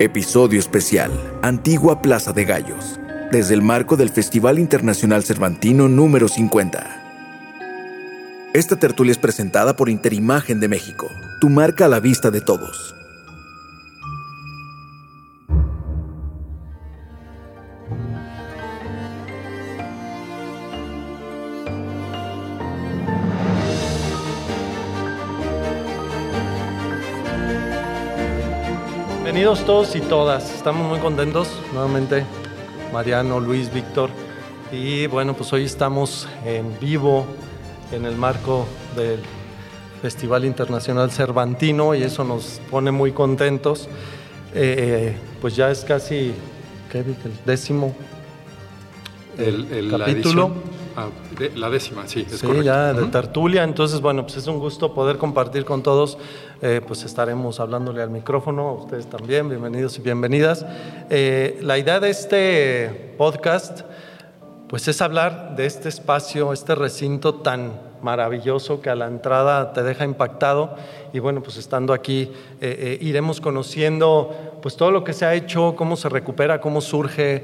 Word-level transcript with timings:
Episodio 0.00 0.58
especial, 0.58 1.10
Antigua 1.42 2.00
Plaza 2.00 2.32
de 2.32 2.46
Gallos, 2.46 2.98
desde 3.30 3.52
el 3.52 3.60
marco 3.60 3.98
del 3.98 4.08
Festival 4.08 4.58
Internacional 4.58 5.24
Cervantino 5.24 5.90
número 5.90 6.26
50. 6.26 7.02
Esta 8.54 8.76
tertulia 8.76 9.12
es 9.12 9.18
presentada 9.18 9.76
por 9.76 9.90
Interimagen 9.90 10.58
de 10.58 10.68
México, 10.68 11.10
tu 11.38 11.50
marca 11.50 11.84
a 11.84 11.88
la 11.88 12.00
vista 12.00 12.30
de 12.30 12.40
todos. 12.40 12.94
Bienvenidos 29.40 29.64
todos 29.64 29.96
y 29.96 30.00
todas. 30.02 30.54
Estamos 30.54 30.86
muy 30.86 30.98
contentos 30.98 31.48
nuevamente, 31.72 32.26
Mariano, 32.92 33.40
Luis, 33.40 33.72
Víctor. 33.72 34.10
Y 34.70 35.06
bueno, 35.06 35.32
pues 35.32 35.50
hoy 35.54 35.64
estamos 35.64 36.28
en 36.44 36.78
vivo 36.78 37.24
en 37.90 38.04
el 38.04 38.16
marco 38.16 38.66
del 38.94 39.20
Festival 40.02 40.44
Internacional 40.44 41.10
Cervantino 41.10 41.94
y 41.94 42.02
eso 42.02 42.22
nos 42.22 42.60
pone 42.70 42.90
muy 42.90 43.12
contentos. 43.12 43.88
Eh, 44.54 45.16
pues 45.40 45.56
ya 45.56 45.70
es 45.70 45.86
casi 45.86 46.34
¿qué, 46.92 46.98
el 46.98 47.16
décimo 47.46 47.94
el, 49.38 49.72
el, 49.72 49.90
capítulo. 49.90 50.52
La, 50.96 51.04
ah, 51.04 51.08
de, 51.38 51.56
la 51.56 51.70
décima, 51.70 52.06
sí, 52.06 52.26
es 52.30 52.40
sí, 52.40 52.46
correcto. 52.46 52.66
ya 52.66 52.92
de 52.92 53.06
tertulia. 53.06 53.64
Entonces, 53.64 54.02
bueno, 54.02 54.22
pues 54.24 54.36
es 54.36 54.46
un 54.48 54.58
gusto 54.58 54.92
poder 54.92 55.16
compartir 55.16 55.64
con 55.64 55.82
todos. 55.82 56.18
Eh, 56.62 56.82
pues 56.86 57.04
estaremos 57.04 57.58
hablándole 57.58 58.02
al 58.02 58.10
micrófono, 58.10 58.68
a 58.68 58.72
ustedes 58.72 59.06
también, 59.06 59.48
bienvenidos 59.48 59.98
y 59.98 60.02
bienvenidas. 60.02 60.66
Eh, 61.08 61.58
la 61.62 61.78
idea 61.78 62.00
de 62.00 62.10
este 62.10 63.14
podcast, 63.16 63.80
pues 64.68 64.86
es 64.86 65.00
hablar 65.00 65.56
de 65.56 65.64
este 65.64 65.88
espacio, 65.88 66.52
este 66.52 66.74
recinto 66.74 67.36
tan 67.36 67.80
maravilloso 68.02 68.82
que 68.82 68.90
a 68.90 68.94
la 68.94 69.06
entrada 69.06 69.72
te 69.72 69.82
deja 69.82 70.04
impactado 70.04 70.74
y 71.14 71.18
bueno, 71.18 71.42
pues 71.42 71.56
estando 71.56 71.94
aquí 71.94 72.30
eh, 72.60 72.98
iremos 73.00 73.40
conociendo 73.40 74.58
pues 74.60 74.76
todo 74.76 74.90
lo 74.90 75.02
que 75.02 75.14
se 75.14 75.24
ha 75.24 75.32
hecho, 75.32 75.74
cómo 75.74 75.96
se 75.96 76.10
recupera, 76.10 76.60
cómo 76.60 76.82
surge, 76.82 77.42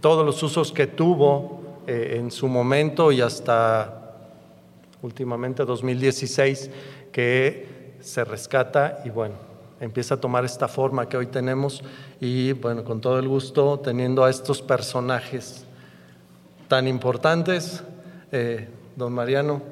todos 0.00 0.24
los 0.24 0.40
usos 0.40 0.70
que 0.70 0.86
tuvo 0.86 1.82
en 1.88 2.30
su 2.30 2.46
momento 2.46 3.10
y 3.10 3.20
hasta 3.20 4.06
últimamente 5.02 5.64
2016 5.64 6.70
que 7.16 7.94
se 8.02 8.24
rescata 8.24 9.00
y 9.06 9.08
bueno, 9.08 9.36
empieza 9.80 10.16
a 10.16 10.20
tomar 10.20 10.44
esta 10.44 10.68
forma 10.68 11.08
que 11.08 11.16
hoy 11.16 11.24
tenemos 11.28 11.82
y 12.20 12.52
bueno, 12.52 12.84
con 12.84 13.00
todo 13.00 13.18
el 13.18 13.26
gusto 13.26 13.80
teniendo 13.82 14.22
a 14.22 14.28
estos 14.28 14.60
personajes 14.60 15.64
tan 16.68 16.86
importantes. 16.86 17.82
Eh, 18.30 18.68
don 18.96 19.14
Mariano, 19.14 19.62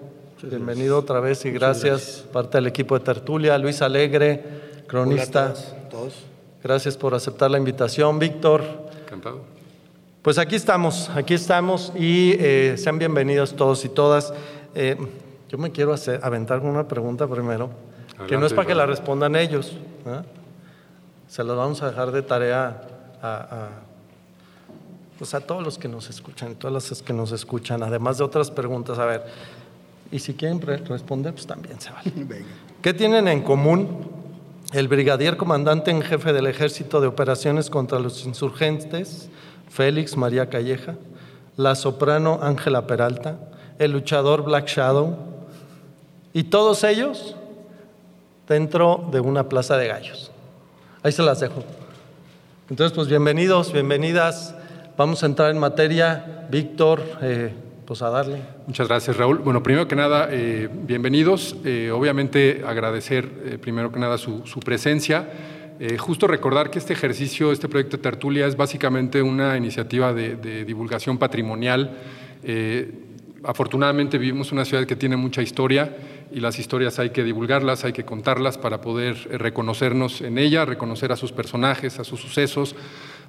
bienvenido 0.40 0.98
otra 0.98 1.20
vez 1.20 1.44
y 1.44 1.50
gracias, 1.50 2.24
parte 2.32 2.56
del 2.56 2.66
equipo 2.68 2.98
de 2.98 3.04
Tertulia, 3.04 3.58
Luis 3.58 3.82
Alegre, 3.82 4.42
cronista. 4.86 5.52
todos. 5.90 6.14
Gracias 6.62 6.96
por 6.96 7.14
aceptar 7.14 7.50
la 7.50 7.58
invitación, 7.58 8.18
Víctor. 8.18 8.62
Encantado. 9.02 9.42
Pues 10.22 10.38
aquí 10.38 10.56
estamos, 10.56 11.10
aquí 11.10 11.34
estamos 11.34 11.92
y 11.94 12.36
eh, 12.38 12.76
sean 12.78 12.98
bienvenidos 12.98 13.54
todos 13.54 13.84
y 13.84 13.90
todas. 13.90 14.32
Eh, 14.74 14.96
yo 15.54 15.58
me 15.58 15.70
quiero 15.70 15.92
hacer, 15.92 16.18
aventar 16.24 16.58
con 16.60 16.70
una 16.70 16.88
pregunta 16.88 17.28
primero, 17.28 17.70
que 18.26 18.36
no 18.36 18.44
es 18.44 18.52
para 18.52 18.66
que 18.66 18.74
la 18.74 18.86
respondan 18.86 19.36
ellos. 19.36 19.70
¿eh? 20.04 20.20
Se 21.28 21.44
los 21.44 21.56
vamos 21.56 21.80
a 21.80 21.90
dejar 21.90 22.10
de 22.10 22.22
tarea 22.22 22.82
a, 23.22 23.28
a, 23.36 23.68
pues 25.16 25.32
a 25.32 25.38
todos 25.42 25.62
los 25.62 25.78
que 25.78 25.86
nos 25.86 26.10
escuchan, 26.10 26.56
todas 26.56 26.90
las 26.90 27.02
que 27.02 27.12
nos 27.12 27.30
escuchan, 27.30 27.84
además 27.84 28.18
de 28.18 28.24
otras 28.24 28.50
preguntas. 28.50 28.98
A 28.98 29.04
ver, 29.04 29.22
y 30.10 30.18
si 30.18 30.34
quieren 30.34 30.60
re- 30.60 30.78
responder, 30.78 31.32
pues 31.34 31.46
también 31.46 31.80
se 31.80 31.90
vale. 31.90 32.10
Venga. 32.16 32.46
¿Qué 32.82 32.92
tienen 32.92 33.28
en 33.28 33.42
común 33.44 34.08
el 34.72 34.88
brigadier 34.88 35.36
comandante 35.36 35.92
en 35.92 36.02
jefe 36.02 36.32
del 36.32 36.48
Ejército 36.48 37.00
de 37.00 37.06
Operaciones 37.06 37.70
contra 37.70 38.00
los 38.00 38.26
Insurgentes, 38.26 39.28
Félix 39.70 40.16
María 40.16 40.50
Calleja, 40.50 40.96
la 41.56 41.76
soprano 41.76 42.40
Ángela 42.42 42.88
Peralta, 42.88 43.38
el 43.78 43.92
luchador 43.92 44.42
Black 44.42 44.66
Shadow, 44.66 45.32
y 46.34 46.44
todos 46.44 46.84
ellos 46.84 47.34
dentro 48.46 49.08
de 49.10 49.20
una 49.20 49.48
plaza 49.48 49.78
de 49.78 49.88
gallos? 49.88 50.30
Ahí 51.02 51.12
se 51.12 51.22
las 51.22 51.40
dejo. 51.40 51.64
Entonces, 52.68 52.94
pues 52.94 53.08
bienvenidos, 53.08 53.72
bienvenidas. 53.72 54.54
Vamos 54.98 55.22
a 55.22 55.26
entrar 55.26 55.50
en 55.50 55.58
materia. 55.58 56.46
Víctor, 56.50 57.02
eh, 57.22 57.54
pues 57.84 58.02
a 58.02 58.10
darle. 58.10 58.38
Muchas 58.66 58.88
gracias, 58.88 59.16
Raúl. 59.16 59.38
Bueno, 59.38 59.62
primero 59.62 59.86
que 59.86 59.96
nada, 59.96 60.28
eh, 60.30 60.68
bienvenidos. 60.72 61.56
Eh, 61.64 61.90
obviamente 61.92 62.62
agradecer 62.66 63.28
eh, 63.44 63.58
primero 63.58 63.92
que 63.92 63.98
nada 63.98 64.18
su, 64.18 64.46
su 64.46 64.60
presencia. 64.60 65.28
Eh, 65.80 65.98
justo 65.98 66.26
recordar 66.26 66.70
que 66.70 66.78
este 66.78 66.92
ejercicio, 66.92 67.52
este 67.52 67.68
proyecto 67.68 67.96
de 67.96 68.02
tertulia 68.02 68.46
es 68.46 68.56
básicamente 68.56 69.20
una 69.20 69.56
iniciativa 69.56 70.12
de, 70.12 70.64
divulgación 70.64 71.18
patrimonial. 71.18 71.98
Afortunadamente 73.42 74.16
vivimos 74.16 74.52
una 74.52 74.64
ciudad 74.64 74.86
que 74.86 74.96
tiene 74.96 75.16
mucha 75.16 75.42
historia 75.42 75.94
y 76.34 76.40
las 76.40 76.58
historias 76.58 76.98
hay 76.98 77.10
que 77.10 77.22
divulgarlas, 77.22 77.84
hay 77.84 77.92
que 77.92 78.04
contarlas 78.04 78.58
para 78.58 78.80
poder 78.80 79.16
eh, 79.30 79.38
reconocernos 79.38 80.20
en 80.20 80.36
ella, 80.36 80.64
reconocer 80.64 81.12
a 81.12 81.16
sus 81.16 81.30
personajes, 81.30 82.00
a 82.00 82.04
sus 82.04 82.20
sucesos. 82.20 82.74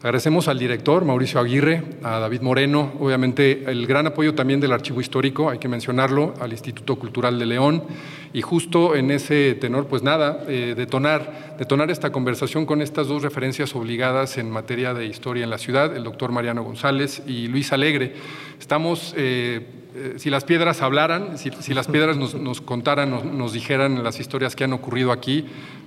Agradecemos 0.06 0.48
al 0.48 0.60
director 0.60 1.04
Mauricio 1.04 1.40
Aguirre, 1.40 1.82
a 2.04 2.20
David 2.20 2.42
Moreno, 2.42 2.94
obviamente 3.00 3.64
el 3.66 3.88
gran 3.88 4.06
apoyo 4.06 4.36
también 4.36 4.60
del 4.60 4.72
Archivo 4.72 5.02
Histórico, 5.02 5.50
hay 5.50 5.58
que 5.58 5.68
mencionarlo, 5.68 6.36
al 6.40 6.52
Instituto 6.52 6.96
Cultural 6.98 7.40
de 7.40 7.48
León 7.48 7.84
y 8.32 8.44
justo 8.44 8.96
en 8.96 9.10
ese 9.10 9.56
tenor, 9.56 9.88
pues 9.88 10.04
nada, 10.04 10.44
eh, 10.48 10.76
detonar, 10.78 11.56
detonar 11.58 11.90
esta 11.90 12.12
conversación 12.12 12.68
con 12.68 12.84
estas 12.84 13.08
dos 13.08 13.24
referencias 13.24 13.76
obligadas 13.76 14.38
en 14.38 14.52
materia 14.52 14.94
de 14.94 15.08
historia 15.08 15.44
en 15.44 15.50
la 15.50 15.58
ciudad, 15.58 15.98
el 15.98 16.04
doctor 16.04 16.32
Mariano 16.32 16.64
González 16.64 17.24
y 17.26 17.48
Luis 17.48 17.74
Alegre. 17.74 18.14
Estamos... 18.60 19.16
eh, 19.18 19.66
eh, 19.96 20.16
si 20.18 20.30
las 20.30 20.44
piedras 20.44 20.82
hablaran, 20.82 21.38
si, 21.38 21.52
si 21.62 21.74
las 21.74 21.88
piedras 21.88 22.18
nos, 22.18 22.36
nos 22.36 22.60
contaran, 22.60 23.10
nos, 23.10 23.24
nos, 23.24 23.54
dijeran 23.54 24.04
las 24.04 24.20
historias 24.20 24.54
que 24.54 24.66
han 24.66 24.74
ocurrido 24.74 25.14
aquí, 25.14 25.46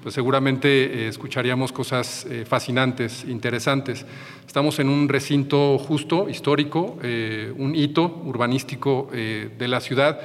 pues 0.09 0.15
seguramente 0.15 0.69
eh, 0.69 1.09
escucharíamos 1.09 1.71
cosas 1.71 2.25
eh, 2.31 2.47
fascinantes, 2.49 3.27
interesantes. 3.29 4.07
Estamos 4.47 4.79
en 4.79 4.89
un 4.89 5.07
recinto 5.07 5.77
justo, 5.77 6.31
histórico, 6.31 6.99
eh, 7.03 7.53
un 7.59 7.75
hito 7.75 8.23
urbanístico 8.25 9.11
de 9.13 9.69
la 9.69 9.83
ciudad 9.83 10.19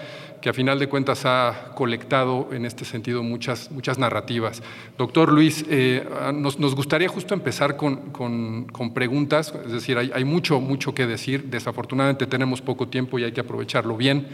que 0.43 0.49
a 0.49 0.53
final 0.53 0.77
de 0.77 0.89
cuentas 0.89 1.25
ha 1.25 1.71
colectado 1.73 2.49
en 2.51 2.65
este 2.65 2.83
sentido 2.83 3.23
muchas, 3.23 3.71
muchas 3.71 3.97
narrativas. 3.97 4.61
Doctor 4.97 5.31
Luis, 5.31 5.63
eh, 5.69 6.05
nos, 6.33 6.57
gustaría 6.75 7.07
justo 7.07 7.33
empezar 7.33 7.77
con, 7.77 8.11
con, 8.11 8.93
preguntas, 8.93 9.53
es 9.65 9.71
decir, 9.71 9.97
hay, 9.97 10.25
mucho, 10.25 10.59
mucho 10.59 10.93
que 10.93 11.07
decir, 11.07 11.45
desafortunadamente 11.45 12.27
tenemos 12.27 12.61
poco 12.61 12.89
tiempo 12.89 13.17
y 13.17 13.23
hay 13.23 13.31
que 13.31 13.39
aprovecharlo 13.39 13.95
bien. 13.95 14.27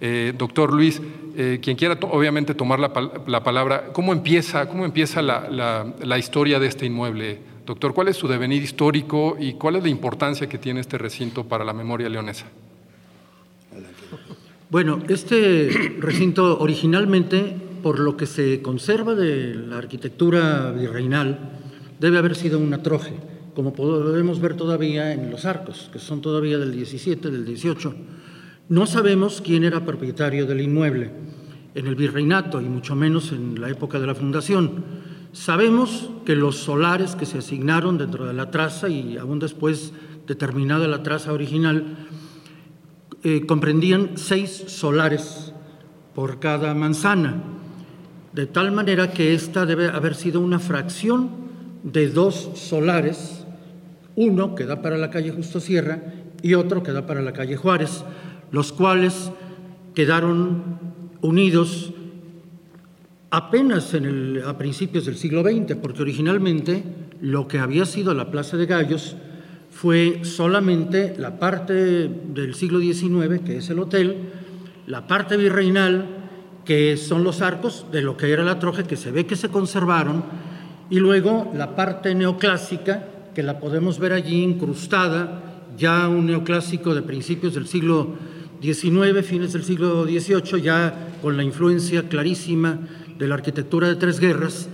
Eh, 0.00 0.32
doctor 0.34 0.72
Luis, 0.72 1.02
eh, 1.36 1.58
quien 1.60 1.76
quiera 1.76 1.98
obviamente 2.10 2.54
tomar 2.54 2.80
la, 2.80 2.90
la, 3.26 3.42
palabra, 3.42 3.88
¿cómo 3.92 4.14
empieza, 4.14 4.66
cómo 4.66 4.86
empieza 4.86 5.20
la, 5.20 5.92
la 6.00 6.18
historia 6.18 6.58
de 6.58 6.68
este 6.68 6.86
inmueble? 6.86 7.38
Doctor, 7.66 7.92
¿cuál 7.92 8.08
es 8.08 8.16
su 8.16 8.26
devenir 8.28 8.62
histórico 8.62 9.36
y 9.38 9.52
cuál 9.52 9.76
es 9.76 9.82
la 9.82 9.90
importancia 9.90 10.48
que 10.48 10.56
tiene 10.56 10.80
este 10.80 10.96
recinto 10.96 11.44
para 11.44 11.66
la 11.66 11.74
memoria 11.74 12.08
leonesa? 12.08 12.46
Bueno, 14.70 15.00
este 15.08 15.96
recinto 15.98 16.60
originalmente, 16.60 17.56
por 17.82 17.98
lo 17.98 18.16
que 18.16 18.26
se 18.26 18.62
conserva 18.62 19.16
de 19.16 19.52
la 19.52 19.78
arquitectura 19.78 20.70
virreinal, 20.70 21.58
debe 21.98 22.18
haber 22.18 22.36
sido 22.36 22.60
una 22.60 22.80
troje, 22.80 23.14
como 23.52 23.72
podemos 23.72 24.38
ver 24.40 24.54
todavía 24.54 25.12
en 25.12 25.28
los 25.28 25.44
arcos, 25.44 25.90
que 25.92 25.98
son 25.98 26.20
todavía 26.20 26.56
del 26.56 26.70
17, 26.70 27.32
del 27.32 27.44
18. 27.44 27.94
No 28.68 28.86
sabemos 28.86 29.42
quién 29.44 29.64
era 29.64 29.84
propietario 29.84 30.46
del 30.46 30.60
inmueble 30.60 31.10
en 31.74 31.88
el 31.88 31.96
virreinato 31.96 32.60
y 32.60 32.66
mucho 32.66 32.94
menos 32.94 33.32
en 33.32 33.60
la 33.60 33.70
época 33.70 33.98
de 33.98 34.06
la 34.06 34.14
fundación. 34.14 34.84
Sabemos 35.32 36.10
que 36.24 36.36
los 36.36 36.58
solares 36.58 37.16
que 37.16 37.26
se 37.26 37.38
asignaron 37.38 37.98
dentro 37.98 38.24
de 38.24 38.34
la 38.34 38.52
traza 38.52 38.88
y 38.88 39.16
aún 39.16 39.40
después 39.40 39.92
determinada 40.28 40.86
la 40.86 41.02
traza 41.02 41.32
original 41.32 41.96
eh, 43.22 43.44
comprendían 43.46 44.12
seis 44.16 44.50
solares 44.66 45.52
por 46.14 46.40
cada 46.40 46.74
manzana, 46.74 47.42
de 48.32 48.46
tal 48.46 48.72
manera 48.72 49.12
que 49.12 49.34
esta 49.34 49.66
debe 49.66 49.88
haber 49.88 50.14
sido 50.14 50.40
una 50.40 50.58
fracción 50.58 51.30
de 51.82 52.08
dos 52.08 52.50
solares, 52.54 53.44
uno 54.16 54.54
que 54.54 54.64
da 54.64 54.82
para 54.82 54.96
la 54.96 55.10
calle 55.10 55.32
Justo 55.32 55.60
Sierra 55.60 56.00
y 56.42 56.54
otro 56.54 56.82
que 56.82 56.92
da 56.92 57.06
para 57.06 57.22
la 57.22 57.32
calle 57.32 57.56
Juárez, 57.56 58.04
los 58.50 58.72
cuales 58.72 59.30
quedaron 59.94 60.78
unidos 61.20 61.92
apenas 63.30 63.94
a 64.46 64.58
principios 64.58 65.06
del 65.06 65.16
siglo 65.16 65.42
XX, 65.42 65.76
porque 65.76 66.02
originalmente 66.02 66.82
lo 67.20 67.48
que 67.48 67.58
había 67.58 67.84
sido 67.84 68.14
la 68.14 68.30
Plaza 68.30 68.56
de 68.56 68.66
Gallos 68.66 69.16
fue 69.80 70.26
solamente 70.26 71.14
la 71.16 71.38
parte 71.38 71.72
del 72.06 72.54
siglo 72.54 72.80
XIX, 72.80 73.40
que 73.42 73.56
es 73.56 73.70
el 73.70 73.78
hotel, 73.78 74.14
la 74.86 75.06
parte 75.06 75.38
virreinal, 75.38 76.04
que 76.66 76.98
son 76.98 77.24
los 77.24 77.40
arcos 77.40 77.86
de 77.90 78.02
lo 78.02 78.14
que 78.14 78.30
era 78.30 78.44
la 78.44 78.58
troje, 78.58 78.84
que 78.84 78.96
se 78.96 79.10
ve 79.10 79.24
que 79.24 79.36
se 79.36 79.48
conservaron, 79.48 80.22
y 80.90 80.98
luego 80.98 81.50
la 81.56 81.76
parte 81.76 82.14
neoclásica, 82.14 83.06
que 83.34 83.42
la 83.42 83.58
podemos 83.58 83.98
ver 83.98 84.12
allí 84.12 84.42
incrustada, 84.42 85.64
ya 85.78 86.08
un 86.08 86.26
neoclásico 86.26 86.94
de 86.94 87.00
principios 87.00 87.54
del 87.54 87.66
siglo 87.66 88.16
XIX, 88.60 89.24
fines 89.24 89.54
del 89.54 89.64
siglo 89.64 90.04
XVIII, 90.04 90.60
ya 90.60 91.08
con 91.22 91.38
la 91.38 91.42
influencia 91.42 92.06
clarísima 92.06 92.80
de 93.18 93.26
la 93.26 93.36
arquitectura 93.36 93.88
de 93.88 93.96
tres 93.96 94.20
guerras, 94.20 94.68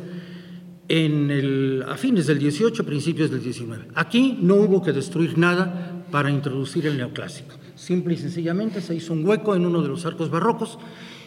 en 0.89 1.31
el, 1.31 1.85
a 1.89 1.97
fines 1.97 2.27
del 2.27 2.39
18, 2.39 2.85
principios 2.85 3.31
del 3.31 3.43
19. 3.43 3.89
Aquí 3.95 4.39
no 4.41 4.55
hubo 4.57 4.83
que 4.83 4.93
destruir 4.93 5.37
nada 5.37 6.05
para 6.11 6.31
introducir 6.31 6.87
el 6.87 6.97
neoclásico. 6.97 7.55
Simple 7.75 8.15
y 8.15 8.17
sencillamente 8.17 8.81
se 8.81 8.95
hizo 8.95 9.13
un 9.13 9.27
hueco 9.27 9.55
en 9.55 9.67
uno 9.67 9.83
de 9.83 9.89
los 9.89 10.07
arcos 10.07 10.31
barrocos 10.31 10.79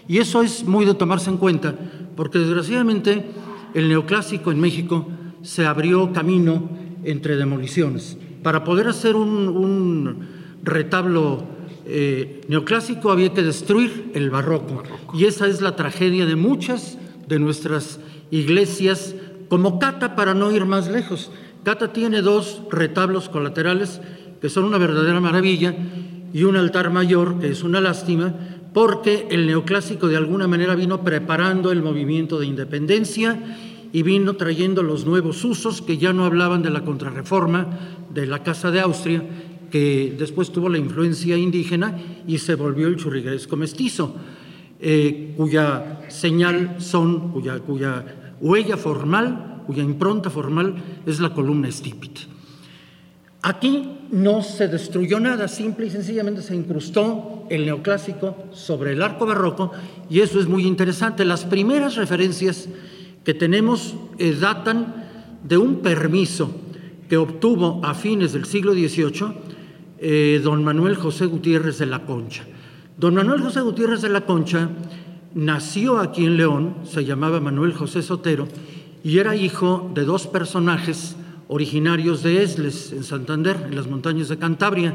y 0.07 0.17
eso 0.17 0.41
es 0.41 0.63
muy 0.63 0.85
de 0.85 0.94
tomarse 0.94 1.29
en 1.29 1.38
cuenta 1.38 1.75
porque 2.15 2.39
desgraciadamente 2.39 3.25
el 3.73 3.89
neoclásico 3.89 4.51
en 4.51 4.59
México 4.59 5.07
se 5.41 5.65
abrió 5.65 6.12
camino 6.13 6.69
entre 7.03 7.35
demoliciones. 7.35 8.17
Para 8.41 8.63
poder 8.63 8.88
hacer 8.88 9.15
un, 9.15 10.39
retablo 10.62 11.44
eh, 11.85 12.41
neoclásico 12.47 13.12
había 13.12 13.33
que 13.33 13.44
destruir 13.44 14.12
el 14.13 14.29
barroco. 14.29 14.83
Y 15.13 15.25
esa 15.25 15.47
es 15.47 15.62
la 15.62 15.75
tragedia 15.75 16.25
de 16.25 16.35
muchas 16.35 16.97
de 17.27 17.39
nuestras 17.39 18.00
iglesias 18.31 19.15
como 19.50 19.80
Cata, 19.80 20.16
para 20.16 20.34
no 20.34 20.51
ir 20.51 20.66
más 20.66 20.88
lejos, 20.88 21.31
Cata 21.63 21.92
tiene 21.92 22.22
dos 22.22 22.62
retablos 22.72 23.28
colaterales 23.28 24.00
que 24.42 24.50
son 24.50 24.63
una 24.63 24.78
verdadera 24.78 25.19
maravilla 25.19 25.75
y 26.31 26.44
un 26.44 26.56
altar 26.56 26.92
mayor 26.92 27.40
que 27.40 27.50
es 27.50 27.63
una 27.63 27.81
lástima 27.81 28.34
porque 28.74 29.28
el 29.31 29.48
neoclásico 29.48 30.07
de 30.07 30.18
alguna 30.18 30.48
manera 30.48 30.75
vino 30.75 31.04
preparando 31.04 31.72
el 31.72 31.81
movimiento 31.81 32.40
de 32.40 32.46
independencia 32.46 33.57
y 33.92 34.04
vino 34.04 34.36
trayendo 34.36 34.84
los 34.84 35.06
nuevos 35.06 35.44
usos 35.44 35.81
que 35.81 35.98
ya 35.98 36.13
no 36.13 36.25
hablaban 36.25 36.62
de 36.62 36.69
la 36.69 36.86
contrarreforma 36.86 37.68
de 38.13 38.28
la 38.28 38.44
Casa 38.44 38.69
de 38.69 38.80
Austria, 38.80 39.24
que 39.72 40.16
después 40.18 40.51
tuvo 40.51 40.69
la 40.69 40.78
influencia 40.78 41.38
indígena 41.38 41.98
y 42.28 42.38
se 42.38 42.56
volvió 42.56 42.88
el 42.88 42.98
churrigueresco 42.98 43.57
mestizo, 43.57 44.16
eh, 44.80 45.34
cuya 45.36 46.01
señal 46.10 46.75
son, 46.78 47.31
cuya, 47.31 47.60
cuya 47.60 48.06
huella 48.41 48.77
formal, 48.77 49.63
cuya 49.65 49.83
impronta 49.83 50.30
formal 50.30 50.75
es 51.06 51.19
la 51.19 51.33
columna 51.33 51.68
estípite. 51.68 52.21
Aquí 53.41 54.00
no 54.12 54.41
se 54.41 54.68
destruyó 54.68 55.19
nada, 55.19 55.47
simple 55.47 55.88
y 55.88 55.89
sencillamente 55.89 56.41
se 56.41 56.56
incrustó 56.56 57.45
el 57.50 57.65
neoclásico 57.65 58.36
sobre 58.51 58.94
el 58.94 59.01
arco 59.01 59.25
barroco 59.25 59.71
y 60.09 60.19
eso 60.19 60.39
es 60.39 60.47
muy 60.47 60.65
interesante. 60.65 61.24
Las 61.24 61.45
primeras 61.45 61.95
referencias 61.95 62.68
que 63.24 63.33
tenemos 63.33 63.95
eh, 64.18 64.36
datan 64.39 65.06
de 65.44 65.57
un 65.57 65.77
permiso 65.77 66.51
que 67.07 67.18
obtuvo 67.18 67.80
a 67.83 67.94
fines 67.94 68.33
del 68.33 68.45
siglo 68.45 68.74
XVIII 68.74 69.33
eh, 70.00 70.41
don 70.44 70.63
Manuel 70.63 70.95
José 70.95 71.25
Gutiérrez 71.25 71.77
de 71.77 71.86
la 71.86 72.06
Concha. 72.06 72.44
Don 72.97 73.15
Manuel 73.15 73.41
José 73.41 73.62
Gutiérrez 73.62 74.01
de 74.01 74.09
la 74.09 74.21
Concha 74.21 74.69
nació 75.33 75.99
aquí 75.99 76.25
en 76.25 76.37
León, 76.37 76.75
se 76.83 77.05
llamaba 77.05 77.39
Manuel 77.39 77.73
José 77.73 78.01
Sotero, 78.01 78.47
y 79.03 79.19
era 79.19 79.35
hijo 79.35 79.91
de 79.93 80.03
dos 80.03 80.27
personajes 80.27 81.15
originarios 81.47 82.21
de 82.23 82.43
Esles, 82.43 82.91
en 82.91 83.03
Santander, 83.03 83.67
en 83.69 83.75
las 83.75 83.87
montañas 83.87 84.29
de 84.29 84.37
Cantabria, 84.37 84.93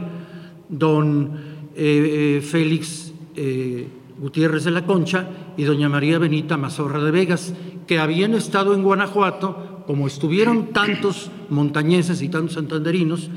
don 0.69 1.32
eh, 1.75 2.38
eh, 2.38 2.40
Félix 2.40 3.12
eh, 3.36 3.88
Gutiérrez 4.19 4.64
de 4.64 4.70
la 4.70 4.86
Concha 4.86 5.28
y 5.56 5.64
doña 5.64 5.88
María 5.88 6.19
Benita 6.19 6.56
Mazorra 6.56 7.02
de 7.02 7.10
Vegas, 7.10 7.54
que 7.86 7.98
habían 7.98 8.34
estado 8.34 8.75
en 8.75 8.82
Guanajuato, 8.82 9.82
como 9.86 10.06
estuvieron 10.06 10.69
tantos 10.72 11.31
montañeses 11.50 12.22
y 12.22 12.28
tantos 12.28 12.54
santanderinos, 12.54 13.31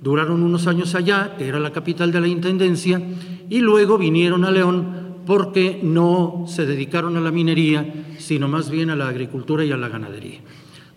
duraron 0.00 0.42
unos 0.42 0.66
años 0.66 0.94
allá, 0.94 1.36
que 1.36 1.48
era 1.48 1.58
la 1.58 1.72
capital 1.72 2.12
de 2.12 2.20
la 2.20 2.28
Intendencia, 2.28 3.02
y 3.50 3.58
luego 3.58 3.98
vinieron 3.98 4.44
a 4.44 4.50
León 4.50 5.11
porque 5.26 5.80
no 5.82 6.44
se 6.46 6.66
dedicaron 6.66 7.16
a 7.16 7.20
la 7.20 7.30
minería, 7.30 8.06
sino 8.18 8.48
más 8.48 8.70
bien 8.70 8.90
a 8.90 8.96
la 8.96 9.08
agricultura 9.08 9.64
y 9.64 9.72
a 9.72 9.76
la 9.76 9.88
ganadería. 9.88 10.40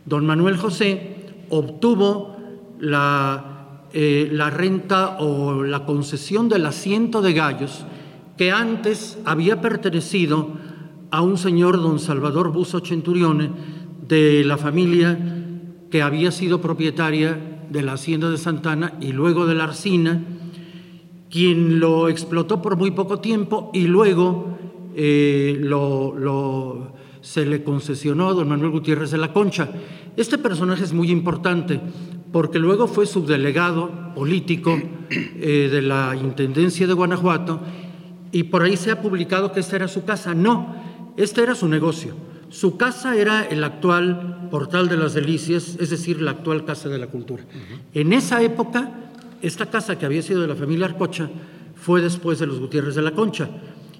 Don 0.05 0.25
Manuel 0.25 0.57
José 0.57 1.15
obtuvo 1.49 2.35
la, 2.79 3.81
eh, 3.93 4.29
la 4.31 4.49
renta 4.49 5.17
o 5.19 5.63
la 5.63 5.85
concesión 5.85 6.49
del 6.49 6.65
asiento 6.65 7.21
de 7.21 7.33
gallos 7.33 7.85
que 8.37 8.51
antes 8.51 9.17
había 9.25 9.61
pertenecido 9.61 10.49
a 11.11 11.21
un 11.21 11.37
señor, 11.37 11.81
don 11.81 11.99
Salvador 11.99 12.51
Buzo 12.51 12.81
Centurione, 12.81 13.49
de 14.07 14.43
la 14.43 14.57
familia 14.57 15.17
que 15.89 16.01
había 16.01 16.31
sido 16.31 16.61
propietaria 16.61 17.39
de 17.69 17.81
la 17.81 17.93
hacienda 17.93 18.29
de 18.29 18.37
Santana 18.37 18.93
y 18.99 19.13
luego 19.13 19.45
de 19.45 19.55
la 19.55 19.63
Arcina, 19.63 20.21
quien 21.35 21.81
lo 21.81 22.07
explotó 22.07 22.61
por 22.61 22.77
muy 22.77 22.91
poco 22.91 23.19
tiempo 23.19 23.69
y 23.73 23.87
luego 23.87 24.57
eh, 24.95 25.57
lo, 25.59 26.93
se 27.19 27.45
le 27.45 27.61
concesionó 27.61 28.29
a 28.29 28.33
don 28.33 28.47
Manuel 28.47 28.71
Gutiérrez 28.71 29.11
de 29.11 29.17
la 29.17 29.33
Concha. 29.33 29.67
Este 30.15 30.37
personaje 30.37 30.85
es 30.85 30.93
muy 30.93 31.11
importante 31.11 31.81
porque 32.31 32.57
luego 32.57 32.87
fue 32.87 33.05
subdelegado 33.05 34.13
político 34.15 34.79
eh, 35.09 35.67
de 35.69 35.81
la 35.81 36.15
Intendencia 36.15 36.87
de 36.87 36.93
Guanajuato 36.93 37.59
y 38.31 38.43
por 38.43 38.61
ahí 38.61 38.77
se 38.77 38.91
ha 38.91 39.01
publicado 39.01 39.51
que 39.51 39.59
esta 39.59 39.75
era 39.75 39.89
su 39.89 40.05
casa. 40.05 40.33
No, 40.33 40.73
este 41.17 41.43
era 41.43 41.53
su 41.53 41.67
negocio. 41.67 42.15
Su 42.47 42.77
casa 42.77 43.17
era 43.17 43.43
el 43.43 43.61
actual 43.65 44.47
Portal 44.49 44.87
de 44.87 44.95
las 44.95 45.13
Delicias, 45.13 45.75
es 45.81 45.89
decir, 45.89 46.21
la 46.21 46.31
actual 46.31 46.63
Casa 46.63 46.87
de 46.87 46.97
la 46.97 47.07
Cultura. 47.07 47.43
En 47.93 48.13
esa 48.13 48.41
época 48.41 49.04
esta 49.47 49.67
casa 49.67 49.97
que 49.97 50.05
había 50.05 50.21
sido 50.21 50.41
de 50.41 50.47
la 50.47 50.55
familia 50.55 50.87
Arcocha 50.87 51.29
fue 51.75 52.01
después 52.01 52.39
de 52.39 52.47
los 52.47 52.59
Gutiérrez 52.59 52.95
de 52.95 53.03
la 53.03 53.11
Concha 53.11 53.47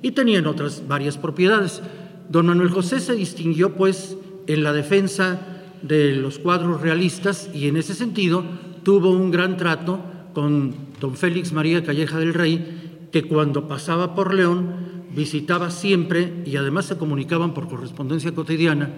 y 0.01 0.11
tenían 0.11 0.47
otras 0.47 0.87
varias 0.87 1.17
propiedades. 1.17 1.81
Don 2.29 2.47
Manuel 2.47 2.69
José 2.69 2.99
se 2.99 3.13
distinguió 3.13 3.75
pues 3.75 4.17
en 4.47 4.63
la 4.63 4.73
defensa 4.73 5.39
de 5.83 6.15
los 6.15 6.39
cuadros 6.39 6.81
realistas 6.81 7.49
y 7.53 7.67
en 7.67 7.77
ese 7.77 7.93
sentido 7.93 8.43
tuvo 8.83 9.11
un 9.11 9.29
gran 9.29 9.57
trato 9.57 9.99
con 10.33 10.73
don 10.99 11.15
Félix 11.15 11.53
María 11.53 11.83
Calleja 11.83 12.17
del 12.17 12.33
Rey, 12.33 13.07
que 13.11 13.27
cuando 13.27 13.67
pasaba 13.67 14.15
por 14.15 14.33
León 14.33 15.05
visitaba 15.15 15.69
siempre 15.69 16.43
y 16.45 16.57
además 16.57 16.85
se 16.85 16.97
comunicaban 16.97 17.53
por 17.53 17.67
correspondencia 17.69 18.33
cotidiana 18.33 18.89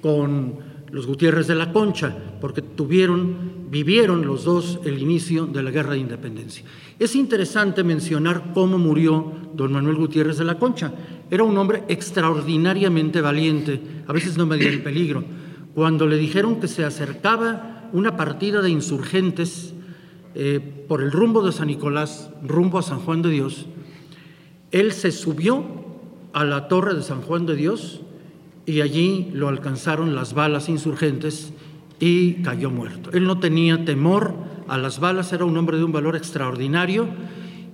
con 0.00 0.69
los 0.92 1.06
Gutiérrez 1.06 1.46
de 1.46 1.54
la 1.54 1.72
Concha, 1.72 2.14
porque 2.40 2.62
tuvieron, 2.62 3.70
vivieron 3.70 4.26
los 4.26 4.44
dos 4.44 4.80
el 4.84 5.00
inicio 5.00 5.46
de 5.46 5.62
la 5.62 5.70
Guerra 5.70 5.92
de 5.92 5.98
Independencia. 5.98 6.64
Es 6.98 7.14
interesante 7.14 7.84
mencionar 7.84 8.52
cómo 8.52 8.78
murió 8.78 9.32
don 9.54 9.72
Manuel 9.72 9.96
Gutiérrez 9.96 10.38
de 10.38 10.44
la 10.44 10.58
Concha. 10.58 10.92
Era 11.30 11.44
un 11.44 11.56
hombre 11.56 11.84
extraordinariamente 11.88 13.20
valiente, 13.20 13.80
a 14.06 14.12
veces 14.12 14.36
no 14.36 14.46
medía 14.46 14.68
el 14.68 14.82
peligro. 14.82 15.24
Cuando 15.74 16.06
le 16.06 16.16
dijeron 16.16 16.60
que 16.60 16.68
se 16.68 16.84
acercaba 16.84 17.88
una 17.92 18.16
partida 18.16 18.60
de 18.60 18.70
insurgentes 18.70 19.74
eh, 20.34 20.60
por 20.88 21.02
el 21.02 21.12
rumbo 21.12 21.42
de 21.42 21.52
San 21.52 21.68
Nicolás, 21.68 22.30
rumbo 22.42 22.78
a 22.78 22.82
San 22.82 22.98
Juan 23.00 23.22
de 23.22 23.30
Dios, 23.30 23.66
él 24.72 24.92
se 24.92 25.12
subió 25.12 25.64
a 26.32 26.44
la 26.44 26.68
torre 26.68 26.94
de 26.94 27.02
San 27.02 27.22
Juan 27.22 27.46
de 27.46 27.56
Dios 27.56 28.02
y 28.70 28.80
allí 28.82 29.28
lo 29.32 29.48
alcanzaron 29.48 30.14
las 30.14 30.32
balas 30.32 30.68
insurgentes 30.68 31.52
y 31.98 32.34
cayó 32.34 32.70
muerto. 32.70 33.10
Él 33.12 33.24
no 33.24 33.40
tenía 33.40 33.84
temor 33.84 34.34
a 34.68 34.78
las 34.78 35.00
balas, 35.00 35.32
era 35.32 35.44
un 35.44 35.56
hombre 35.56 35.76
de 35.76 35.84
un 35.84 35.92
valor 35.92 36.14
extraordinario 36.14 37.08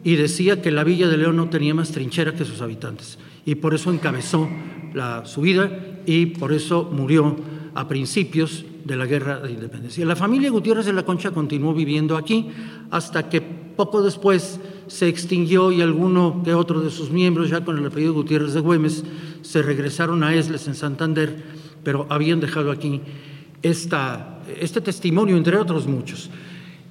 y 0.03 0.17
decía 0.17 0.63
que 0.63 0.71
la 0.71 0.85
Villa 0.85 1.09
de 1.09 1.19
León 1.19 1.37
no 1.37 1.51
tenía 1.51 1.75
más 1.75 1.93
trinchera 1.93 2.35
que 2.35 2.47
sus 2.47 2.63
habitantes 2.63 3.19
y 3.45 3.57
por 3.57 3.75
eso 3.75 3.93
encabezó 3.93 4.49
la, 4.95 5.27
su 5.27 5.43
vida 5.43 5.71
y 6.07 6.27
por 6.27 6.55
eso 6.55 6.89
murió 6.91 7.37
a 7.75 7.87
principios 7.87 8.65
de 8.85 8.97
la 8.97 9.05
Guerra 9.05 9.41
de 9.41 9.53
Independencia. 9.53 10.07
La 10.07 10.17
familia 10.17 10.51
Gutiérrez 10.51 10.87
de 10.87 10.95
la 10.95 11.05
Concha 11.05 11.31
continuó 11.33 11.75
viviendo 11.75 12.17
aquí 12.17 12.49
hasta 12.91 13.29
que 13.29 13.43
poco 13.43 14.03
después 14.03 14.59
se 14.89 15.09
extinguió 15.09 15.73
y 15.73 15.81
alguno 15.81 16.43
que 16.45 16.55
otro 16.55 16.81
de 16.81 16.91
sus 16.91 17.11
miembros, 17.11 17.51
ya 17.51 17.65
con 17.65 17.79
el 17.79 17.87
apellido 17.87 18.15
Gutiérrez 18.15 18.55
de 18.55 18.61
Güemes, 18.61 19.05
se 19.43 19.63
regresaron 19.63 20.23
a 20.23 20.35
Esles 20.35 20.67
en 20.69 20.75
Santander, 20.75 21.37
pero 21.83 22.07
habían 22.09 22.41
dejado 22.41 22.71
aquí 22.71 23.01
esta, 23.63 24.41
este 24.61 24.81
testimonio, 24.81 25.37
entre 25.37 25.57
otros 25.57 25.87
muchos. 25.87 26.31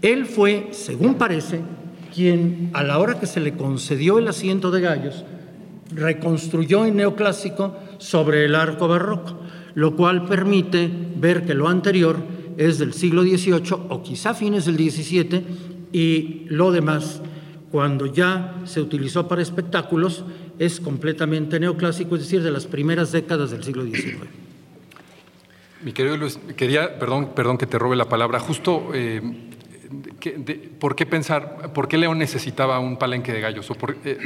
Él 0.02 0.26
fue, 0.26 0.70
según 0.72 1.16
parece, 1.16 1.62
quien 2.14 2.70
a 2.74 2.84
la 2.84 3.00
hora 3.00 3.20
que 3.20 3.26
se 3.26 3.40
le 3.40 3.56
concedió 3.56 4.20
el 4.20 4.28
asiento 4.28 4.72
de 4.72 4.82
gallos, 4.82 5.26
reconstruyó 5.92 6.86
en 6.86 6.98
neoclásico 6.98 7.76
sobre 7.98 8.46
el 8.46 8.56
arco 8.56 8.88
barroco, 8.88 9.40
lo 9.76 9.96
cual 9.96 10.26
permite 10.26 10.90
ver 11.18 11.46
que 11.46 11.54
lo 11.54 11.68
anterior 11.68 12.18
es 12.58 12.80
del 12.80 12.94
siglo 12.94 13.24
XVIII 13.24 13.88
o 13.90 14.02
quizá 14.02 14.34
fines 14.34 14.66
del 14.66 14.78
XVII 14.78 15.44
y 15.92 16.46
lo 16.48 16.72
demás, 16.72 17.22
cuando 17.76 18.06
ya 18.06 18.62
se 18.64 18.80
utilizó 18.80 19.28
para 19.28 19.42
espectáculos, 19.42 20.24
es 20.58 20.80
completamente 20.80 21.60
neoclásico, 21.60 22.16
es 22.16 22.22
decir, 22.22 22.42
de 22.42 22.50
las 22.50 22.68
primeras 22.68 23.12
décadas 23.12 23.52
del 23.52 23.66
siglo 23.66 23.84
XIX. 23.84 24.16
Mi 25.84 25.92
querido 25.92 26.16
Luis, 26.16 26.40
quería, 26.56 26.98
perdón, 26.98 27.32
perdón 27.36 27.58
que 27.58 27.66
te 27.66 27.78
robe 27.78 27.98
la 27.98 28.08
palabra, 28.08 28.40
justo 28.40 28.92
eh, 28.94 29.22
¿por 30.80 30.96
qué 30.96 31.06
pensar, 31.06 31.74
por 31.74 31.88
qué 31.88 31.98
León 31.98 32.18
necesitaba 32.18 32.80
un 32.80 32.98
palenque 32.98 33.34
de 33.34 33.42
gallos? 33.42 33.70
O 33.70 33.76
eh, 34.04 34.18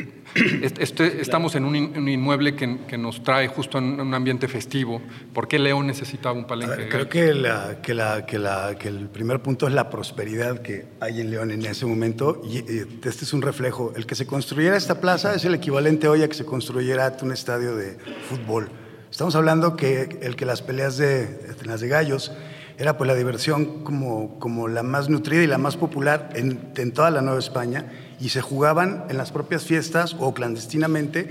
este, 0.79 1.21
estamos 1.21 1.55
en 1.55 1.65
un, 1.65 1.75
inmueble 2.07 2.55
que, 2.55 2.97
nos 2.97 3.23
trae 3.23 3.47
justo 3.47 3.77
en 3.77 3.99
un 3.99 4.13
ambiente 4.13 4.47
festivo. 4.47 5.01
¿Por 5.33 5.47
qué 5.47 5.59
León 5.59 5.87
necesitaba 5.87 6.37
un 6.37 6.45
palenque 6.45 6.75
de 6.75 6.89
gallos? 6.89 7.07
Creo 7.07 7.09
que, 7.09 7.33
la, 7.33 8.25
que, 8.25 8.87
el 8.87 9.07
primer 9.09 9.41
punto 9.41 9.67
es 9.67 9.73
la 9.73 9.89
prosperidad 9.89 10.61
que 10.61 10.85
hay 10.99 11.21
en 11.21 11.31
León 11.31 11.51
en 11.51 11.65
ese 11.65 11.85
momento 11.85 12.41
y, 12.43 12.57
este 12.59 13.25
es 13.25 13.33
un 13.33 13.41
reflejo. 13.41 13.93
El 13.95 14.05
que 14.05 14.15
se 14.15 14.25
construyera 14.25 14.77
esta 14.77 15.01
plaza 15.01 15.35
es 15.35 15.45
el 15.45 15.53
equivalente 15.53 16.07
hoy 16.07 16.23
a 16.23 16.27
que 16.27 16.35
se 16.35 16.45
construyera 16.45 17.15
un 17.21 17.31
estadio 17.31 17.75
de 17.75 17.97
fútbol. 18.29 18.69
Estamos 19.11 19.35
hablando 19.35 19.75
que 19.75 20.19
el 20.21 20.35
que 20.35 20.45
las 20.45 20.61
peleas 20.61 20.97
de, 20.97 21.55
las 21.65 21.81
de 21.81 21.87
gallos 21.87 22.31
era 22.79 22.97
pues 22.97 23.09
la 23.09 23.15
diversión 23.15 23.83
como, 23.83 24.39
como 24.39 24.69
la 24.69 24.83
más 24.83 25.09
nutrida 25.09 25.43
y 25.43 25.47
la 25.47 25.57
más 25.57 25.75
popular 25.75 26.29
en, 26.33 26.71
en, 26.77 26.93
toda 26.93 27.11
la 27.11 27.21
Nueva 27.21 27.37
España 27.37 27.91
y 28.21 28.29
se 28.29 28.41
jugaban 28.41 29.03
en 29.09 29.17
las 29.17 29.33
propias 29.33 29.65
fiestas 29.65 30.15
o 30.17 30.33
clandestinamente, 30.33 31.29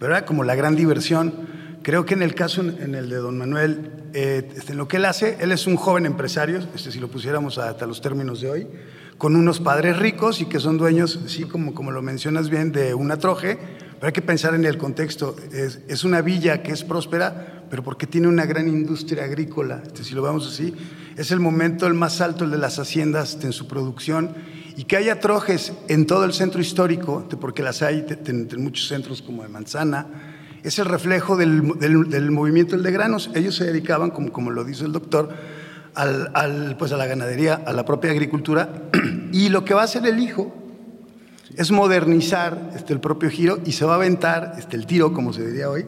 pero 0.00 0.16
era 0.16 0.24
como 0.24 0.42
la 0.42 0.54
gran 0.54 0.74
diversión. 0.74 1.34
Creo 1.82 2.06
que 2.06 2.14
en 2.14 2.22
el 2.22 2.34
caso, 2.34 2.62
en 2.62 2.94
el 2.94 3.10
de 3.10 3.16
don 3.16 3.36
Manuel, 3.36 3.92
eh, 4.14 4.48
este, 4.56 4.74
lo 4.74 4.88
que 4.88 4.96
él 4.96 5.04
hace, 5.04 5.36
él 5.40 5.52
es 5.52 5.66
un 5.66 5.76
joven 5.76 6.06
empresario, 6.06 6.58
este, 6.74 6.90
si 6.90 6.98
lo 6.98 7.08
pusiéramos 7.08 7.58
hasta 7.58 7.86
los 7.86 8.00
términos 8.00 8.40
de 8.40 8.50
hoy, 8.50 8.66
con 9.18 9.36
unos 9.36 9.60
padres 9.60 9.98
ricos 9.98 10.40
y 10.40 10.46
que 10.46 10.60
son 10.60 10.78
dueños, 10.78 11.20
sí, 11.26 11.44
como, 11.44 11.74
como 11.74 11.90
lo 11.90 12.00
mencionas 12.00 12.48
bien, 12.48 12.72
de 12.72 12.94
una 12.94 13.18
troje, 13.18 13.58
pero 13.96 14.06
hay 14.06 14.12
que 14.12 14.22
pensar 14.22 14.54
en 14.54 14.64
el 14.64 14.78
contexto. 14.78 15.36
Es, 15.52 15.80
es 15.88 16.04
una 16.04 16.22
villa 16.22 16.62
que 16.62 16.72
es 16.72 16.84
próspera, 16.84 17.55
pero 17.70 17.82
porque 17.82 18.06
tiene 18.06 18.28
una 18.28 18.46
gran 18.46 18.68
industria 18.68 19.24
agrícola, 19.24 19.82
este, 19.84 20.04
si 20.04 20.14
lo 20.14 20.22
vemos 20.22 20.46
así, 20.46 20.74
es 21.16 21.30
el 21.30 21.40
momento 21.40 21.86
el 21.86 21.94
más 21.94 22.20
alto 22.20 22.44
el 22.44 22.50
de 22.50 22.58
las 22.58 22.78
haciendas 22.78 23.38
en 23.42 23.52
su 23.52 23.66
producción. 23.66 24.30
Y 24.76 24.84
que 24.84 24.98
haya 24.98 25.20
trojes 25.20 25.72
en 25.88 26.06
todo 26.06 26.24
el 26.24 26.34
centro 26.34 26.60
histórico, 26.60 27.26
porque 27.40 27.62
las 27.62 27.80
hay 27.80 28.04
en 28.26 28.48
muchos 28.62 28.88
centros 28.88 29.22
como 29.22 29.42
de 29.42 29.48
Manzana, 29.48 30.06
es 30.62 30.78
el 30.78 30.84
reflejo 30.84 31.36
del, 31.36 31.78
del, 31.78 32.30
movimiento 32.30 32.76
de 32.76 32.92
granos. 32.92 33.30
Ellos 33.34 33.54
se 33.54 33.64
dedicaban, 33.64 34.10
como, 34.10 34.32
como 34.32 34.50
lo 34.50 34.64
dice 34.64 34.84
el 34.84 34.92
doctor, 34.92 35.30
al, 35.94 36.30
al, 36.34 36.76
pues 36.76 36.92
a 36.92 36.96
la 36.96 37.06
ganadería, 37.06 37.54
a 37.54 37.72
la 37.72 37.86
propia 37.86 38.10
agricultura, 38.10 38.82
y 39.32 39.48
lo 39.48 39.64
que 39.64 39.72
va 39.72 39.82
a 39.82 39.84
hacer 39.84 40.04
el 40.06 40.18
hijo 40.18 40.54
es 41.56 41.70
modernizar 41.70 42.72
este, 42.74 42.92
el 42.92 43.00
propio 43.00 43.30
giro 43.30 43.58
y 43.64 43.72
se 43.72 43.84
va 43.84 43.92
a 43.92 43.96
aventar 43.96 44.54
este, 44.58 44.76
el 44.76 44.86
tiro, 44.86 45.12
como 45.12 45.32
se 45.32 45.46
diría 45.46 45.70
hoy, 45.70 45.86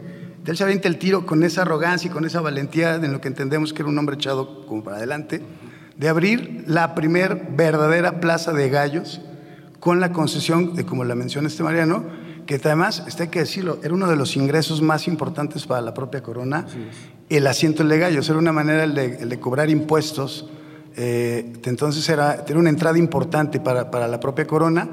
él 0.50 0.56
se 0.56 0.64
avienta 0.64 0.88
el 0.88 0.96
tiro 0.96 1.26
con 1.26 1.42
esa 1.42 1.62
arrogancia 1.62 2.08
y 2.08 2.10
con 2.10 2.24
esa 2.24 2.40
valentía 2.40 2.94
en 2.94 3.12
lo 3.12 3.20
que 3.20 3.28
entendemos 3.28 3.74
que 3.74 3.82
era 3.82 3.90
un 3.90 3.98
hombre 3.98 4.16
echado 4.16 4.64
como 4.66 4.82
para 4.82 4.96
adelante, 4.96 5.42
de 5.96 6.08
abrir 6.08 6.64
la 6.66 6.94
primer 6.94 7.48
verdadera 7.50 8.18
plaza 8.20 8.54
de 8.54 8.70
gallos 8.70 9.20
con 9.78 10.00
la 10.00 10.12
concesión, 10.12 10.74
de, 10.74 10.86
como 10.86 11.04
la 11.04 11.14
menciona 11.14 11.48
este 11.48 11.62
Mariano, 11.62 12.04
que 12.46 12.54
además, 12.64 13.04
este 13.06 13.24
hay 13.24 13.28
que 13.28 13.40
decirlo, 13.40 13.78
era 13.82 13.92
uno 13.92 14.08
de 14.08 14.16
los 14.16 14.36
ingresos 14.36 14.80
más 14.80 15.06
importantes 15.06 15.66
para 15.66 15.82
la 15.82 15.92
propia 15.92 16.22
corona, 16.22 16.66
el 17.28 17.46
asiento 17.46 17.84
de 17.84 17.98
gallos, 17.98 18.26
era 18.30 18.38
una 18.38 18.52
manera 18.52 18.84
el 18.84 18.94
de, 18.94 19.40
cobrar 19.40 19.68
impuestos, 19.68 20.48
eh, 20.96 21.52
entonces 21.64 22.08
era, 22.08 22.42
era 22.48 22.58
una 22.58 22.70
entrada 22.70 22.98
importante 22.98 23.60
para, 23.60 23.90
para 23.90 24.08
la 24.08 24.18
propia 24.18 24.46
corona, 24.46 24.88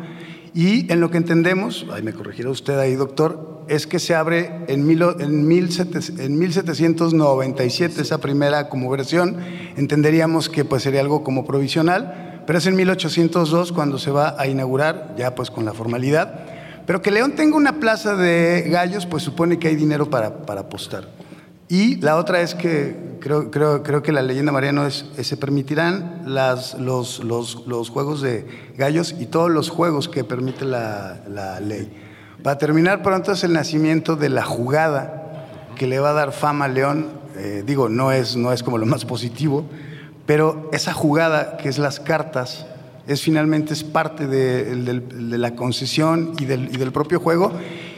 y 0.54 0.92
en 0.92 1.00
lo 1.00 1.10
que 1.10 1.18
entendemos, 1.18 1.86
ahí 1.94 2.04
me 2.04 2.12
corregirá 2.12 2.50
usted 2.50 2.78
ahí, 2.78 2.96
doctor, 2.96 3.55
es 3.68 3.88
que 3.88 4.00
se 4.00 4.16
abre 4.16 4.64
en, 4.68 4.90
en, 4.90 5.48
1797 5.48 8.02
esa 8.02 8.18
primera 8.20 8.70
como 8.70 8.90
versión, 8.90 9.38
entenderíamos 9.76 10.48
que 10.50 10.64
pues 10.66 10.84
sería 10.84 11.02
algo 11.02 11.24
como 11.24 11.46
provisional, 11.46 12.44
pero 12.46 12.60
es 12.60 12.68
en 12.68 12.76
1802 12.76 13.72
cuando 13.72 13.98
se 13.98 14.12
va 14.12 14.36
a 14.38 14.48
inaugurar, 14.48 15.16
ya 15.18 15.34
pues 15.36 15.50
con 15.50 15.66
la 15.66 15.74
formalidad. 15.74 16.46
Pero 16.86 17.02
que 17.02 17.12
León 17.12 17.36
tenga 17.36 17.58
una 17.58 17.80
plaza 17.80 18.16
de 18.16 18.66
gallos, 18.70 19.06
pues 19.06 19.24
supone 19.24 19.58
que 19.58 19.70
hay 19.70 19.76
dinero 19.76 20.10
para, 20.10 20.46
para 20.46 20.62
apostar. 20.62 21.08
Y 21.68 21.96
la 21.96 22.18
otra 22.18 22.42
es 22.42 22.54
que 22.54 23.18
creo, 23.20 23.50
creo, 23.50 23.82
creo 23.82 24.04
que 24.04 24.12
la 24.12 24.22
leyenda 24.22 24.52
mariana 24.52 24.88
es, 24.88 25.06
se 25.20 25.36
permitirán 25.36 26.22
los, 26.28 26.76
los, 26.76 27.24
los, 27.26 27.90
juegos 27.90 28.22
de 28.22 28.46
gallos 28.78 29.16
y 29.20 29.26
todos 29.26 29.50
los 29.50 29.70
juegos 29.70 30.08
que 30.08 30.24
permite 30.24 30.64
la, 30.64 31.24
la 31.28 31.60
ley. 31.60 31.92
Para 32.46 32.60
terminar 32.60 33.02
pronto 33.02 33.32
es 33.32 33.44
el 33.44 33.54
nacimiento 33.54 34.16
de 34.16 34.30
la 34.30 34.44
jugada 34.44 35.48
que 35.76 35.88
le 35.88 35.98
va 35.98 36.12
a 36.12 36.14
dar 36.14 36.32
fama 36.32 36.66
a 36.66 36.68
León. 36.68 37.08
Eh, 37.38 37.64
digo, 37.66 37.90
no 37.90 38.12
es, 38.12 38.36
no 38.36 38.54
es 38.54 38.62
como 38.62 38.78
lo 38.78 38.86
más 38.86 39.04
positivo, 39.04 39.66
pero 40.28 40.70
esa 40.72 40.94
jugada 40.94 41.58
que 41.58 41.70
es 41.70 41.80
las 41.80 42.00
cartas 42.00 42.68
es 43.08 43.24
finalmente 43.24 43.74
es 43.74 43.84
parte 43.84 44.28
de, 44.28 45.02
la 45.40 45.56
concesión 45.56 46.34
y 46.38 46.46
del, 46.46 46.92
propio 46.92 47.20
juego. 47.20 47.52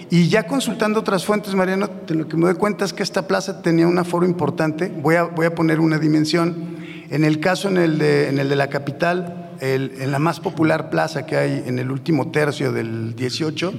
Y 0.10 0.30
ya 0.30 0.44
consultando 0.44 1.02
otras 1.02 1.26
fuentes, 1.26 1.54
Mariano, 1.54 1.90
lo 2.08 2.30
que 2.30 2.38
me 2.38 2.46
doy 2.46 2.56
cuenta 2.56 2.86
es 2.86 2.94
que 2.94 3.04
esta 3.04 3.28
plaza 3.28 3.62
tenía 3.62 3.86
un 3.86 4.00
aforo 4.00 4.26
importante. 4.26 4.88
Voy 4.88 5.16
a, 5.16 5.24
voy 5.24 5.48
a 5.48 5.56
poner 5.56 5.82
una 5.82 6.00
dimensión. 6.00 6.78
En 7.10 7.26
el 7.26 7.42
caso 7.42 7.68
en 7.68 7.76
el 7.76 7.98
de, 7.98 8.30
en 8.30 8.40
el 8.40 8.48
de 8.48 8.56
la 8.56 8.70
capital, 8.70 9.52
en 9.60 10.10
la 10.10 10.20
más 10.20 10.40
popular 10.40 10.90
plaza 10.90 11.26
que 11.26 11.36
hay 11.36 11.64
en 11.66 11.80
el 11.80 11.92
último 11.92 12.32
tercio 12.32 12.72
del 12.72 13.14
18, 13.14 13.74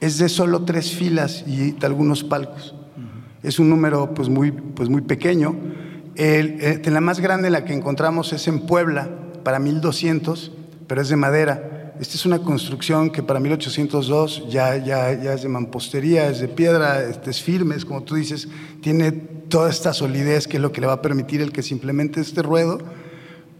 es 0.00 0.18
de 0.18 0.28
solo 0.28 0.64
tres 0.64 0.92
filas 0.92 1.44
y 1.46 1.76
algunos 1.84 2.24
palcos. 2.24 2.74
Es 3.42 3.58
un 3.58 3.68
número 3.68 4.14
pues 4.14 4.28
muy, 4.28 4.52
pues 4.52 4.88
muy 4.88 5.02
pequeño. 5.02 5.54
El, 6.16 6.58
eh, 6.60 6.82
la 6.90 7.00
más 7.00 7.20
grande, 7.20 7.50
la 7.50 7.64
que 7.64 7.74
encontramos, 7.74 8.32
es 8.32 8.48
en 8.48 8.60
Puebla, 8.60 9.08
para 9.42 9.58
1200, 9.58 10.52
pero 10.86 11.02
es 11.02 11.08
de 11.08 11.16
madera. 11.16 11.92
Esta 12.00 12.16
es 12.16 12.26
una 12.26 12.38
construcción 12.40 13.10
que 13.10 13.22
para 13.22 13.38
1802 13.40 14.48
ya, 14.48 14.76
ya, 14.76 15.12
ya 15.12 15.34
es 15.34 15.42
de 15.42 15.48
mampostería, 15.48 16.28
es 16.28 16.40
de 16.40 16.48
piedra, 16.48 17.04
este, 17.04 17.30
es 17.30 17.42
firme, 17.42 17.76
es 17.76 17.84
como 17.84 18.02
tú 18.02 18.16
dices, 18.16 18.48
tiene 18.80 19.12
toda 19.12 19.70
esta 19.70 19.92
solidez 19.92 20.48
que 20.48 20.56
es 20.56 20.62
lo 20.62 20.72
que 20.72 20.80
le 20.80 20.86
va 20.86 20.94
a 20.94 21.02
permitir 21.02 21.40
el 21.40 21.52
que 21.52 21.62
simplemente 21.62 22.20
este 22.20 22.42
ruedo. 22.42 22.78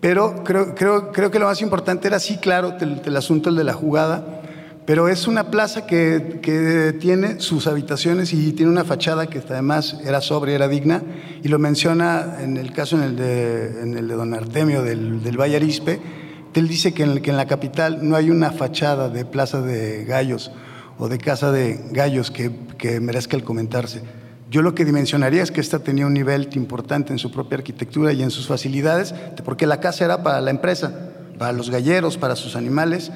Pero 0.00 0.42
creo, 0.44 0.74
creo, 0.74 1.12
creo 1.12 1.30
que 1.30 1.38
lo 1.38 1.46
más 1.46 1.62
importante 1.62 2.08
era, 2.08 2.18
sí, 2.18 2.38
claro, 2.38 2.74
el, 2.80 3.02
el 3.04 3.16
asunto 3.16 3.50
el 3.50 3.56
de 3.56 3.64
la 3.64 3.74
jugada 3.74 4.42
pero 4.86 5.08
es 5.08 5.26
una 5.26 5.50
plaza 5.50 5.86
que, 5.86 6.96
tiene 7.00 7.40
sus 7.40 7.66
habitaciones 7.66 8.32
y 8.32 8.52
tiene 8.52 8.70
una 8.70 8.84
fachada 8.84 9.26
que 9.26 9.38
además 9.38 9.98
era 10.04 10.20
sobria, 10.20 10.54
era 10.54 10.68
digna, 10.68 11.02
y 11.42 11.48
lo 11.48 11.58
menciona 11.58 12.38
en 12.40 12.56
el 12.56 12.72
caso 12.72 12.96
en 12.96 13.04
el 13.04 13.16
de 14.08 14.14
don 14.14 14.34
Artemio 14.34 14.82
del, 14.82 15.22
del 15.22 15.40
Valle 15.40 15.56
Arispe, 15.56 16.00
él 16.54 16.68
dice 16.68 16.94
que 16.94 17.02
en, 17.02 17.20
que 17.20 17.30
en 17.30 17.36
la 17.36 17.46
capital 17.46 18.08
no 18.08 18.16
hay 18.16 18.30
una 18.30 18.52
fachada 18.52 19.08
de 19.08 19.24
plaza 19.24 19.60
de 19.60 20.04
gallos 20.04 20.52
o 20.98 21.08
de 21.08 21.18
casa 21.18 21.50
de 21.50 21.80
gallos 21.90 22.30
que, 22.30 22.52
que 22.78 23.00
merezca 23.00 23.36
el 23.36 23.44
comentarse. 23.44 24.02
Yo 24.50 24.62
lo 24.62 24.74
que 24.74 24.84
dimensionaría 24.84 25.42
es 25.42 25.50
que 25.50 25.60
esta 25.60 25.80
tenía 25.80 26.06
un 26.06 26.14
nivel 26.14 26.48
importante 26.54 27.12
en 27.12 27.18
su 27.18 27.32
propia 27.32 27.58
arquitectura 27.58 28.12
y 28.12 28.22
en 28.22 28.30
sus 28.30 28.46
facilidades, 28.46 29.12
porque 29.44 29.66
la 29.66 29.80
casa 29.80 30.04
era 30.04 30.22
para 30.22 30.40
la 30.40 30.50
empresa, 30.50 31.10
para 31.38 31.52
los 31.52 31.70
galleros, 31.70 32.18
para 32.18 32.36
sus 32.36 32.54
animales, 32.54 33.10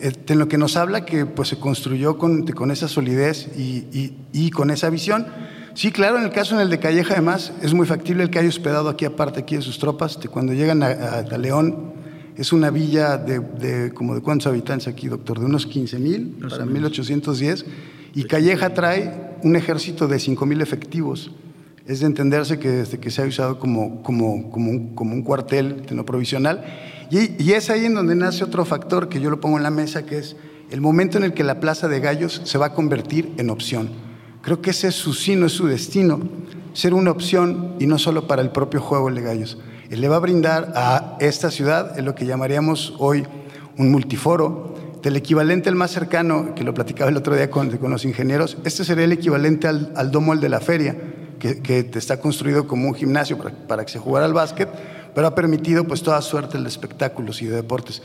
en 0.00 0.38
lo 0.38 0.48
que 0.48 0.58
nos 0.58 0.76
habla 0.76 1.04
que 1.04 1.26
pues, 1.26 1.48
se 1.48 1.58
construyó 1.58 2.18
con, 2.18 2.46
con 2.46 2.70
esa 2.70 2.88
solidez 2.88 3.48
y, 3.56 4.14
y, 4.32 4.50
con 4.50 4.70
esa 4.70 4.90
visión. 4.90 5.26
Sí, 5.74 5.92
claro, 5.92 6.18
en 6.18 6.24
el 6.24 6.30
caso 6.30 6.54
en 6.54 6.62
el 6.62 6.70
de 6.70 6.78
Calleja, 6.78 7.14
además, 7.14 7.52
es 7.62 7.74
muy 7.74 7.86
factible 7.86 8.22
el 8.22 8.30
que 8.30 8.38
haya 8.38 8.48
hospedado 8.48 8.88
aquí, 8.88 9.04
aparte 9.04 9.40
aquí 9.40 9.56
de 9.56 9.62
sus 9.62 9.78
tropas. 9.78 10.18
De 10.20 10.28
cuando 10.28 10.52
llegan 10.52 10.82
a, 10.82 11.22
León, 11.38 11.92
es 12.36 12.52
una 12.52 12.70
villa 12.70 13.18
de, 13.18 13.40
de, 13.40 13.92
como 13.92 14.14
de 14.14 14.20
cuántos 14.20 14.46
habitantes 14.46 14.88
aquí, 14.88 15.08
doctor, 15.08 15.38
de 15.38 15.46
unos 15.46 15.66
15 15.66 15.98
mil 15.98 16.36
para 16.48 16.64
1810. 16.64 17.66
Y 18.14 18.24
Calleja 18.24 18.74
trae 18.74 19.36
un 19.42 19.54
ejército 19.56 20.08
de 20.08 20.18
5 20.18 20.44
mil 20.46 20.60
efectivos. 20.60 21.30
Es 21.86 22.00
de 22.00 22.06
entenderse 22.06 22.58
que, 22.58 22.68
desde 22.68 22.98
que 22.98 23.10
se 23.10 23.22
ha 23.22 23.26
usado 23.26 23.58
como, 23.58 24.02
como, 24.02 24.50
como, 24.50 24.70
un, 24.70 24.94
como 24.94 25.14
un 25.14 25.22
cuartel 25.22 25.82
no 25.90 26.04
provisional 26.04 26.64
y, 27.10 27.52
es 27.52 27.70
ahí 27.70 27.86
en 27.86 27.94
donde 27.94 28.14
nace 28.14 28.44
otro 28.44 28.64
factor 28.64 29.08
que 29.08 29.20
yo 29.20 29.30
lo 29.30 29.40
pongo 29.40 29.56
en 29.56 29.64
la 29.64 29.70
mesa, 29.70 30.06
que 30.06 30.18
es 30.18 30.36
el 30.70 30.80
momento 30.80 31.18
en 31.18 31.24
el 31.24 31.34
que 31.34 31.42
la 31.42 31.58
Plaza 31.58 31.88
de 31.88 31.98
Gallos 32.00 32.42
se 32.44 32.58
va 32.58 32.66
a 32.66 32.74
convertir 32.74 33.32
en 33.36 33.50
opción. 33.50 33.90
Creo 34.42 34.62
que 34.62 34.70
ese 34.70 34.88
es 34.88 34.94
su 34.94 35.12
sino, 35.12 35.46
es 35.46 35.52
su 35.52 35.66
destino, 35.66 36.20
ser 36.72 36.94
una 36.94 37.10
opción 37.10 37.74
y 37.80 37.86
no 37.86 37.98
solo 37.98 38.26
para 38.26 38.42
el 38.42 38.50
propio 38.50 38.80
juego 38.80 39.10
de 39.10 39.20
gallos. 39.20 39.58
Él 39.90 40.00
le 40.00 40.08
va 40.08 40.16
a 40.16 40.20
brindar 40.20 40.72
a 40.76 41.16
esta 41.20 41.50
ciudad 41.50 41.98
en 41.98 42.04
lo 42.04 42.14
que 42.14 42.26
llamaríamos 42.26 42.94
hoy 42.98 43.26
un 43.76 43.90
multiforo, 43.90 44.70
del 45.02 45.16
equivalente 45.16 45.68
al 45.68 45.74
más 45.74 45.90
cercano, 45.90 46.54
que 46.54 46.62
lo 46.62 46.74
platicaba 46.74 47.10
el 47.10 47.16
otro 47.16 47.34
día 47.34 47.50
con, 47.50 47.78
los 47.80 48.04
ingenieros, 48.04 48.58
este 48.64 48.84
sería 48.84 49.04
el 49.04 49.12
equivalente 49.12 49.66
al, 49.66 50.10
domo 50.10 50.34
el 50.34 50.40
de 50.40 50.48
la 50.48 50.60
feria, 50.60 50.96
que, 51.38 51.62
que, 51.62 51.88
está 51.94 52.20
construido 52.20 52.66
como 52.66 52.86
un 52.86 52.94
gimnasio 52.94 53.38
para, 53.38 53.50
para 53.50 53.84
que 53.84 53.92
se 53.92 53.98
jugara 53.98 54.26
al 54.26 54.34
básquet, 54.34 54.68
pero 55.14 55.26
ha 55.26 55.34
permitido 55.34 55.84
pues 55.84 56.02
toda 56.02 56.20
suerte 56.22 56.58
de 56.58 56.68
espectáculos 56.68 57.42
y 57.42 57.46
de 57.46 57.56
deportes. 57.56 58.02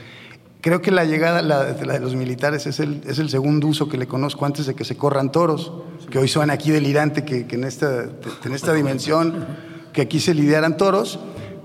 Creo 0.61 0.81
que 0.81 0.89
la 0.89 1.05
llegada 1.05 1.41
la, 1.43 1.63
de 1.63 1.99
los 1.99 2.15
militares 2.15 2.65
es 2.65 2.79
el, 2.79 3.01
es 3.05 3.19
el, 3.19 3.29
segundo 3.29 3.67
uso 3.67 3.87
que 3.87 3.97
le 3.97 4.07
conozco 4.07 4.45
antes 4.45 4.65
de 4.65 4.73
que 4.73 4.83
se 4.83 4.97
corran 4.97 5.31
toros, 5.31 5.71
que 6.09 6.17
hoy 6.17 6.27
suena 6.27 6.53
aquí 6.53 6.71
delirante 6.71 7.23
que, 7.23 7.45
que 7.45 7.55
en, 7.55 7.65
esta, 7.65 8.05
en 8.43 8.53
esta 8.53 8.73
dimensión, 8.73 9.45
que 9.93 10.01
aquí 10.01 10.19
se 10.19 10.33
lidiaran 10.33 10.77
toros. 10.77 11.19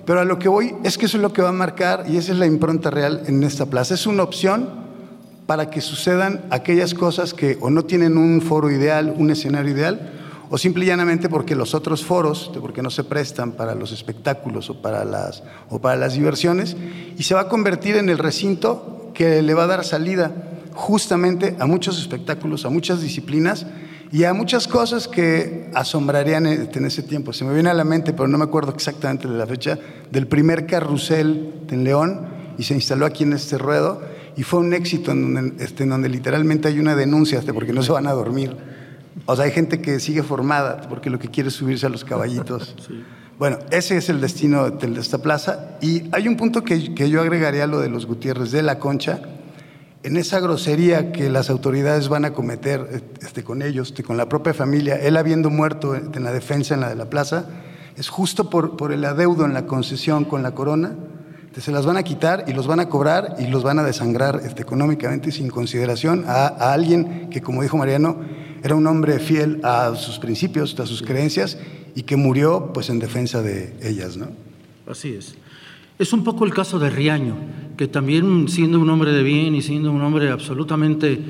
Pero 0.05 0.21
a 0.21 0.25
lo 0.25 0.39
que 0.39 0.49
voy 0.49 0.75
es 0.85 0.99
que 0.99 1.07
eso 1.07 1.17
es 1.17 1.23
lo 1.23 1.33
que 1.33 1.41
va 1.41 1.49
a 1.51 1.53
marcar 1.53 2.05
y 2.09 2.17
esa 2.17 2.33
es 2.33 2.39
la 2.39 2.47
impronta 2.47 2.91
real 2.91 3.23
en 3.27 3.43
esta 3.43 3.67
plaza. 3.67 3.95
Es 3.95 4.07
una 4.07 4.23
opción 4.23 4.69
para 5.47 5.71
que 5.71 5.81
sucedan 5.81 6.43
aquellas 6.51 6.95
cosas 6.95 7.35
que 7.35 7.59
o 7.61 7.71
no 7.71 7.85
tienen 7.85 8.17
un 8.17 8.41
foro 8.41 8.71
ideal, 8.71 9.15
un 9.17 9.31
escenario 9.31 9.73
ideal, 9.73 10.13
o 10.51 10.59
simple 10.59 10.85
y 10.85 10.89
llanamente 10.89 11.29
porque 11.29 11.55
los 11.55 11.75
otros 11.75 12.05
foros, 12.05 12.51
porque 12.61 12.83
no 12.83 12.91
se 12.91 13.05
prestan 13.05 13.53
para 13.53 13.77
los 13.77 13.93
espectáculos 13.93 14.69
o 14.69 14.83
para 14.83 15.05
las, 15.05 15.45
o 15.69 15.79
para 15.79 15.97
las 15.97 16.15
diversiones, 16.15 16.77
y 17.17 17.23
se 17.23 17.35
va 17.35 17.43
a 17.43 17.49
convertir 17.49 17.97
en 17.97 18.09
el 18.09 18.19
recinto 18.19 19.13
que 19.15 19.43
le 19.43 19.55
va 19.55 19.65
a 19.65 19.69
dar 19.69 19.85
salida 19.85 20.33
justamente 20.75 21.57
a 21.61 21.67
muchos 21.67 22.01
espectáculos, 22.01 22.65
a 22.65 22.69
muchas 22.69 23.01
disciplinas 23.01 23.67
y 24.11 24.25
a 24.25 24.35
muchas 24.35 24.67
cosas 24.67 25.07
que 25.07 25.71
asombrarían 25.73 26.47
en 26.47 26.85
ese 26.85 27.05
tiempo. 27.05 27.33
Se 27.33 27.45
me 27.45 27.55
viene 27.55 27.71
a 27.71 27.75
la 27.75 27.85
mente, 27.85 28.13
pero 28.13 28.27
no 28.27 28.37
me 28.37 28.45
acuerdo 28.45 28.73
exactamente 28.75 29.29
de 29.29 29.37
la 29.37 29.47
fecha, 29.47 29.79
del 30.11 30.27
primer 30.27 30.67
carrusel 30.67 31.55
en 31.71 31.85
León 31.85 32.27
y 32.59 32.65
se 32.65 32.75
instaló 32.75 33.07
aquí 33.07 33.23
en 33.23 33.35
este 33.35 33.57
ruedo 33.57 34.03
y 34.37 34.43
fue 34.43 34.59
un 34.59 34.75
éxito 34.75 35.13
en 35.13 35.35
donde, 35.35 35.65
este, 35.65 35.85
en 35.85 35.91
donde 35.91 36.09
literalmente 36.09 36.67
hay 36.67 36.81
una 36.81 36.97
denuncia 36.97 37.41
porque 37.55 37.73
no 37.73 37.85
se 37.85 37.93
van 37.93 38.09
a 38.09 38.13
dormir 38.13 38.57
o 39.27 39.37
sea, 39.37 39.45
hay 39.45 39.51
gente 39.51 39.81
que 39.81 40.01
sigue 40.01 40.23
formada 40.23 40.83
porque 40.89 41.11
lo 41.11 41.19
que 41.19 41.29
quiere 41.29 41.49
es 41.49 41.55
subirse 41.55 41.87
a 41.87 41.89
los 41.89 42.05
caballitos. 42.05 42.77
Bueno, 43.41 43.59
ese 43.71 43.97
es 43.97 44.11
el 44.11 44.21
destino 44.21 44.69
de 44.69 45.01
esta 45.01 45.17
plaza. 45.17 45.79
Y 45.81 46.03
hay 46.13 46.29
un 46.29 46.37
punto 46.37 46.63
que, 46.63 46.95
que, 46.95 47.09
yo 47.09 47.23
agregaría 47.23 47.65
a 47.65 47.67
lo 47.67 47.81
de 47.81 47.89
los 47.89 48.05
Gutiérrez 48.05 48.51
de 48.51 48.63
la 48.63 48.79
Concha. 48.79 49.23
En 50.03 50.19
esa 50.19 50.41
grosería 50.41 51.11
que 51.11 51.31
las 51.31 51.49
autoridades 51.49 52.11
van 52.11 52.27
a 52.27 52.35
cometer 52.35 53.03
este, 53.23 53.43
con 53.43 53.63
ellos, 53.63 53.89
este, 53.89 54.03
con 54.03 54.19
la 54.19 54.29
propia 54.29 54.53
familia, 54.53 54.97
él 54.97 55.17
habiendo 55.17 55.49
muerto 55.49 55.95
en 55.95 56.23
la 56.23 56.33
defensa 56.33 56.75
en 56.75 56.81
la 56.83 56.91
de 56.91 56.97
la 56.97 57.09
plaza, 57.09 57.47
es 57.97 58.11
justo 58.11 58.51
por, 58.51 58.77
por 58.77 58.93
el 58.93 59.03
adeudo 59.07 59.47
en 59.47 59.55
la 59.55 59.65
concesión 59.65 60.27
con 60.27 60.43
la 60.43 60.51
corona. 60.51 60.95
se 61.59 61.73
las 61.73 61.87
van 61.87 61.97
a 61.97 62.03
quitar 62.03 62.45
y 62.47 62.53
los 62.53 62.67
van 62.67 62.81
a 62.81 62.91
cobrar 62.91 63.37
y 63.39 63.47
los 63.47 63.63
van 63.63 63.79
a 63.79 63.85
desangrar 63.85 64.43
este, 64.45 64.61
económicamente 64.61 65.33
sin 65.33 65.49
consideración 65.49 66.25
a, 66.27 66.47
a 66.47 66.75
alguien 66.75 67.31
que, 67.31 67.41
como 67.41 67.63
dijo 67.63 67.79
Mariano, 67.79 68.19
era 68.63 68.75
un 68.75 68.87
hombre 68.87 69.19
fiel 69.19 69.61
a 69.63 69.95
sus 69.97 70.19
principios, 70.19 70.79
a 70.79 70.87
sus 70.87 71.03
creencias 71.03 71.59
y 71.95 72.03
que 72.03 72.17
murió 72.17 72.73
pues 72.73 72.91
en 72.91 72.99
defensa 72.99 73.43
de 73.43 73.75
ellas, 73.83 74.17
¿no? 74.17 74.29
Así 74.87 75.11
es. 75.11 75.37
Es 75.99 76.13
un 76.13 76.25
poco 76.25 76.45
el 76.45 76.55
caso 76.55 76.79
de 76.79 76.89
Riaño, 76.89 77.37
que 77.77 77.87
también 77.87 78.49
siendo 78.49 78.81
un 78.81 78.89
hombre 78.89 79.13
de 79.13 79.23
bien 79.23 79.55
y 79.55 79.63
siendo 79.63 79.93
un 79.93 80.01
hombre 80.01 80.31
absolutamente, 80.31 81.21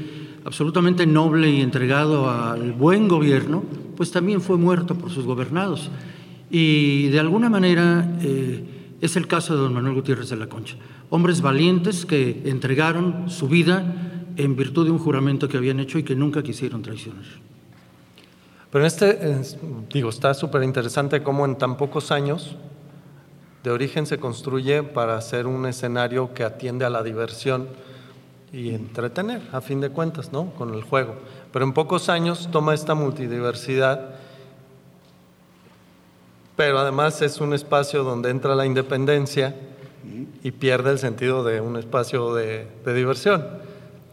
absolutamente 0.44 1.06
noble 1.06 1.50
y 1.50 1.60
entregado 1.60 2.30
al 2.30 2.72
buen 2.72 3.08
gobierno, 3.08 3.64
pues 3.96 4.12
también 4.12 4.40
fue 4.40 4.56
muerto 4.56 4.94
por 4.94 5.10
sus 5.10 5.24
gobernados. 5.24 5.90
Y 6.50 7.08
de 7.08 7.20
alguna 7.20 7.50
manera 7.50 8.16
eh, 8.22 8.96
es 9.00 9.16
el 9.16 9.26
caso 9.26 9.54
de 9.54 9.62
don 9.62 9.74
Manuel 9.74 9.94
Gutiérrez 9.94 10.30
de 10.30 10.36
la 10.36 10.46
Concha. 10.46 10.76
Hombres 11.10 11.40
valientes 11.40 12.06
que 12.06 12.42
entregaron 12.44 13.28
su 13.28 13.48
vida 13.48 14.19
en 14.36 14.56
virtud 14.56 14.86
de 14.86 14.90
un 14.90 14.98
juramento 14.98 15.48
que 15.48 15.56
habían 15.56 15.80
hecho 15.80 15.98
y 15.98 16.02
que 16.02 16.14
nunca 16.14 16.42
quisieron 16.42 16.82
traicionar. 16.82 17.24
Pero 18.70 18.84
en 18.84 18.86
este, 18.86 19.42
digo, 19.92 20.10
está 20.10 20.32
súper 20.32 20.62
interesante 20.62 21.22
cómo 21.22 21.44
en 21.44 21.56
tan 21.56 21.76
pocos 21.76 22.12
años 22.12 22.56
de 23.64 23.70
origen 23.70 24.06
se 24.06 24.18
construye 24.18 24.82
para 24.82 25.16
hacer 25.16 25.46
un 25.46 25.66
escenario 25.66 26.32
que 26.34 26.44
atiende 26.44 26.84
a 26.84 26.90
la 26.90 27.02
diversión 27.02 27.68
y 28.52 28.70
entretener, 28.70 29.42
a 29.52 29.60
fin 29.60 29.80
de 29.80 29.90
cuentas, 29.90 30.32
¿no? 30.32 30.52
Con 30.54 30.74
el 30.74 30.82
juego. 30.82 31.16
Pero 31.52 31.64
en 31.64 31.72
pocos 31.72 32.08
años 32.08 32.48
toma 32.50 32.74
esta 32.74 32.94
multidiversidad, 32.94 34.14
pero 36.56 36.78
además 36.78 37.20
es 37.22 37.40
un 37.40 37.54
espacio 37.54 38.04
donde 38.04 38.30
entra 38.30 38.54
la 38.54 38.66
independencia 38.66 39.54
y 40.42 40.50
pierde 40.52 40.92
el 40.92 40.98
sentido 40.98 41.42
de 41.42 41.60
un 41.60 41.76
espacio 41.76 42.34
de 42.34 42.66
diversión. 42.86 43.69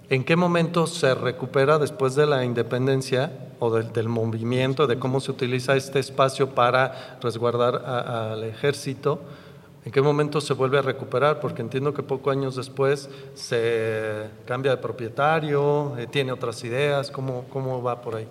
¿En 0.09 0.23
qué 0.23 0.37
momento 0.37 0.87
se 0.87 1.13
recupera 1.15 1.79
después 1.79 2.15
de 2.15 2.25
la 2.25 2.45
independencia 2.45 3.29
o 3.59 3.69
del, 3.71 4.07
movimiento, 4.07 4.87
de 4.87 4.97
cómo 4.97 5.19
se 5.19 5.31
utiliza 5.31 5.75
este 5.75 5.99
espacio 5.99 6.51
para 6.51 7.17
resguardar 7.21 7.75
al 7.85 8.41
ejército? 8.45 9.19
¿En 9.83 9.91
qué 9.91 10.01
momento 10.01 10.39
se 10.39 10.53
vuelve 10.53 10.79
a 10.79 10.81
recuperar? 10.81 11.41
Porque 11.41 11.61
entiendo 11.61 11.93
que 11.93 12.03
pocos 12.03 12.31
años 12.31 12.55
después 12.55 13.09
se 13.33 14.29
cambia 14.45 14.71
de 14.71 14.77
propietario, 14.77 15.97
eh, 15.97 16.07
tiene 16.09 16.31
otras 16.31 16.63
ideas, 16.63 17.11
¿cómo, 17.11 17.43
¿cómo 17.49 17.83
va 17.83 17.99
por 17.99 18.15
ahí? 18.15 18.27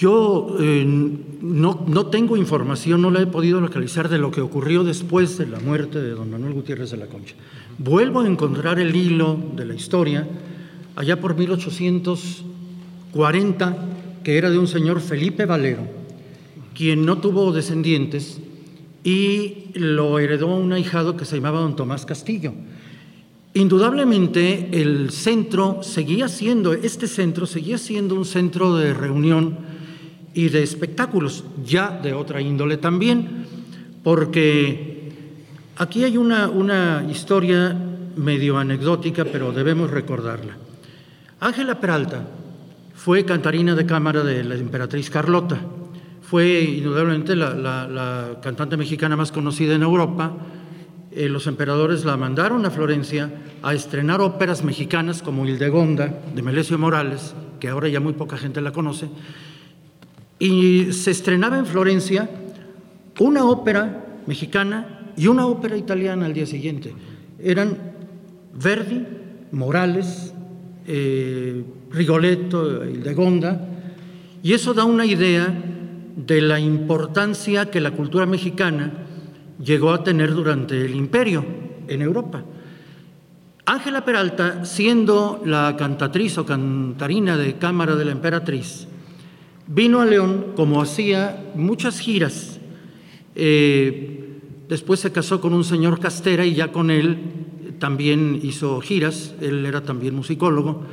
Yo 0.00 0.56
eh, 0.58 0.84
no, 1.42 1.84
no, 1.86 2.06
tengo 2.06 2.34
información, 2.38 3.02
no 3.02 3.10
la 3.10 3.20
he 3.20 3.26
podido 3.26 3.60
localizar 3.60 4.08
de 4.08 4.16
lo 4.16 4.30
que 4.30 4.40
ocurrió 4.40 4.82
después 4.82 5.36
de 5.36 5.46
la 5.46 5.60
muerte 5.60 6.00
de 6.00 6.12
don 6.12 6.30
Manuel 6.30 6.54
Gutiérrez 6.54 6.92
de 6.92 6.96
la 6.96 7.04
Concha. 7.04 7.34
Vuelvo 7.76 8.20
a 8.20 8.26
encontrar 8.26 8.80
el 8.80 8.96
hilo 8.96 9.38
de 9.54 9.66
la 9.66 9.74
historia 9.74 10.26
allá 10.96 11.20
por 11.20 11.36
1840, 11.36 13.76
que 14.24 14.38
era 14.38 14.48
de 14.48 14.56
un 14.56 14.68
señor 14.68 15.02
Felipe 15.02 15.44
Valero, 15.44 15.82
quien 16.74 17.04
no 17.04 17.18
tuvo 17.18 17.52
descendientes 17.52 18.40
y 19.04 19.66
lo 19.74 20.18
heredó 20.18 20.46
un 20.46 20.72
ahijado 20.72 21.14
que 21.14 21.26
se 21.26 21.36
llamaba 21.36 21.60
don 21.60 21.76
Tomás 21.76 22.06
Castillo. 22.06 22.54
Indudablemente 23.52 24.80
el 24.80 25.10
centro 25.10 25.82
seguía 25.82 26.28
siendo, 26.28 26.72
este 26.72 27.06
centro 27.06 27.44
seguía 27.44 27.76
siendo 27.76 28.14
un 28.14 28.24
centro 28.24 28.76
de 28.76 28.94
reunión 28.94 29.68
y 30.34 30.48
de 30.48 30.62
espectáculos, 30.62 31.44
ya 31.64 31.90
de 32.02 32.12
otra 32.12 32.40
índole 32.40 32.76
también, 32.76 33.46
porque 34.02 34.90
Aquí 35.80 36.04
hay 36.04 36.18
una, 36.18 36.50
una 36.50 37.06
historia 37.08 37.74
medio 38.14 38.58
anecdótica, 38.58 39.24
pero 39.24 39.50
debemos 39.50 39.90
recordarla. 39.90 40.58
Ángela 41.40 41.80
Peralta 41.80 42.28
fue 42.94 43.24
cantarina 43.24 43.74
de 43.74 43.86
cámara 43.86 44.22
de 44.22 44.44
la 44.44 44.56
emperatriz 44.56 45.08
Carlota. 45.08 45.58
Fue 46.20 46.60
indudablemente 46.60 47.34
la, 47.34 48.36
cantante 48.42 48.76
mexicana 48.76 49.16
más 49.16 49.32
conocida 49.32 49.74
en 49.74 49.82
Europa. 49.82 50.36
Eh, 51.12 51.30
los 51.30 51.46
emperadores 51.46 52.04
la 52.04 52.18
mandaron 52.18 52.66
a 52.66 52.70
Florencia 52.70 53.30
a 53.62 53.72
estrenar 53.72 54.20
óperas 54.20 54.62
mexicanas 54.62 55.22
como 55.22 55.46
Hildegonda 55.46 56.14
de 56.34 56.42
Melesio 56.42 56.76
Morales, 56.76 57.34
que 57.58 57.70
ahora 57.70 57.88
ya 57.88 58.00
muy 58.00 58.12
poca 58.12 58.36
gente 58.36 58.60
la 58.60 58.72
conoce. 58.72 59.08
Y 60.40 60.92
se 60.92 61.12
estrenaba 61.12 61.58
en 61.58 61.66
Florencia 61.66 62.28
una 63.20 63.44
ópera 63.44 64.22
mexicana 64.26 65.12
y 65.16 65.26
una 65.26 65.46
ópera 65.46 65.76
italiana 65.76 66.26
al 66.26 66.32
día 66.32 66.46
siguiente. 66.46 66.94
Eran 67.38 67.76
Verdi, 68.54 69.06
Morales, 69.52 70.32
eh, 70.86 71.62
Rigoletto, 71.92 72.84
Hildegonda, 72.84 73.68
y 74.42 74.54
eso 74.54 74.72
da 74.72 74.84
una 74.84 75.04
idea 75.04 75.54
de 76.16 76.40
la 76.40 76.58
importancia 76.58 77.70
que 77.70 77.80
la 77.80 77.90
cultura 77.90 78.26
mexicana 78.26 78.92
llegó 79.62 79.92
a 79.92 80.02
tener 80.02 80.34
durante 80.34 80.84
el 80.84 80.94
imperio 80.94 81.44
en 81.86 82.02
Europa. 82.02 82.42
Ángela 83.66 84.04
Peralta, 84.04 84.64
siendo 84.64 85.42
la 85.44 85.76
cantatriz 85.76 86.38
o 86.38 86.46
cantarina 86.46 87.36
de 87.36 87.58
cámara 87.58 87.94
de 87.94 88.04
la 88.04 88.12
emperatriz, 88.12 88.88
vino 89.70 90.00
a 90.00 90.04
León 90.04 90.52
como 90.54 90.82
hacía 90.82 91.52
muchas 91.54 91.98
giras 91.98 92.58
eh, 93.34 94.20
Después 94.70 95.00
se 95.00 95.10
casó 95.10 95.40
con 95.40 95.52
un 95.52 95.64
señor 95.64 95.98
Castera 95.98 96.46
y 96.46 96.54
ya 96.54 96.70
con 96.70 96.92
él 96.92 97.18
también 97.80 98.38
hizo 98.40 98.80
giras, 98.80 99.34
él 99.40 99.66
era 99.66 99.82
también 99.82 100.14
musicólogo, 100.14 100.84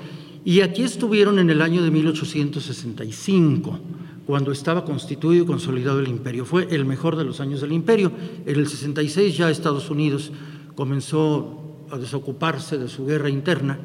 y 0.43 0.61
aquí 0.61 0.81
estuvieron 0.81 1.37
en 1.37 1.51
el 1.51 1.61
año 1.61 1.83
de 1.83 1.91
1865, 1.91 3.79
cuando 4.25 4.51
estaba 4.51 4.83
constituido 4.83 5.43
y 5.43 5.45
consolidado 5.45 5.99
el 5.99 6.07
imperio. 6.07 6.43
Fue 6.43 6.67
el 6.71 6.85
mejor 6.85 7.17
de 7.17 7.23
los 7.23 7.39
años 7.39 7.61
del 7.61 7.71
imperio. 7.71 8.11
En 8.47 8.55
el 8.55 8.67
66 8.67 9.37
ya 9.37 9.51
Estados 9.51 9.91
Unidos 9.91 10.31
comenzó 10.73 11.85
a 11.91 11.99
desocuparse 11.99 12.79
de 12.79 12.87
su 12.87 13.05
guerra 13.05 13.29
interna 13.29 13.77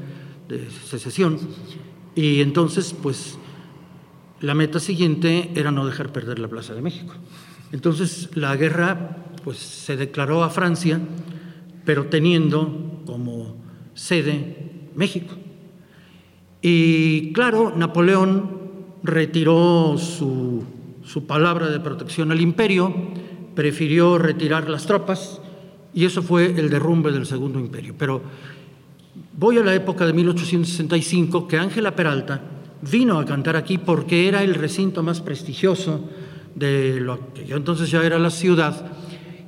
de 0.49 0.71
secesión 0.89 1.39
y 2.15 2.41
entonces 2.41 2.95
pues 3.03 3.37
la 4.43 4.55
meta 4.55 4.81
siguiente 4.81 5.51
era 5.55 5.71
no 5.71 5.87
dejar 5.87 6.13
perder 6.13 6.39
la 6.39 6.49
Plaza 6.49 6.75
de 6.75 6.83
México. 6.83 7.15
Entonces 7.71 8.31
la 8.35 8.55
guerra 8.57 9.17
pues 9.45 9.59
se 9.59 9.97
declaró 9.97 10.43
a 10.45 10.51
Francia, 10.51 11.01
pero 11.85 12.07
teniendo 12.07 13.01
como 13.07 13.57
sede 13.95 14.89
México. 14.95 15.35
Y 16.61 17.33
claro, 17.33 17.73
Napoleón 17.75 18.61
retiró 19.03 19.97
su, 19.97 20.65
palabra 21.27 21.69
de 21.69 21.81
protección 21.81 22.31
al 22.31 22.41
imperio, 22.41 22.95
prefirió 23.55 24.19
retirar 24.19 24.69
las 24.69 24.87
tropas 24.87 25.41
y 25.95 26.05
eso 26.05 26.23
fue 26.23 26.47
el 26.47 26.71
derrumbe 26.71 27.13
del 27.13 27.27
Segundo 27.27 27.59
Imperio. 27.59 27.95
Pero 27.99 28.23
voy 29.37 29.59
a 29.59 29.63
la 29.63 29.75
época 29.75 30.07
de 30.07 30.13
1865 30.13 31.49
que 31.49 31.59
Ángela 31.59 31.95
Peralta 31.95 32.41
vino 32.91 33.19
a 33.19 33.25
cantar 33.25 33.57
aquí 33.57 33.79
porque 33.79 34.29
era 34.29 34.43
el 34.43 34.55
recinto 34.55 35.03
más 35.03 35.21
prestigioso 35.21 36.09
de 36.55 37.01
lo 37.01 37.33
que 37.33 37.47
yo 37.47 37.57
entonces 37.57 37.91
ya 37.91 38.05
era 38.05 38.19
la 38.19 38.31
ciudad 38.31 38.93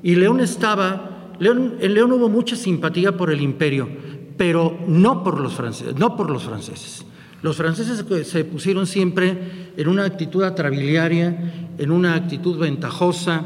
y 0.04 0.16
León 0.16 0.40
estaba, 0.40 1.32
León, 1.38 1.76
en 1.80 1.94
León 1.94 2.12
hubo 2.12 2.28
mucha 2.28 2.56
simpatía 2.56 3.16
por 3.16 3.30
el 3.30 3.40
imperio, 3.40 3.88
pero 4.36 4.78
no 4.86 5.24
por 5.24 5.40
los 5.40 5.54
franceses, 5.54 5.96
no 5.96 6.14
por 6.14 6.28
los 6.30 6.44
franceses. 6.44 7.06
Los 7.40 7.56
franceses 7.56 8.04
se 8.26 8.44
pusieron 8.44 8.86
siempre 8.86 9.72
en 9.78 9.88
una 9.88 10.04
actitud 10.04 10.42
atrabiliaria, 10.44 11.70
en 11.78 11.90
una 11.90 12.16
actitud 12.16 12.58
ventajosa. 12.58 13.44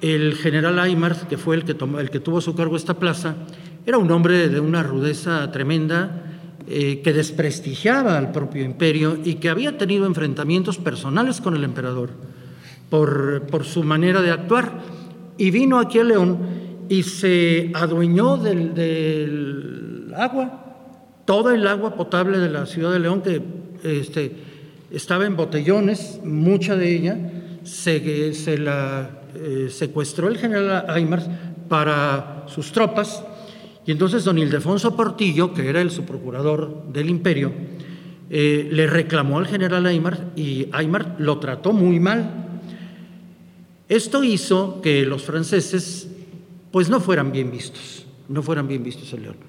El 0.00 0.36
general 0.36 0.78
Aymar, 0.78 1.26
que 1.26 1.38
fue 1.38 1.56
el 1.56 1.64
que, 1.64 1.74
tomó, 1.74 1.98
el 1.98 2.10
que 2.10 2.20
tuvo 2.20 2.38
a 2.38 2.40
su 2.40 2.54
cargo 2.54 2.76
esta 2.76 2.94
plaza, 2.94 3.34
era 3.84 3.98
un 3.98 4.08
hombre 4.12 4.48
de 4.48 4.60
una 4.60 4.84
rudeza 4.84 5.50
tremenda, 5.50 6.27
eh, 6.70 7.00
que 7.02 7.14
desprestigiaba 7.14 8.18
al 8.18 8.30
propio 8.30 8.62
imperio 8.62 9.18
y 9.24 9.36
que 9.36 9.48
había 9.48 9.78
tenido 9.78 10.04
enfrentamientos 10.04 10.76
personales 10.76 11.40
con 11.40 11.56
el 11.56 11.64
emperador 11.64 12.10
por, 12.90 13.46
por 13.46 13.64
su 13.64 13.82
manera 13.82 14.20
de 14.20 14.30
actuar. 14.30 14.80
Y 15.38 15.50
vino 15.50 15.78
aquí 15.78 15.98
a 15.98 16.04
León 16.04 16.38
y 16.88 17.04
se 17.04 17.70
adueñó 17.74 18.36
del, 18.36 20.12
agua, 20.16 20.76
toda 21.24 21.54
el 21.54 21.66
agua 21.66 21.94
potable 21.94 22.38
de 22.38 22.50
la 22.50 22.66
ciudad 22.66 22.92
de 22.92 22.98
León, 22.98 23.22
que 23.22 23.40
este, 23.82 24.32
estaba 24.90 25.26
en 25.26 25.36
botellones, 25.36 26.20
mucha 26.24 26.76
de 26.76 26.94
ella, 26.94 27.18
se, 27.62 28.34
se 28.34 28.58
la 28.58 29.10
eh, 29.36 29.68
secuestró 29.70 30.28
el 30.28 30.36
general 30.36 30.84
Aymar 30.88 31.22
para 31.68 32.44
sus 32.48 32.72
tropas, 32.72 33.22
y 33.88 33.92
entonces 33.92 34.22
don 34.22 34.36
Ildefonso 34.36 34.94
Portillo, 34.94 35.54
que 35.54 35.66
era 35.66 35.80
el 35.80 35.90
subprocurador 35.90 36.84
del 36.92 37.08
imperio, 37.08 37.50
eh, 38.28 38.68
le 38.70 38.86
reclamó 38.86 39.38
al 39.38 39.46
general 39.46 39.86
Aymar 39.86 40.32
y 40.36 40.68
Aymar 40.72 41.16
lo 41.18 41.38
trató 41.38 41.72
muy 41.72 41.98
mal. 41.98 42.60
Esto 43.88 44.22
hizo 44.22 44.80
que 44.82 45.06
los 45.06 45.22
franceses 45.22 46.08
pues 46.70 46.88
no 46.90 47.00
fueran 47.00 47.32
bien 47.32 47.50
vistos, 47.50 48.06
no 48.28 48.42
fueran 48.42 48.68
bien 48.68 48.84
vistos 48.84 49.12
en 49.14 49.22
León 49.22 49.48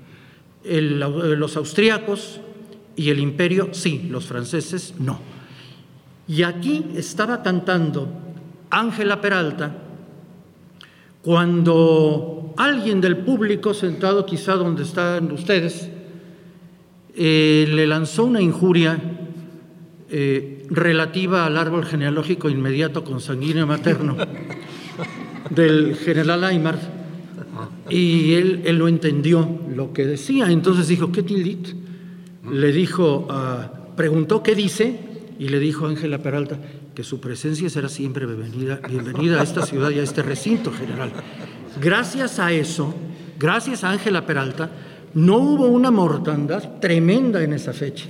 los 0.63 1.57
austríacos 1.57 2.39
y 2.95 3.09
el 3.09 3.19
imperio, 3.19 3.69
sí, 3.71 4.07
los 4.09 4.25
franceses 4.25 4.93
no. 4.99 5.19
Y 6.27 6.43
aquí 6.43 6.85
estaba 6.95 7.41
cantando 7.41 8.07
Ángela 8.69 9.21
Peralta 9.21 9.75
cuando 11.21 12.38
alguien 12.59 12.99
del 12.99 13.17
público, 13.17 13.73
sentado 13.73 14.25
quizá 14.25 14.55
donde 14.55 14.83
están 14.83 15.31
ustedes, 15.31 15.89
eh, 17.15 17.65
le 17.69 17.87
lanzó 17.87 18.25
una 18.25 18.41
injuria 18.41 19.01
eh, 20.09 20.65
relativa 20.69 21.45
al 21.45 21.57
árbol 21.57 21.85
genealógico 21.85 22.49
inmediato 22.49 23.05
consanguíneo 23.05 23.65
materno 23.65 24.17
del 25.49 25.95
general 25.95 26.43
Aymar 26.43 26.77
y 27.89 28.33
él, 28.33 28.61
él, 28.65 28.77
lo 28.77 28.89
entendió 28.89 29.59
lo 29.73 29.93
que 29.93 30.05
decía. 30.05 30.51
Entonces 30.51 30.89
dijo, 30.89 31.13
¿qué 31.13 31.23
tildit? 31.23 31.69
Le 32.51 32.73
dijo, 32.73 33.27
uh, 33.29 33.95
preguntó 33.95 34.43
qué 34.43 34.53
dice 34.53 34.99
y 35.39 35.47
le 35.47 35.59
dijo 35.59 35.85
a 35.85 35.89
Ángela 35.89 36.17
Peralta 36.17 36.59
que 36.93 37.03
su 37.05 37.21
presencia 37.21 37.69
será 37.69 37.87
siempre 37.87 38.25
bienvenida, 38.25 38.81
bienvenida 38.87 39.39
a 39.39 39.43
esta 39.43 39.65
ciudad 39.65 39.91
y 39.91 39.99
a 39.99 40.03
este 40.03 40.23
recinto 40.23 40.71
general. 40.73 41.13
Gracias 41.81 42.39
a 42.39 42.51
eso, 42.51 42.93
gracias 43.37 43.83
a 43.83 43.91
Ángela 43.91 44.25
Peralta, 44.25 44.69
no 45.13 45.37
hubo 45.37 45.67
una 45.67 45.91
mortandad 45.91 46.79
tremenda 46.79 47.43
en 47.43 47.53
esa 47.53 47.73
fecha. 47.73 48.05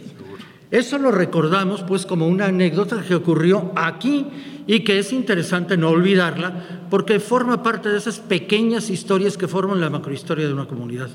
Eso 0.72 1.00
lo 1.00 1.12
recordamos 1.12 1.82
pues 1.82 2.06
como 2.06 2.28
una 2.28 2.46
anécdota 2.46 3.02
que 3.02 3.16
ocurrió 3.16 3.72
aquí 3.76 4.28
y 4.68 4.82
que 4.82 5.00
es 5.00 5.12
interesante 5.12 5.78
no 5.78 5.90
olvidarla 5.90 6.86
porque 6.90 7.20
forma 7.20 7.64
parte 7.64 7.90
de 7.90 7.98
esas 7.98 8.20
pequeñas 8.20 8.90
historias 8.92 9.36
que 9.36 9.48
forman 9.48 9.82
la 9.82 9.90
macrohistoria 9.90 10.48
de 10.48 10.54
una 10.54 10.68
comunidad. 10.68 11.10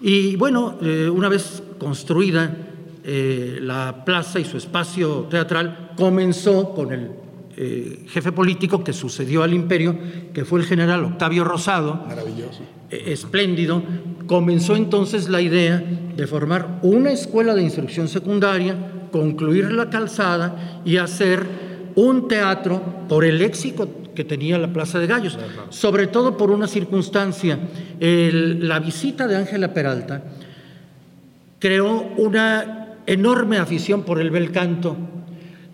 Y 0.00 0.34
bueno, 0.36 0.78
eh, 0.82 1.08
una 1.08 1.28
vez 1.28 1.62
construida 1.78 2.56
eh, 3.04 3.58
la 3.62 4.04
plaza 4.04 4.40
y 4.40 4.44
su 4.44 4.56
espacio 4.56 5.26
teatral, 5.30 5.92
comenzó 5.96 6.74
con 6.74 6.92
el 6.92 7.10
eh, 7.62 8.06
jefe 8.08 8.32
político 8.32 8.82
que 8.82 8.94
sucedió 8.94 9.42
al 9.42 9.52
imperio, 9.52 9.94
que 10.32 10.46
fue 10.46 10.60
el 10.60 10.66
general 10.66 11.04
Octavio 11.04 11.44
Rosado. 11.44 12.06
Maravilloso. 12.08 12.62
espléndido. 12.88 13.82
Comenzó 14.26 14.76
entonces 14.76 15.28
la 15.28 15.42
idea 15.42 15.84
de 16.16 16.26
formar 16.26 16.78
una 16.80 17.12
escuela 17.12 17.54
de 17.54 17.60
instrucción 17.60 18.08
secundaria, 18.08 18.74
concluir 19.12 19.72
la 19.72 19.90
calzada 19.90 20.80
y 20.86 20.96
hacer 20.96 21.46
un 21.96 22.28
teatro 22.28 22.82
por 23.10 23.26
el 23.26 23.42
éxito 23.42 23.90
que 24.14 24.24
tenía 24.24 24.56
la 24.56 24.72
Plaza 24.72 24.98
de 24.98 25.06
Gallos, 25.06 25.38
sobre 25.68 26.06
todo 26.06 26.38
por 26.38 26.50
una 26.50 26.66
circunstancia. 26.66 27.58
la 28.00 28.80
visita 28.80 29.28
de 29.28 29.36
Ángela 29.36 29.74
Peralta 29.74 30.22
creó 31.58 32.08
una 32.16 32.96
enorme 33.06 33.58
afición 33.58 34.02
por 34.02 34.18
el 34.18 34.30
bel 34.30 34.50
canto. 34.50 34.96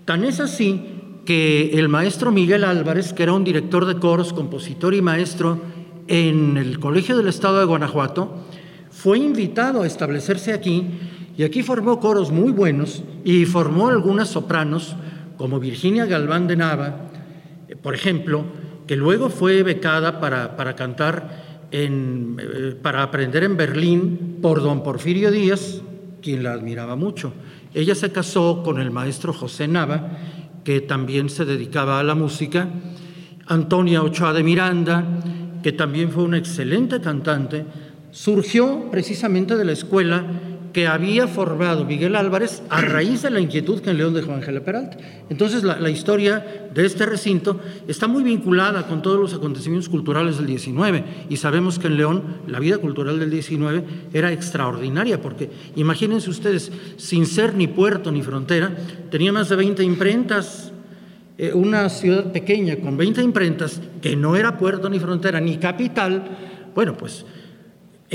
Tan 0.04 0.24
es 0.24 0.40
así 0.40 0.95
que 1.26 1.72
el 1.74 1.90
maestro 1.90 2.32
Miguel 2.32 2.64
Álvarez, 2.64 3.12
que 3.12 3.24
era 3.24 3.34
un 3.34 3.44
director 3.44 3.84
de 3.84 3.98
coros, 3.98 4.32
compositor 4.32 4.94
y 4.94 5.02
maestro 5.02 5.60
en 6.08 6.56
el 6.56 6.78
Colegio 6.78 7.16
del 7.16 7.28
Estado 7.28 7.58
de 7.58 7.66
Guanajuato, 7.66 8.46
fue 8.90 9.18
invitado 9.18 9.82
a 9.82 9.86
establecerse 9.86 10.54
aquí 10.54 10.86
y 11.36 11.42
aquí 11.42 11.62
formó 11.62 12.00
coros 12.00 12.30
muy 12.30 12.52
buenos 12.52 13.02
y 13.24 13.44
formó 13.44 13.88
algunas 13.88 14.28
sopranos 14.28 14.96
como 15.36 15.60
Virginia 15.60 16.06
Galván 16.06 16.46
de 16.46 16.56
Nava, 16.56 17.10
eh, 17.68 17.76
por 17.76 17.94
ejemplo, 17.94 18.44
que 18.86 18.96
luego 18.96 19.28
fue 19.28 19.62
becada 19.62 20.20
para, 20.20 20.56
para 20.56 20.76
cantar, 20.76 21.66
en, 21.72 22.36
eh, 22.40 22.74
para 22.80 23.02
aprender 23.02 23.44
en 23.44 23.56
Berlín 23.56 24.38
por 24.40 24.62
don 24.62 24.82
Porfirio 24.82 25.30
Díaz, 25.30 25.82
quien 26.22 26.42
la 26.42 26.52
admiraba 26.52 26.96
mucho. 26.96 27.34
Ella 27.74 27.94
se 27.94 28.12
casó 28.12 28.62
con 28.62 28.80
el 28.80 28.90
maestro 28.90 29.32
José 29.32 29.68
Nava, 29.68 30.18
que 30.66 30.80
también 30.80 31.30
se 31.30 31.44
dedicaba 31.44 32.00
a 32.00 32.02
la 32.02 32.16
música, 32.16 32.68
Antonia 33.46 34.02
Ochoa 34.02 34.32
de 34.32 34.42
Miranda, 34.42 35.04
que 35.62 35.70
también 35.70 36.10
fue 36.10 36.24
una 36.24 36.38
excelente 36.38 37.00
cantante, 37.00 37.64
surgió 38.10 38.90
precisamente 38.90 39.56
de 39.56 39.64
la 39.64 39.70
escuela 39.70 40.24
que 40.76 40.86
había 40.86 41.26
formado 41.26 41.86
Miguel 41.86 42.14
Álvarez 42.16 42.62
a 42.68 42.82
raíz 42.82 43.22
de 43.22 43.30
la 43.30 43.40
inquietud 43.40 43.80
que 43.80 43.88
en 43.88 43.96
León 43.96 44.12
dejó 44.12 44.34
Ángela 44.34 44.60
Peralta. 44.60 44.98
Entonces 45.30 45.62
la, 45.62 45.88
historia 45.88 46.68
de 46.74 46.84
este 46.84 47.06
recinto 47.06 47.58
está 47.88 48.08
muy 48.08 48.22
vinculada 48.22 48.86
con 48.86 49.00
todos 49.00 49.18
los 49.18 49.32
acontecimientos 49.32 49.88
culturales 49.88 50.36
del 50.36 50.44
19 50.44 51.02
y 51.30 51.38
sabemos 51.38 51.78
que 51.78 51.86
en 51.86 51.96
León 51.96 52.22
la 52.46 52.58
vida 52.58 52.76
cultural 52.76 53.18
del 53.18 53.30
19 53.30 53.84
era 54.12 54.30
extraordinaria 54.32 55.22
porque 55.22 55.48
imagínense 55.76 56.28
ustedes, 56.28 56.70
sin 56.98 57.24
ser 57.24 57.54
ni 57.54 57.68
puerto 57.68 58.12
ni 58.12 58.20
frontera, 58.20 58.76
tenía 59.10 59.32
más 59.32 59.48
de 59.48 59.56
20 59.56 59.82
imprentas, 59.82 60.72
eh, 61.38 61.54
una 61.54 61.88
ciudad 61.88 62.32
pequeña 62.32 62.76
con 62.76 62.98
20 62.98 63.22
imprentas 63.22 63.80
que 64.02 64.14
no 64.14 64.36
era 64.36 64.58
puerto 64.58 64.90
ni 64.90 64.98
frontera 64.98 65.40
ni 65.40 65.56
capital, 65.56 66.36
bueno, 66.74 66.98
pues 66.98 67.24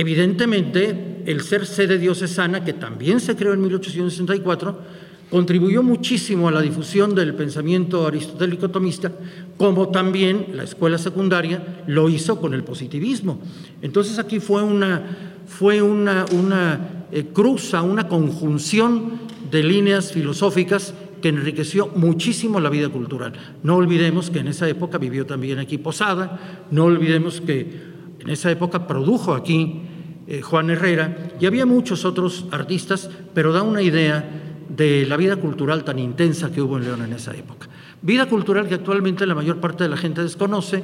Evidentemente, 0.02 1.22
el 1.28 1.42
ser 1.42 1.68
sede 1.68 2.00
diocesana, 2.00 2.66
que 2.66 2.74
también 2.74 3.20
se 3.20 3.36
creó 3.36 3.54
en 3.54 3.62
1864, 3.62 4.80
contribuyó 5.30 5.84
muchísimo 5.84 6.48
a 6.48 6.52
la 6.52 6.60
difusión 6.60 7.14
del 7.14 7.36
pensamiento 7.36 8.08
aristotélico 8.08 8.72
tomista, 8.72 9.12
como 9.58 9.90
también 9.90 10.48
la 10.56 10.64
escuela 10.64 10.98
secundaria 10.98 11.84
lo 11.86 12.10
hizo 12.10 12.42
con 12.42 12.56
el 12.56 12.64
positivismo. 12.64 13.42
Entonces 13.84 14.18
aquí 14.18 14.40
fue 14.40 14.64
una, 14.64 15.04
fue 15.46 15.84
una, 15.84 16.26
una 16.32 17.06
eh, 17.12 17.28
cruza, 17.32 17.84
una 17.84 18.08
conjunción 18.08 19.20
de 19.52 19.62
líneas 19.62 20.12
filosóficas 20.12 20.96
que 21.22 21.30
enriqueció 21.30 21.92
muchísimo 21.94 22.60
la 22.60 22.72
vida 22.72 22.90
cultural. 22.90 23.34
No 23.62 23.76
olvidemos 23.76 24.32
que 24.32 24.40
en 24.40 24.48
esa 24.48 24.68
época 24.68 24.98
vivió 24.98 25.28
también 25.28 25.60
aquí 25.60 25.78
Posada, 25.78 26.66
no 26.72 26.86
olvidemos 26.86 27.40
que 27.40 27.92
en 28.22 28.30
esa 28.30 28.50
época 28.50 28.88
produjo 28.88 29.36
aquí 29.36 29.82
eh, 30.32 30.41
Juan 30.41 30.70
Herrera 30.70 31.17
y 31.41 31.46
había 31.46 31.65
muchos 31.65 32.06
otros 32.06 32.46
artistas, 32.52 33.10
pero 33.34 33.52
da 33.52 33.63
una 33.63 33.82
idea 33.82 34.24
de 34.70 35.06
la 35.06 35.17
vida 35.17 35.36
cultural 35.36 35.84
tan 35.84 36.00
intensa 36.00 36.54
que 36.54 36.62
hubo 36.62 36.78
en 36.78 36.86
León 36.86 37.02
en 37.02 37.12
esa 37.12 37.36
época. 37.36 37.67
Vida 38.02 38.28
cultural 38.28 38.70
que 38.70 38.76
actualmente 38.76 39.26
la 39.26 39.36
mayor 39.36 39.60
parte 39.60 39.84
de 39.84 39.89
la 39.89 39.98
gente 39.98 40.24
desconoce 40.24 40.84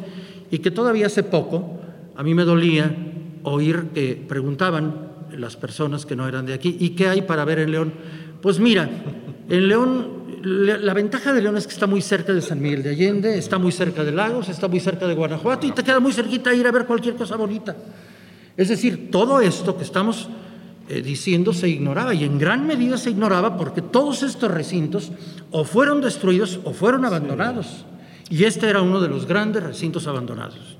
y 0.51 0.59
que 0.59 0.69
todavía 0.69 1.05
hace 1.05 1.23
poco 1.23 1.79
a 2.17 2.23
mí 2.23 2.33
me 2.33 2.43
dolía 2.43 2.93
oír 3.43 3.85
que 3.93 4.21
preguntaban 4.27 5.13
las 5.31 5.55
personas 5.55 6.05
que 6.05 6.17
no 6.17 6.27
eran 6.27 6.45
de 6.45 6.53
aquí, 6.53 6.75
¿y 6.77 6.89
qué 6.89 7.07
hay 7.07 7.21
para 7.21 7.45
ver 7.45 7.59
en 7.59 7.71
León? 7.71 7.93
Pues 8.41 8.59
mira, 8.59 8.89
en 9.47 9.67
León 9.69 10.17
la, 10.43 10.93
ventaja 10.93 11.31
de 11.31 11.41
León 11.41 11.55
es 11.55 11.67
que 11.67 11.73
está 11.73 11.87
muy 11.87 12.01
cerca 12.01 12.33
de 12.33 12.41
San 12.41 12.61
Miguel 12.61 12.83
de 12.83 12.89
Allende, 12.89 13.37
está 13.37 13.57
muy 13.57 13.71
cerca 13.71 14.03
de 14.03 14.11
Lagos, 14.11 14.49
está 14.49 14.67
muy 14.67 14.81
cerca 14.81 15.07
de 15.07 15.15
Guanajuato 15.15 15.65
y 15.65 15.71
te 15.71 15.83
queda 15.83 16.01
muy 16.01 16.11
cerquita 16.11 16.53
ir 16.53 16.67
a 16.67 16.71
ver 16.71 16.85
cualquier 16.85 17.15
cosa 17.15 17.37
bonita. 17.37 17.77
Es 18.57 18.69
decir, 18.69 19.11
todo 19.11 19.39
esto 19.39 19.77
que 19.77 19.83
estamos 19.83 20.29
eh, 20.89 21.01
diciendo 21.01 21.53
se 21.53 21.69
ignoraba 21.69 22.13
y 22.15 22.23
en 22.23 22.39
gran 22.39 22.65
medida 22.65 22.97
se 22.97 23.11
ignoraba 23.11 23.55
porque 23.55 23.83
todos 23.83 24.23
estos 24.23 24.49
recintos 24.49 25.11
o 25.51 25.63
fueron 25.63 26.01
destruidos 26.01 26.59
o 26.63 26.73
fueron 26.73 27.05
abandonados. 27.05 27.85
Y 28.29 28.43
este 28.45 28.67
era 28.67 28.81
uno 28.81 28.99
de 28.99 29.07
los 29.07 29.27
grandes 29.27 29.63
recintos 29.63 30.07
abandonados. 30.07 30.77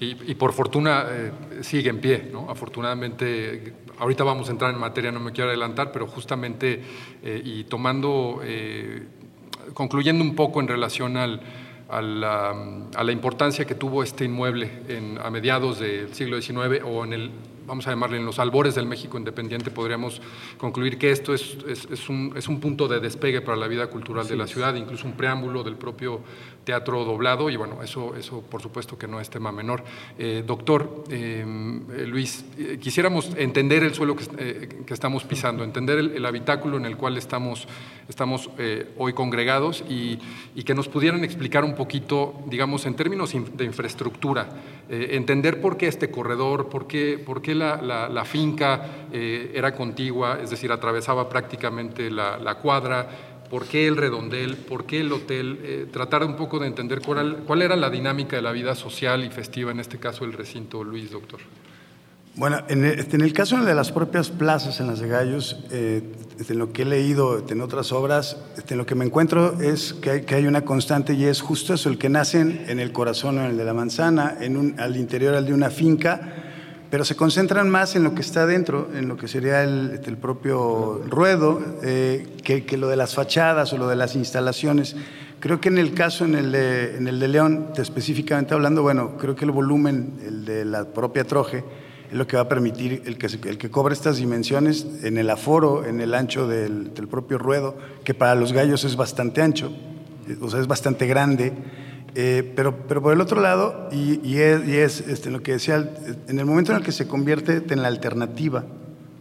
Y, 0.00 0.14
por 0.36 0.52
fortuna 0.52 1.06
eh, 1.10 1.32
sigue 1.62 1.90
en 1.90 2.00
pie, 2.00 2.30
¿no? 2.32 2.48
Afortunadamente, 2.48 3.74
ahorita 3.98 4.22
vamos 4.22 4.48
a 4.48 4.52
entrar 4.52 4.72
en 4.72 4.78
materia, 4.78 5.10
no 5.10 5.18
me 5.18 5.32
quiero 5.32 5.50
adelantar, 5.50 5.90
pero 5.90 6.06
justamente 6.06 6.80
eh, 7.24 7.42
y 7.44 7.64
tomando, 7.64 8.40
concluyendo 9.74 10.22
un 10.22 10.36
poco 10.36 10.60
en 10.60 10.68
relación 10.68 11.16
al, 11.16 11.40
a, 11.88 12.02
la, 12.02 13.12
importancia 13.12 13.66
que 13.66 13.74
tuvo 13.74 14.02
este 14.02 14.24
inmueble 14.24 14.70
en, 14.88 15.18
a 15.18 15.30
mediados 15.30 15.78
del 15.78 16.14
siglo 16.14 16.40
XIX 16.40 16.82
o 16.84 17.04
en 17.04 17.12
el 17.12 17.30
vamos 17.68 17.86
a 17.86 17.90
llamarle 17.90 18.16
en 18.16 18.24
los 18.24 18.38
albores 18.38 18.74
del 18.74 18.86
México 18.86 19.18
independiente, 19.18 19.70
podríamos 19.70 20.22
concluir 20.56 20.96
que 20.96 21.10
esto 21.10 21.34
es, 21.34 21.58
es, 21.68 22.08
un, 22.08 22.32
es 22.34 22.48
un, 22.48 22.60
punto 22.60 22.88
de 22.88 22.98
despegue 22.98 23.42
para 23.42 23.58
la 23.58 23.68
vida 23.68 23.88
cultural 23.88 24.26
de 24.26 24.36
la 24.36 24.46
ciudad, 24.46 24.74
incluso 24.74 25.06
un 25.06 25.12
preámbulo 25.12 25.62
del 25.62 25.76
propio 25.76 26.22
teatro 26.68 27.02
doblado, 27.02 27.48
y 27.48 27.56
bueno, 27.56 27.82
eso, 27.82 28.14
eso 28.14 28.42
por 28.42 28.60
supuesto 28.60 28.98
que 28.98 29.08
no 29.08 29.22
es 29.22 29.30
tema 29.30 29.50
menor. 29.50 29.82
Eh, 30.18 30.44
doctor 30.46 31.04
eh, 31.08 31.42
Luis, 32.06 32.44
eh, 32.58 32.76
quisiéramos 32.78 33.30
entender 33.38 33.84
el 33.84 33.94
suelo 33.94 34.14
que, 34.14 34.84
que 34.84 34.92
estamos 34.92 35.24
pisando, 35.24 35.64
entender 35.64 35.98
el, 35.98 36.26
habitáculo 36.26 36.76
en 36.76 36.84
el 36.84 36.98
cual 36.98 37.16
estamos, 37.16 37.66
estamos 38.06 38.50
hoy 38.98 39.14
congregados 39.14 39.82
y, 39.88 40.18
y, 40.54 40.62
que 40.62 40.74
nos 40.74 40.88
pudieran 40.88 41.24
explicar 41.24 41.64
un 41.64 41.74
poquito, 41.74 42.34
digamos, 42.48 42.84
en 42.84 42.96
términos 42.96 43.32
de 43.32 43.64
infraestructura, 43.64 44.46
entender 44.90 45.62
por 45.62 45.78
qué 45.78 45.86
este 45.86 46.10
corredor, 46.10 46.68
por 46.68 46.86
qué, 46.86 47.16
por 47.16 47.40
qué 47.40 47.54
la, 47.54 47.80
la, 47.80 48.24
finca 48.26 49.08
era 49.10 49.74
contigua, 49.74 50.38
es 50.42 50.50
decir, 50.50 50.70
atravesaba 50.70 51.30
prácticamente 51.30 52.10
la 52.10 52.58
cuadra, 52.60 53.08
por 53.50 53.66
qué 53.66 53.86
el 53.86 53.96
redondel, 53.96 54.56
por 54.56 54.84
qué 54.84 55.00
el 55.00 55.12
hotel, 55.12 55.58
eh, 55.62 55.86
tratar 55.90 56.24
un 56.24 56.36
poco 56.36 56.58
de 56.58 56.66
entender 56.66 57.00
cuál, 57.00 57.62
era 57.62 57.76
la 57.76 57.90
dinámica 57.90 58.36
de 58.36 58.42
la 58.42 58.52
vida 58.52 58.74
social 58.74 59.24
y 59.24 59.30
festiva, 59.30 59.70
en 59.70 59.80
este 59.80 59.98
caso 59.98 60.24
el 60.24 60.32
recinto 60.32 60.84
Luis, 60.84 61.10
doctor. 61.10 61.40
Bueno, 62.34 62.62
en 62.68 62.84
el, 62.84 63.06
en 63.12 63.20
el 63.20 63.32
caso 63.32 63.64
de 63.64 63.74
las 63.74 63.90
propias 63.90 64.30
plazas 64.30 64.78
en 64.78 64.86
las 64.86 65.00
de 65.00 65.08
Gallos, 65.08 65.64
eh, 65.72 66.02
en 66.48 66.58
lo 66.58 66.72
que 66.72 66.82
he 66.82 66.84
leído 66.84 67.44
en 67.48 67.60
otras 67.60 67.90
obras, 67.90 68.36
en 68.68 68.78
lo 68.78 68.86
que 68.86 68.94
me 68.94 69.04
encuentro 69.04 69.60
es 69.60 69.92
que 69.92 70.24
hay, 70.34 70.46
una 70.46 70.64
constante 70.64 71.14
y 71.14 71.24
es 71.24 71.40
justo 71.40 71.74
eso, 71.74 71.88
el 71.88 71.98
que 71.98 72.08
nacen 72.08 72.64
en 72.68 72.78
el 72.78 72.92
corazón 72.92 73.38
en 73.38 73.46
el 73.46 73.56
de 73.56 73.64
la 73.64 73.74
manzana, 73.74 74.36
en 74.40 74.56
un, 74.56 74.78
al 74.78 74.96
interior 74.96 75.34
al 75.34 75.46
de 75.46 75.52
una 75.52 75.70
finca, 75.70 76.47
pero 76.90 77.04
se 77.04 77.16
concentran 77.16 77.68
más 77.68 77.96
en 77.96 78.04
lo 78.04 78.14
que 78.14 78.22
está 78.22 78.46
dentro, 78.46 78.88
en 78.94 79.08
lo 79.08 79.16
que 79.16 79.28
sería 79.28 79.62
el, 79.62 80.16
propio 80.20 81.02
ruedo, 81.08 81.60
eh, 81.82 82.26
que, 82.42 82.76
lo 82.76 82.88
de 82.88 82.96
las 82.96 83.14
fachadas 83.14 83.72
o 83.72 83.78
lo 83.78 83.88
de 83.88 83.96
las 83.96 84.16
instalaciones. 84.16 84.96
Creo 85.38 85.60
que 85.60 85.68
en 85.68 85.78
el 85.78 85.92
caso, 85.92 86.24
en 86.24 86.34
el 86.34 86.50
de, 86.50 86.96
en 86.96 87.06
el 87.06 87.20
de 87.20 87.28
León, 87.28 87.68
específicamente 87.76 88.54
hablando, 88.54 88.82
bueno, 88.82 89.16
creo 89.18 89.36
que 89.36 89.44
el 89.44 89.50
volumen, 89.50 90.14
el 90.26 90.44
de 90.44 90.64
la 90.64 90.86
propia 90.86 91.24
troje, 91.24 91.62
es 92.10 92.16
lo 92.16 92.26
que 92.26 92.36
va 92.36 92.44
a 92.44 92.48
permitir 92.48 93.02
el 93.04 93.18
que, 93.18 93.26
el 93.26 93.58
que 93.58 93.70
cobre 93.70 93.92
estas 93.92 94.16
dimensiones 94.16 94.86
en 95.02 95.18
el 95.18 95.28
aforo, 95.28 95.84
en 95.84 96.00
el 96.00 96.14
ancho 96.14 96.48
del, 96.48 96.94
del 96.94 97.06
propio 97.06 97.36
ruedo, 97.36 97.76
que 98.02 98.14
para 98.14 98.34
los 98.34 98.54
gallos 98.54 98.84
es 98.84 98.96
bastante 98.96 99.42
ancho, 99.42 99.70
o 100.40 100.48
sea, 100.48 100.60
es 100.60 100.66
bastante 100.66 101.06
grande. 101.06 101.52
Eh, 102.14 102.52
pero, 102.56 102.86
pero 102.88 103.02
por 103.02 103.12
el 103.12 103.20
otro 103.20 103.40
lado, 103.40 103.88
y, 103.92 104.38
es, 104.38 105.00
este, 105.00 105.30
lo 105.30 105.42
que 105.42 105.52
decía, 105.52 105.88
en 106.26 106.38
el 106.38 106.46
momento 106.46 106.72
en 106.72 106.78
el 106.78 106.84
que 106.84 106.92
se 106.92 107.06
convierte 107.06 107.62
en 107.68 107.82
la 107.82 107.88
alternativa 107.88 108.64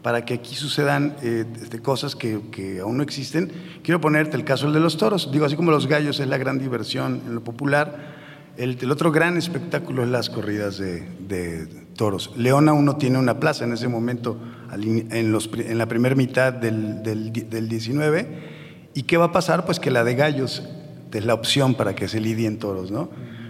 para 0.02 0.24
que 0.24 0.36
aquí 0.36 0.56
sucedan 0.56 1.16
eh, 1.22 1.46
este, 1.62 1.82
cosas 1.82 2.16
que, 2.16 2.40
que, 2.52 2.80
aún 2.80 2.98
no 2.98 3.04
existen, 3.04 3.52
quiero 3.84 4.00
ponerte 4.00 4.38
el 4.38 4.46
caso 4.46 4.72
de 4.72 4.80
los 4.80 4.98
toros. 4.98 5.30
Digo, 5.32 5.46
así 5.46 5.56
como 5.56 5.72
los 5.72 5.88
gallos 5.88 6.20
es 6.20 6.28
la 6.28 6.38
gran 6.38 6.60
diversión 6.60 7.22
en 7.28 7.36
lo 7.36 7.44
popular, 7.44 8.16
el, 8.58 8.78
el 8.82 8.92
otro 8.92 9.12
gran 9.12 9.38
espectáculo 9.38 10.04
es 10.04 10.10
las 10.10 10.30
corridas 10.30 10.78
de, 10.78 11.02
de, 11.28 11.68
toros. 11.96 12.32
León 12.38 12.70
aún 12.70 12.86
no 12.86 12.98
tiene 12.98 13.18
una 13.20 13.40
plaza 13.40 13.66
en 13.66 13.74
ese 13.74 13.88
momento, 13.88 14.40
en, 14.72 15.32
los, 15.32 15.50
en 15.54 15.78
la 15.78 15.88
primera 15.88 16.16
mitad 16.16 16.54
del, 16.54 17.04
del, 17.04 17.34
del 17.34 17.68
19. 17.68 18.90
¿Y 18.94 19.04
qué 19.04 19.18
va 19.18 19.26
a 19.26 19.32
pasar? 19.32 19.66
Pues 19.66 19.80
que 19.80 19.92
la 19.92 20.04
de 20.04 20.16
gallos 20.16 20.64
es 21.12 21.26
la 21.26 21.34
opción 21.34 21.76
para 21.76 21.96
que 21.96 22.08
se 22.08 22.20
lidien 22.20 22.60
toros, 22.60 22.92
¿no? 22.92 23.10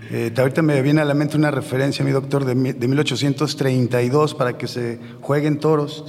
Eh, 0.10 0.34
ahorita 0.38 0.62
me 0.62 0.82
viene 0.82 1.02
a 1.02 1.06
la 1.06 1.13
mente 1.13 1.36
una 1.36 1.52
referencia, 1.52 2.04
mi 2.06 2.12
doctor, 2.12 2.46
de, 2.46 2.74
de 2.74 2.88
1832 2.88 4.36
para 4.36 4.58
que 4.58 4.67
se 4.67 5.00
jueguen 5.22 5.60
toros. 5.60 6.06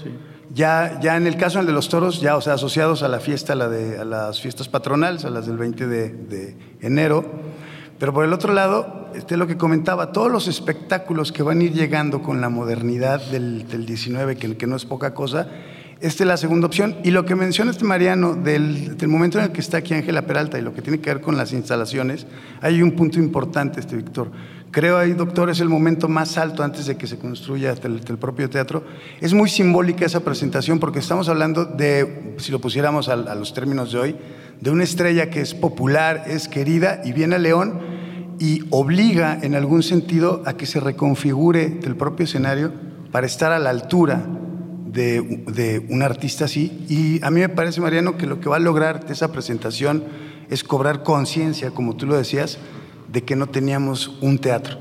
Ya, 0.55 0.99
ya 1.01 1.17
en 1.17 1.27
el 1.27 1.37
caso 1.37 1.63
de 1.63 1.73
los 1.73 1.89
toros, 1.89 2.21
ya, 2.21 2.37
o 2.37 2.41
sea, 2.41 2.55
asociados 2.55 3.03
a 3.03 3.09
la 3.09 3.21
fiesta, 3.21 3.53
a, 3.53 3.57
la 3.57 3.69
de, 3.69 3.99
a 3.99 4.05
las 4.05 4.41
fiestas 4.41 4.69
patronales, 4.69 5.25
a 5.25 5.31
las 5.31 5.47
del 5.47 5.59
20 5.59 5.87
de, 5.87 6.57
enero. 6.81 7.25
Pero 7.99 8.15
por 8.15 8.25
el 8.25 8.33
otro 8.33 8.53
lado, 8.53 9.09
este 9.15 9.37
lo 9.37 9.47
que 9.47 9.57
comentaba, 9.57 10.13
todos 10.13 10.31
los 10.31 10.47
espectáculos 10.47 11.33
que 11.33 11.43
van 11.43 11.61
a 11.61 11.65
ir 11.65 11.73
llegando 11.73 12.23
con 12.23 12.41
la 12.41 12.49
modernidad 12.49 13.21
del, 13.31 13.67
del 13.67 13.85
19, 13.85 14.37
que, 14.37 14.57
que 14.57 14.67
no 14.67 14.77
es 14.77 14.85
poca 14.85 15.13
cosa, 15.13 15.49
esta 16.01 16.23
es 16.23 16.29
la 16.29 16.37
segunda 16.37 16.67
opción. 16.67 16.97
Y 17.03 17.11
lo 17.11 17.25
que 17.25 17.35
menciona 17.35 17.71
este 17.71 17.85
Mariano 17.85 18.35
del, 18.35 18.97
momento 19.09 19.39
en 19.39 19.47
el 19.47 19.53
que 19.53 19.61
está 19.61 19.79
aquí 19.79 19.95
Ángela 19.95 20.23
Peralta 20.23 20.59
y 20.59 20.63
lo 20.63 20.73
que 20.73 20.83
tiene 20.83 21.01
que 21.01 21.13
ver 21.13 21.21
con 21.21 21.37
las 21.37 21.53
instalaciones, 21.53 22.27
hay 22.61 22.83
un 22.83 22.93
punto 22.93 23.19
importante, 23.19 23.81
este 23.81 23.97
Víctor. 23.97 24.31
Creo 24.71 24.99
ahí, 24.99 25.15
doctor, 25.15 25.51
es 25.51 25.61
el 25.61 25.69
momento 25.69 26.09
más 26.09 26.37
alto 26.37 26.63
antes 26.63 26.87
de 26.87 26.97
que 26.97 27.07
se 27.07 27.19
construya 27.19 27.73
el, 27.73 28.01
el, 28.07 28.19
propio 28.19 28.51
teatro. 28.51 28.85
Es 29.21 29.33
muy 29.33 29.49
simbólica 29.49 30.05
esa 30.05 30.21
presentación 30.21 30.79
porque 30.79 30.99
estamos 30.99 31.29
hablando 31.29 31.65
de, 31.65 32.35
si 32.37 32.53
lo 32.53 32.61
pusiéramos 32.61 33.09
a, 33.09 33.15
a 33.15 33.35
los 33.35 33.55
términos 33.55 33.93
de 33.93 33.99
hoy, 33.99 34.17
de 34.61 34.71
una 34.71 34.85
estrella 34.85 35.31
que 35.31 35.41
es 35.41 35.55
popular, 35.55 36.25
es 36.27 36.49
querida 36.49 37.01
y 37.05 37.13
viene 37.13 37.37
a 37.37 37.39
León 37.39 37.81
y 38.39 38.65
obliga 38.71 39.39
en 39.43 39.55
algún 39.55 39.83
sentido 39.83 40.43
a 40.45 40.53
que 40.53 40.67
se 40.67 40.81
reconfigure 40.81 41.81
el 41.83 41.97
propio 41.97 42.25
escenario 42.25 42.73
para 43.11 43.27
estar 43.27 43.51
a 43.53 43.59
la 43.59 43.71
altura 43.71 44.27
de, 44.93 45.87
un 45.89 46.03
artista 46.03 46.47
así. 46.47 46.85
Y 46.89 47.25
a 47.25 47.31
mí 47.31 47.41
me 47.41 47.49
parece, 47.49 47.81
Mariano, 47.81 48.17
que 48.17 48.27
lo 48.27 48.41
que 48.41 48.49
va 48.49 48.57
a 48.57 48.61
lograr 48.61 49.07
de 49.07 49.13
esa 49.13 49.33
presentación 49.33 50.05
es 50.51 50.65
cobrar 50.65 51.03
conciencia, 51.03 51.71
como 51.71 51.97
tú 51.97 52.07
lo 52.07 52.17
decías, 52.17 52.59
de 53.13 53.23
que 53.23 53.37
no 53.37 53.49
teníamos 53.49 54.19
un 54.21 54.39
teatro. 54.39 54.79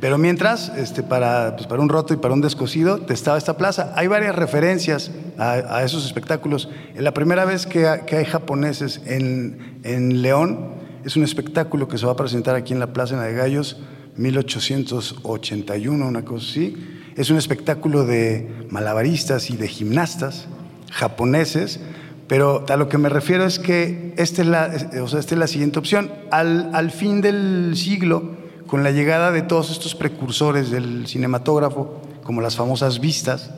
Pero 0.00 0.18
mientras, 0.18 0.70
este, 0.70 1.04
para, 1.04 1.54
pues 1.54 1.68
para 1.68 1.80
un 1.80 1.88
roto 1.88 2.12
y 2.12 2.16
para 2.16 2.34
un 2.34 2.40
descosido, 2.40 2.98
te 2.98 3.14
estaba 3.14 3.38
esta 3.38 3.56
plaza. 3.56 3.92
Hay 3.94 4.08
varias 4.08 4.34
referencias 4.34 5.12
a, 5.38 5.84
esos 5.84 6.04
espectáculos. 6.04 6.68
La 6.96 7.14
primera 7.14 7.44
vez 7.44 7.66
que, 7.66 7.86
hay 7.86 8.24
japoneses 8.24 9.00
en, 9.06 9.78
en, 9.84 10.20
León 10.22 10.70
es 11.04 11.16
un 11.16 11.22
espectáculo 11.22 11.86
que 11.86 11.96
se 11.96 12.06
va 12.06 12.12
a 12.12 12.16
presentar 12.16 12.56
aquí 12.56 12.72
en 12.72 12.80
la 12.80 12.92
Plaza 12.92 13.22
de 13.22 13.32
Gallos, 13.34 13.76
1881, 14.16 16.08
una 16.08 16.24
cosa 16.24 16.46
así 16.50 16.97
es 17.18 17.30
un 17.30 17.36
espectáculo 17.36 18.06
de 18.06 18.66
malabaristas 18.70 19.50
y 19.50 19.56
de 19.56 19.66
gimnastas 19.66 20.46
japoneses, 20.92 21.80
pero 22.28 22.64
a 22.68 22.76
lo 22.76 22.88
que 22.88 22.96
me 22.96 23.08
refiero 23.08 23.44
es 23.44 23.58
que 23.58 24.14
esta 24.16 24.42
es 24.42 24.48
la, 24.48 24.70
o 25.02 25.08
sea, 25.08 25.18
esta 25.18 25.34
es 25.34 25.38
la 25.38 25.48
siguiente 25.48 25.80
opción. 25.80 26.12
Al, 26.30 26.70
al, 26.72 26.92
fin 26.92 27.20
del 27.20 27.72
siglo, 27.74 28.36
con 28.68 28.84
la 28.84 28.92
llegada 28.92 29.32
de 29.32 29.42
todos 29.42 29.70
estos 29.70 29.96
precursores 29.96 30.70
del 30.70 31.08
cinematógrafo, 31.08 32.00
como 32.22 32.40
las 32.40 32.54
famosas 32.54 33.00
vistas, 33.00 33.50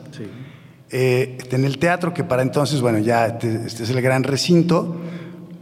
eh, 0.89 1.37
en 1.51 1.63
el 1.63 1.77
teatro, 1.77 2.15
que 2.15 2.23
para 2.23 2.41
entonces, 2.41 2.81
bueno, 2.81 2.97
ya 2.97 3.27
este, 3.27 3.67
este, 3.67 3.83
es 3.83 3.89
el 3.91 4.01
gran 4.01 4.23
recinto, 4.23 4.95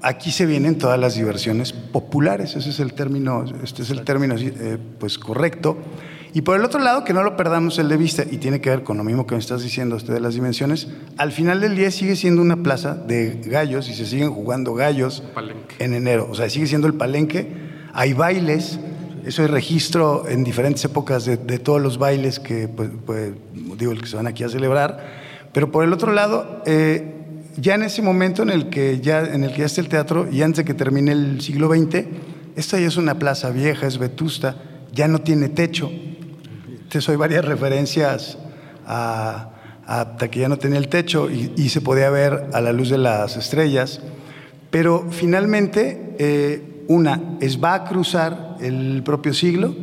aquí 0.01 0.31
se 0.31 0.45
vienen 0.45 0.77
todas 0.77 0.97
las 0.97 1.15
diversiones 1.15 1.73
populares, 1.73 2.55
ese 2.55 2.69
es 2.69 2.79
el 2.79 2.93
término, 2.93 3.43
este 3.61 3.81
es 3.81 3.89
el 3.89 4.03
término 4.03 4.35
eh, 4.37 4.77
pues 4.99 5.19
correcto. 5.19 5.77
Y 6.31 6.41
por 6.41 6.59
el 6.59 6.63
otro 6.63 6.79
lado, 6.79 7.03
que 7.03 7.13
no 7.13 7.23
lo 7.23 7.35
perdamos 7.35 7.79
el 7.79 7.89
de 7.89 7.97
vista, 7.97 8.23
y 8.29 8.37
tiene 8.37 8.61
que 8.61 8.69
ver 8.69 8.83
con 8.83 8.97
lo 8.97 9.03
mismo 9.03 9.25
que 9.25 9.33
me 9.33 9.39
estás 9.39 9.63
diciendo 9.63 9.95
usted 9.95 10.13
de 10.13 10.19
las 10.19 10.35
dimensiones, 10.35 10.87
al 11.17 11.31
final 11.31 11.59
del 11.59 11.75
día 11.75 11.89
sigue 11.89 12.15
siendo 12.15 12.41
una 12.41 12.57
plaza 12.57 12.93
de 12.93 13.41
gallos 13.45 13.89
y 13.89 13.95
se 13.95 14.05
siguen 14.05 14.31
jugando 14.31 14.75
gallos 14.75 15.23
en 15.79 15.93
enero. 15.95 16.27
O 16.29 16.35
sea, 16.35 16.47
sigue 16.49 16.67
siendo 16.67 16.85
el 16.85 16.93
palenque, 16.93 17.47
hay 17.93 18.13
bailes, 18.13 18.79
eso 19.25 19.41
hay 19.41 19.47
registro 19.47 20.27
en 20.29 20.43
diferentes 20.43 20.85
épocas 20.85 21.25
de, 21.25 21.37
todos 21.37 21.81
los 21.81 21.97
bailes 21.97 22.39
que, 22.39 22.67
pues, 22.67 22.91
pues, 23.05 23.33
digo, 23.77 23.95
que 23.95 24.05
se 24.05 24.15
van 24.15 24.27
aquí 24.27 24.43
a 24.43 24.49
celebrar. 24.49 25.49
Pero 25.51 25.71
por 25.71 25.83
el 25.83 25.91
otro 25.91 26.13
lado, 26.13 26.61
eh, 26.67 27.15
ya 27.57 27.73
en 27.73 27.81
ese 27.81 28.03
momento 28.03 28.43
en 28.43 28.51
el, 28.51 28.69
que 28.69 28.99
ya, 28.99 29.21
en 29.21 29.43
el 29.43 29.51
que 29.51 29.59
ya 29.59 29.65
está 29.65 29.81
el 29.81 29.89
teatro, 29.89 30.27
y 30.31 30.43
antes 30.43 30.57
de 30.57 30.65
que 30.65 30.75
termine 30.75 31.11
el 31.11 31.41
siglo 31.41 31.73
XX, 31.73 32.05
esta 32.55 32.79
ya 32.79 32.85
es 32.85 32.97
una 32.97 33.17
plaza 33.17 33.49
vieja, 33.49 33.87
es 33.87 33.97
vetusta, 33.97 34.57
ya 34.93 35.07
no 35.07 35.21
tiene 35.21 35.49
techo 35.49 35.91
te 36.89 37.01
soy 37.01 37.15
varias 37.15 37.45
referencias 37.45 38.37
a, 38.85 39.49
que 40.31 40.39
ya 40.39 40.49
no 40.49 40.57
tenía 40.57 40.77
el 40.77 40.87
techo 40.87 41.29
y, 41.29 41.69
se 41.69 41.81
podía 41.81 42.09
ver 42.09 42.49
a 42.53 42.61
la 42.61 42.73
luz 42.73 42.89
de 42.89 42.97
las 42.97 43.37
estrellas. 43.37 44.01
Pero 44.69 45.07
finalmente, 45.09 46.15
eh, 46.19 46.83
una 46.87 47.37
es 47.39 47.63
va 47.63 47.73
a 47.73 47.83
cruzar 47.85 48.57
el 48.59 49.01
propio 49.03 49.33
siglo 49.33 49.75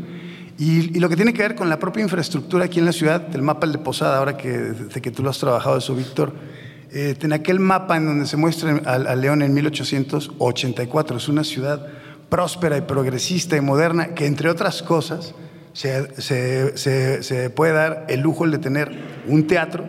y, 0.59 0.99
lo 0.99 1.09
que 1.09 1.17
tiene 1.17 1.33
que 1.33 1.43
ver 1.43 1.55
con 1.55 1.69
la 1.69 1.79
propia 1.79 2.03
infraestructura 2.03 2.65
aquí 2.65 2.79
en 2.79 2.87
la 2.87 2.93
ciudad, 2.93 3.35
el 3.35 3.43
mapa 3.43 3.67
de 3.67 3.79
Posada, 3.79 4.19
ahora 4.19 4.37
que, 4.37 4.73
que 5.03 5.11
tú 5.11 5.23
lo 5.23 5.31
has 5.31 5.39
trabajado 5.39 5.79
eso, 5.79 5.95
Víctor, 5.95 6.33
eh, 6.93 7.17
en 7.21 7.33
aquel 7.33 7.61
mapa 7.61 7.97
en 7.97 8.07
donde 8.07 8.27
se 8.27 8.37
muestra 8.37 8.81
a, 8.85 9.15
León 9.17 9.43
en 9.43 9.53
1884, 9.53 11.17
es 11.17 11.29
una 11.29 11.45
ciudad 11.45 11.87
próspera 12.29 12.77
y 12.77 12.83
progresista 12.83 13.57
y 13.57 13.61
moderna 13.61 14.15
que 14.15 14.27
entre 14.27 14.49
otras 14.49 14.83
cosas 14.83 15.35
se, 15.77 16.75
se, 16.77 17.23
se 17.23 17.51
puede 17.51 17.75
dar 17.75 18.07
el 18.09 18.21
lujo 18.21 18.49
de 18.49 18.57
tener 18.57 18.91
un 19.29 19.47
teatro, 19.47 19.85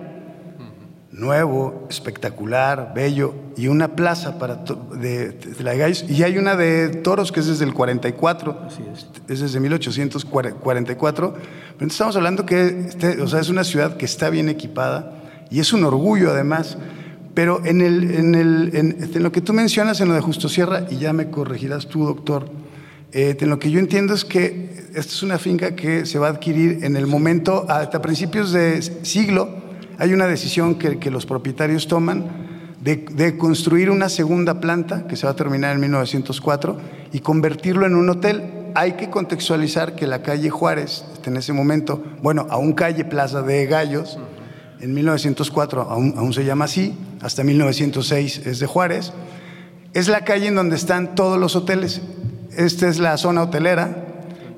nuevo, 1.14 1.88
espectacular, 1.90 2.92
bello, 2.94 3.34
y 3.56 3.68
una 3.70 3.96
plaza 3.96 4.38
para 4.38 4.66
de, 5.00 5.40
la 5.60 5.76
gallos. 5.76 6.04
Y 6.10 6.24
hay 6.24 6.38
una 6.38 6.58
de 6.58 6.90
toros 6.90 7.32
que 7.32 7.40
es 7.40 7.48
desde 7.48 7.64
el 7.64 7.74
44, 7.74 8.68
es. 9.30 9.40
desde 9.40 9.60
1844. 9.62 11.36
Pero 11.78 11.90
estamos 11.90 12.18
hablando 12.18 12.46
que 12.46 12.68
este, 12.68 13.22
o 13.22 13.28
sea, 13.28 13.40
es 13.40 13.48
una 13.48 13.64
ciudad 13.64 13.96
que 13.96 14.06
está 14.06 14.30
bien 14.30 14.50
equipada 14.50 15.24
y 15.50 15.62
es 15.62 15.72
un 15.72 15.86
orgullo 15.86 16.32
además. 16.32 16.78
Pero 17.34 17.64
en, 17.64 17.80
el, 17.80 18.12
en, 18.12 18.36
el, 18.36 18.72
en, 18.74 19.24
lo 19.24 19.32
que 19.32 19.40
tú 19.40 19.54
mencionas, 19.54 20.02
en 20.02 20.10
lo 20.10 20.16
de 20.16 20.22
Justo 20.22 20.50
Sierra, 20.50 20.86
y 20.90 20.98
ya 20.98 21.14
me 21.14 21.30
corregirás 21.30 21.88
tú, 21.88 22.04
doctor, 22.04 22.50
eh, 23.14 23.38
lo 23.42 23.58
que 23.58 23.72
yo 23.72 23.80
entiendo 23.80 24.14
es 24.14 24.26
que 24.26 24.88
esta 24.94 25.14
es 25.14 25.24
una 25.24 25.38
finca 25.38 25.76
que 25.76 26.06
se 26.06 26.20
va 26.20 26.28
a 26.28 26.32
adquirir 26.32 26.84
en 26.84 26.98
el 26.98 27.08
momento, 27.08 27.66
hasta 27.70 28.02
principios 28.02 28.52
de 28.52 28.82
siglo, 28.82 29.50
hay 29.98 30.14
una 30.14 30.28
decisión 30.28 30.76
que, 30.76 31.10
los 31.10 31.26
propietarios 31.26 31.88
toman 31.88 32.26
de, 32.82 33.38
construir 33.38 33.90
una 33.90 34.10
segunda 34.10 34.60
planta 34.60 35.08
que 35.08 35.16
se 35.16 35.26
va 35.26 35.32
a 35.32 35.36
terminar 35.36 35.74
en 35.74 35.82
1904 35.82 36.78
y 37.14 37.20
convertirlo 37.20 37.86
en 37.86 37.96
un 37.96 38.10
hotel. 38.10 38.44
Hay 38.76 38.94
que 38.94 39.10
contextualizar 39.10 39.96
que 39.96 40.06
la 40.06 40.22
calle 40.22 40.50
Juárez, 40.50 41.04
en 41.26 41.38
ese 41.38 41.54
momento, 41.54 42.04
bueno, 42.22 42.46
aún 42.50 42.74
calle 42.74 43.06
Plaza 43.06 43.42
de 43.42 43.66
Gallos, 43.66 44.20
en 44.80 44.94
1904 44.94 45.82
aún, 45.82 46.14
aún 46.18 46.34
se 46.34 46.46
llama 46.46 46.66
así, 46.66 46.96
hasta 47.22 47.44
1906 47.44 48.46
es 48.46 48.60
de 48.60 48.68
Juárez, 48.68 49.14
es 49.94 50.08
la 50.08 50.24
calle 50.24 50.48
en 50.48 50.56
donde 50.56 50.76
están 50.76 51.16
todos 51.16 51.40
los 51.40 51.56
hoteles. 51.56 52.02
Esta 52.58 52.90
es 52.90 52.98
la 52.98 53.16
zona 53.18 53.44
hotelera, 53.44 54.04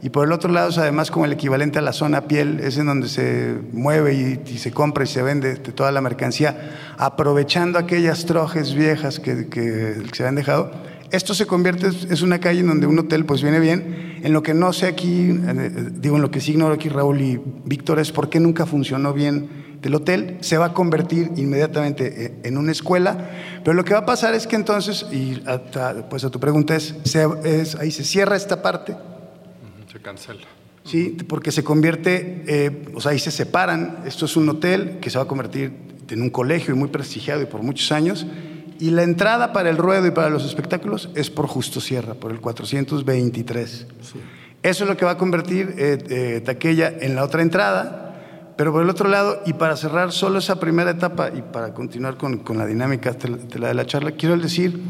y 0.01 0.09
por 0.09 0.25
el 0.25 0.31
otro 0.31 0.49
lado 0.49 0.69
es 0.69 0.77
además 0.77 1.11
como 1.11 1.25
el 1.25 1.33
equivalente 1.33 1.79
a 1.79 1.81
la 1.81 1.91
zona 1.91 2.29
piel, 2.29 2.61
es 2.61 2.77
en 2.77 2.85
donde 2.85 3.09
se 3.09 3.55
mueve 3.73 4.39
y, 4.45 4.57
se 4.57 4.71
compra 4.71 5.03
y 5.03 5.07
se 5.07 5.21
vende 5.21 5.57
toda 5.57 5.91
la 5.91 5.99
mercancía, 5.99 6.95
aprovechando 6.97 7.77
aquellas 7.77 8.25
trojes 8.25 8.73
viejas 8.73 9.19
que, 9.19 10.01
se 10.13 10.25
han 10.25 10.35
dejado. 10.35 10.71
Esto 11.11 11.33
se 11.33 11.45
convierte, 11.45 11.87
es 11.87 12.21
una 12.21 12.39
calle 12.39 12.61
en 12.61 12.67
donde 12.67 12.87
un 12.87 12.97
hotel 12.99 13.25
pues 13.25 13.41
viene 13.41 13.59
bien. 13.59 14.17
En 14.23 14.31
lo 14.31 14.43
que 14.43 14.53
no 14.53 14.71
sé 14.71 14.87
aquí, 14.87 15.31
eh, 15.31 15.71
digo, 15.91 16.15
en 16.15 16.21
lo 16.21 16.31
que 16.31 16.39
sí 16.39 16.51
ignoro 16.51 16.75
aquí 16.75 16.87
Raúl 16.87 17.19
y 17.19 17.41
Víctor 17.65 17.99
es 17.99 18.13
por 18.13 18.29
qué 18.29 18.39
nunca 18.39 18.65
funcionó 18.65 19.11
bien 19.11 19.68
del 19.81 19.95
hotel, 19.95 20.37
se 20.41 20.57
va 20.57 20.67
a 20.67 20.73
convertir 20.73 21.31
inmediatamente 21.37 22.25
eh, 22.25 22.39
en 22.43 22.57
una 22.57 22.71
escuela, 22.71 23.29
pero 23.63 23.73
lo 23.73 23.85
que 23.85 23.93
va 23.93 23.99
a 23.99 24.05
pasar 24.05 24.33
es 24.33 24.45
que 24.47 24.55
entonces, 24.55 25.05
y 25.11 25.41
pues 26.09 26.23
a 26.23 26.29
tu 26.29 26.39
pregunta 26.39 26.75
es, 26.75 26.95
es 27.43 27.75
ahí 27.75 27.91
se 27.91 28.03
cierra 28.03 28.35
esta 28.35 28.61
parte, 28.61 28.95
se 29.91 29.99
cancela. 29.99 30.47
Sí, 30.83 31.15
porque 31.27 31.51
se 31.51 31.63
convierte, 31.63 32.43
eh, 32.47 32.85
o 32.95 33.01
sea, 33.01 33.11
ahí 33.11 33.19
se 33.19 33.29
separan. 33.29 33.99
Esto 34.05 34.25
es 34.25 34.35
un 34.35 34.49
hotel 34.49 34.97
que 34.99 35.09
se 35.11 35.17
va 35.19 35.25
a 35.25 35.27
convertir 35.27 35.71
en 36.09 36.21
un 36.21 36.31
colegio 36.31 36.75
muy 36.75 36.87
prestigiado 36.87 37.41
y 37.41 37.45
por 37.45 37.61
muchos 37.61 37.91
años. 37.91 38.25
Y 38.79 38.91
la 38.91 39.03
entrada 39.03 39.53
para 39.53 39.69
el 39.69 39.77
ruedo 39.77 40.07
y 40.07 40.11
para 40.11 40.29
los 40.29 40.45
espectáculos 40.45 41.09
es 41.13 41.29
por 41.29 41.47
Justo 41.47 41.81
Sierra, 41.81 42.15
por 42.15 42.31
el 42.31 42.39
423. 42.39 43.87
Eso 44.63 44.83
es 44.83 44.89
lo 44.89 44.97
que 44.97 45.05
va 45.05 45.11
a 45.11 45.17
convertir 45.17 45.75
eh, 45.77 45.97
eh, 46.09 46.41
Taquella 46.43 46.93
en 47.01 47.15
la 47.15 47.23
otra 47.23 47.41
entrada. 47.41 48.08
Pero 48.59 48.73
por 48.73 48.83
el 48.83 48.89
otro 48.89 49.07
lado, 49.07 49.41
y 49.45 49.53
para 49.53 49.77
cerrar 49.77 50.11
solo 50.11 50.39
esa 50.39 50.59
primera 50.59 50.91
etapa 50.91 51.29
y 51.33 51.41
para 51.41 51.73
continuar 51.73 52.17
con, 52.17 52.39
con 52.39 52.57
la 52.57 52.65
dinámica 52.65 53.13
de 53.13 53.57
la, 53.57 53.85
charla, 53.85 54.11
quiero 54.11 54.37
decir 54.37 54.81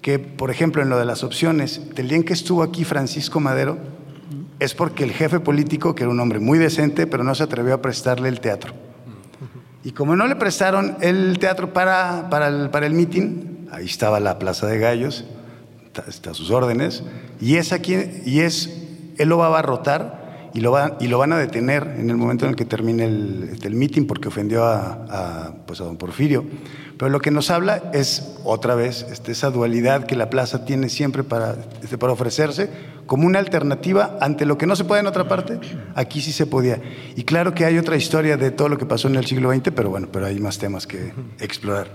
que, 0.00 0.18
por 0.18 0.50
ejemplo, 0.50 0.82
en 0.82 0.88
lo 0.88 0.98
de 0.98 1.04
las 1.04 1.22
opciones, 1.22 1.94
del 1.94 2.08
día 2.08 2.16
en 2.16 2.24
que 2.24 2.32
estuvo 2.32 2.64
aquí 2.64 2.82
Francisco 2.82 3.38
Madero, 3.38 3.78
es 4.58 4.74
porque 4.74 5.04
el 5.04 5.12
jefe 5.12 5.38
político, 5.38 5.94
que 5.94 6.02
era 6.02 6.10
un 6.10 6.18
hombre 6.18 6.40
muy 6.40 6.58
decente, 6.58 7.06
pero 7.06 7.22
no 7.22 7.32
se 7.36 7.44
atrevió 7.44 7.74
a 7.74 7.80
prestarle 7.80 8.28
el 8.28 8.40
teatro. 8.40 8.74
Y 9.84 9.92
como 9.92 10.16
no 10.16 10.26
le 10.26 10.34
prestaron 10.34 10.96
el 11.00 11.38
teatro 11.38 11.72
para, 11.72 12.28
para 12.28 12.48
el, 12.48 12.70
para 12.70 12.86
el 12.86 12.92
mitin, 12.92 13.68
ahí 13.70 13.84
estaba 13.84 14.18
la 14.18 14.40
Plaza 14.40 14.66
de 14.66 14.80
Gallos, 14.80 15.26
está 16.08 16.32
a 16.32 16.34
sus 16.34 16.50
órdenes, 16.50 17.04
y 17.40 17.54
es 17.54 17.72
aquí, 17.72 17.94
y 18.24 18.40
es, 18.40 18.82
él 19.16 19.28
lo 19.28 19.38
va 19.38 19.44
a 19.44 19.48
abarrotar 19.48 20.21
y 20.54 20.60
lo, 20.60 20.72
va, 20.72 20.96
y 21.00 21.08
lo 21.08 21.18
van 21.18 21.32
a 21.32 21.38
detener 21.38 21.94
en 21.98 22.10
el 22.10 22.16
momento 22.16 22.44
en 22.44 22.50
el 22.50 22.56
que 22.56 22.64
termine 22.64 23.04
el, 23.04 23.58
el 23.62 23.74
mitin 23.74 24.06
porque 24.06 24.28
ofendió 24.28 24.64
a, 24.64 25.54
pues 25.66 25.80
a 25.80 25.84
don 25.84 25.96
Porfirio. 25.96 26.44
Pero 26.98 27.10
lo 27.10 27.20
que 27.20 27.30
nos 27.30 27.50
habla 27.50 27.90
es, 27.92 28.36
otra 28.44 28.74
vez, 28.74 29.06
este, 29.10 29.32
esa 29.32 29.50
dualidad 29.50 30.04
que 30.06 30.14
la 30.14 30.30
plaza 30.30 30.64
tiene 30.64 30.88
siempre 30.88 31.24
para, 31.24 31.56
este, 31.82 31.98
para 31.98 32.12
ofrecerse 32.12 32.70
como 33.06 33.26
una 33.26 33.38
alternativa 33.38 34.18
ante 34.20 34.46
lo 34.46 34.58
que 34.58 34.66
no 34.66 34.76
se 34.76 34.84
puede 34.84 35.00
en 35.00 35.06
otra 35.06 35.26
parte, 35.26 35.58
aquí 35.94 36.20
sí 36.20 36.32
se 36.32 36.46
podía. 36.46 36.80
Y 37.16 37.24
claro 37.24 37.54
que 37.54 37.64
hay 37.64 37.78
otra 37.78 37.96
historia 37.96 38.36
de 38.36 38.50
todo 38.50 38.68
lo 38.68 38.78
que 38.78 38.86
pasó 38.86 39.08
en 39.08 39.16
el 39.16 39.26
siglo 39.26 39.52
XX, 39.52 39.70
pero 39.74 39.90
bueno, 39.90 40.08
pero 40.12 40.26
hay 40.26 40.38
más 40.38 40.58
temas 40.58 40.86
que 40.86 41.12
explorar. 41.40 41.88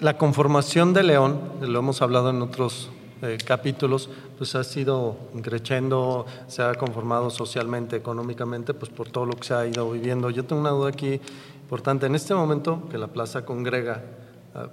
La 0.00 0.16
conformación 0.16 0.94
de 0.94 1.02
León, 1.02 1.40
lo 1.60 1.78
hemos 1.78 2.00
hablado 2.00 2.30
en 2.30 2.40
otros 2.40 2.90
eh, 3.22 3.36
capítulos, 3.44 4.08
pues 4.38 4.54
ha 4.54 4.64
sido 4.64 5.16
creciendo, 5.42 6.24
se 6.46 6.62
ha 6.62 6.74
conformado 6.74 7.28
socialmente, 7.28 7.96
económicamente, 7.96 8.72
pues 8.72 8.90
por 8.90 9.10
todo 9.10 9.26
lo 9.26 9.34
que 9.34 9.44
se 9.44 9.54
ha 9.54 9.66
ido 9.66 9.90
viviendo. 9.90 10.30
Yo 10.30 10.46
tengo 10.46 10.62
una 10.62 10.70
duda 10.70 10.88
aquí 10.88 11.20
importante. 11.60 12.06
En 12.06 12.14
este 12.14 12.34
momento 12.34 12.88
que 12.90 12.96
la 12.96 13.08
plaza 13.08 13.44
congrega 13.44 14.02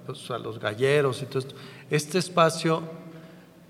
pues, 0.06 0.30
a 0.30 0.38
los 0.38 0.58
galleros 0.58 1.20
y 1.20 1.26
todo 1.26 1.40
esto, 1.40 1.54
¿este 1.90 2.16
espacio 2.16 2.82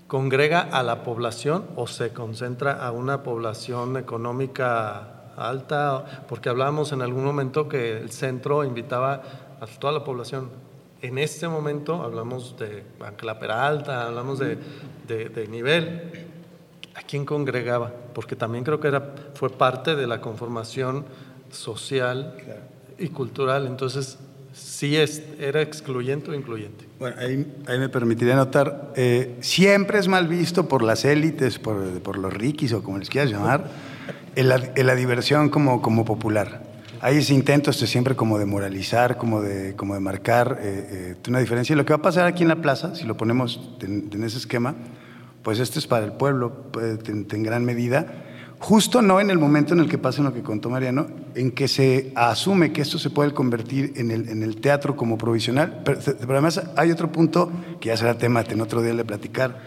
congrega 0.07 0.61
a 0.61 0.81
la 0.81 1.03
población 1.03 1.65
o 1.75 1.85
se 1.85 2.13
concentra 2.13 2.85
a 2.85 2.91
una 2.91 3.21
población 3.21 3.97
económica 3.97 5.33
alta? 5.35 6.25
Porque 6.29 6.47
hablábamos 6.47 6.93
en 6.93 7.01
algún 7.01 7.25
momento 7.25 7.67
que 7.67 7.97
el 7.97 8.11
centro 8.11 8.63
invitaba 8.63 9.21
a 9.59 9.67
toda 9.67 9.91
la 9.91 10.05
población. 10.05 10.68
En 11.01 11.17
este 11.17 11.47
momento 11.47 12.03
hablamos 12.03 12.57
de 12.57 12.83
Anclapera 12.99 13.65
Alta, 13.65 14.07
hablamos 14.07 14.39
de, 14.39 14.57
de, 15.07 15.47
nivel. 15.47 16.27
¿A 16.95 17.01
quién 17.01 17.25
congregaba? 17.25 17.93
Porque 18.13 18.35
también 18.35 18.63
creo 18.63 18.79
que 18.79 18.89
era, 18.89 19.15
fue 19.33 19.49
parte 19.49 19.95
de 19.95 20.07
la 20.07 20.19
conformación 20.19 21.05
social 21.51 22.35
y 22.97 23.07
cultural, 23.09 23.65
entonces 23.65 24.19
sí 24.53 24.97
es, 24.97 25.23
era 25.39 25.61
excluyente 25.61 26.31
o 26.31 26.33
incluyente. 26.33 26.85
Bueno, 26.99 27.15
ahí, 27.19 27.79
me 27.79 27.89
permitiría 27.89 28.35
notar, 28.35 28.91
eh, 28.95 29.37
siempre 29.39 29.99
es 29.99 30.07
mal 30.07 30.27
visto 30.27 30.67
por 30.67 30.83
las 30.83 31.05
élites, 31.05 31.59
por, 31.59 32.01
por, 32.01 32.17
los 32.17 32.33
riquis 32.33 32.73
o 32.73 32.83
como 32.83 32.97
les 32.97 33.09
quieras 33.09 33.31
llamar, 33.31 33.69
en 34.35 34.47
la, 34.49 34.95
diversión 34.95 35.49
como, 35.49 35.81
como 35.81 36.05
popular. 36.05 36.68
Hay 37.01 37.17
ese 37.17 37.33
intento 37.33 37.71
este, 37.71 37.87
siempre 37.87 38.15
como 38.15 38.37
de 38.37 38.45
moralizar, 38.45 39.17
como 39.17 39.41
de, 39.41 39.75
como 39.75 39.93
de 39.93 40.01
marcar 40.01 40.59
eh, 40.61 41.15
eh, 41.15 41.29
una 41.29 41.39
diferencia. 41.39 41.73
Y 41.73 41.77
lo 41.77 41.85
que 41.85 41.93
va 41.93 41.97
a 41.99 42.01
pasar 42.01 42.25
aquí 42.25 42.43
en 42.43 42.49
la 42.49 42.57
plaza, 42.57 42.93
si 42.95 43.05
lo 43.05 43.15
ponemos 43.15 43.71
en, 43.81 44.23
ese 44.23 44.37
esquema, 44.37 44.75
pues 45.41 45.59
esto 45.59 45.79
es 45.79 45.87
para 45.87 46.05
el 46.05 46.11
pueblo 46.11 46.65
pues, 46.71 46.99
en 47.07 47.43
gran 47.43 47.63
medida. 47.63 48.05
Justo 48.59 49.01
no 49.01 49.21
en 49.21 49.29
el 49.29 49.39
momento 49.39 49.73
en 49.73 49.79
el 49.79 49.87
que 49.87 49.97
pasa 49.97 50.21
lo 50.21 50.33
que 50.33 50.41
contó 50.41 50.69
Mariano, 50.69 51.07
en 51.33 51.51
que 51.51 51.69
se 51.69 52.11
asume 52.15 52.73
que 52.73 52.81
esto 52.81 52.99
se 52.99 53.09
puede 53.09 53.33
convertir 53.33 53.93
en 53.95 54.11
el, 54.11 54.27
en 54.27 54.43
el 54.43 54.59
teatro 54.59 54.97
como 54.97 55.17
provisional, 55.17 55.81
pero, 55.85 55.99
además 56.29 56.61
hay 56.75 56.91
otro 56.91 57.09
punto 57.09 57.49
que 57.79 57.87
ya 57.87 57.95
será 57.95 58.17
tema 58.17 58.43
en 58.49 58.59
otro 58.59 58.81
día 58.81 58.93
de 58.93 59.05
platicar, 59.05 59.57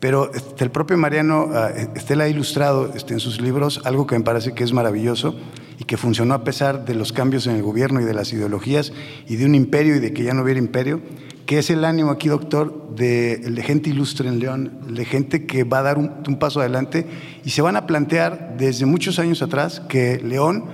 pero 0.00 0.32
este, 0.32 0.64
el 0.64 0.70
propio 0.70 0.96
Mariano 0.96 1.50
ah, 1.52 1.68
este, 1.94 2.14
ha 2.14 2.28
ilustrado 2.28 2.90
este, 2.94 3.12
en 3.12 3.20
sus 3.20 3.42
libros 3.42 3.82
algo 3.84 4.06
que 4.06 4.16
me 4.16 4.24
parece 4.24 4.54
que 4.54 4.64
es 4.64 4.72
maravilloso 4.72 5.36
y 5.80 5.84
que 5.84 5.96
funcionó 5.96 6.34
a 6.34 6.44
pesar 6.44 6.84
de 6.84 6.94
los 6.94 7.12
cambios 7.12 7.46
en 7.46 7.56
el 7.56 7.62
gobierno 7.62 8.02
y 8.02 8.04
de 8.04 8.12
las 8.12 8.32
ideologías 8.34 8.92
y 9.26 9.36
de 9.36 9.46
un 9.46 9.54
imperio 9.54 9.96
y 9.96 9.98
de 9.98 10.12
que 10.12 10.22
ya 10.22 10.34
no 10.34 10.42
hubiera 10.42 10.60
imperio, 10.60 11.00
que 11.46 11.58
es 11.58 11.70
el 11.70 11.86
ánimo 11.86 12.10
aquí, 12.10 12.28
doctor, 12.28 12.94
de, 12.94 13.40
gente 13.64 13.88
ilustre 13.88 14.28
en 14.28 14.38
León, 14.40 14.94
de 14.94 15.06
gente 15.06 15.46
que 15.46 15.64
va 15.64 15.78
a 15.78 15.82
dar 15.82 15.96
un, 15.96 16.38
paso 16.38 16.60
adelante 16.60 17.06
y 17.44 17.50
se 17.50 17.62
van 17.62 17.76
a 17.76 17.86
plantear 17.86 18.56
desde 18.58 18.84
muchos 18.84 19.18
años 19.18 19.40
atrás 19.40 19.80
que 19.88 20.20
León 20.22 20.66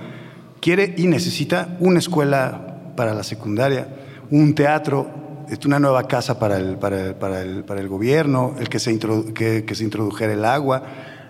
quiere 0.59 0.93
y 0.97 1.07
necesita 1.07 1.77
una 1.79 1.99
escuela 1.99 2.93
para 2.97 3.13
la 3.13 3.23
secundaria, 3.23 3.87
un 4.29 4.55
teatro, 4.55 5.09
una 5.65 5.79
nueva 5.79 6.05
casa 6.09 6.37
para 6.37 6.57
el, 6.57 6.75
para 6.77 7.17
para 7.17 7.41
el, 7.41 7.87
gobierno, 7.87 8.55
el 8.59 8.67
que 8.67 8.79
se, 8.79 8.99
que, 8.99 9.73
se 9.73 9.83
introdujera 9.85 10.33
el 10.33 10.43
agua. 10.43 10.83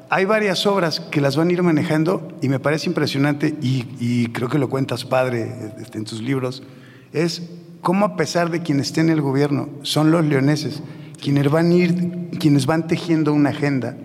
Hay 0.09 0.23
varias 0.23 0.65
obras 0.65 1.01
que 1.01 1.19
las 1.19 1.35
van 1.35 1.49
a 1.49 1.53
ir 1.53 1.63
manejando 1.63 2.37
y 2.41 2.47
me 2.47 2.59
parece 2.59 2.87
impresionante 2.87 3.55
y, 3.61 4.27
creo 4.27 4.47
que 4.47 4.57
lo 4.57 4.69
cuentas 4.69 5.03
padre 5.03 5.53
este, 5.81 5.97
en 5.97 6.05
tus 6.05 6.21
libros, 6.21 6.63
es 7.11 7.43
cómo 7.81 8.05
a 8.05 8.15
pesar 8.15 8.49
de 8.49 8.61
quien 8.61 8.79
esté 8.79 9.01
en 9.01 9.09
el 9.09 9.21
gobierno, 9.21 9.69
son 9.81 10.11
los 10.11 10.23
leoneses 10.25 10.81
quienes 11.21 11.49
van, 11.49 11.71
ir, 11.71 12.29
quienes 12.39 12.65
van 12.65 12.87
tejiendo 12.87 13.33
una 13.33 13.49
agenda 13.49 13.97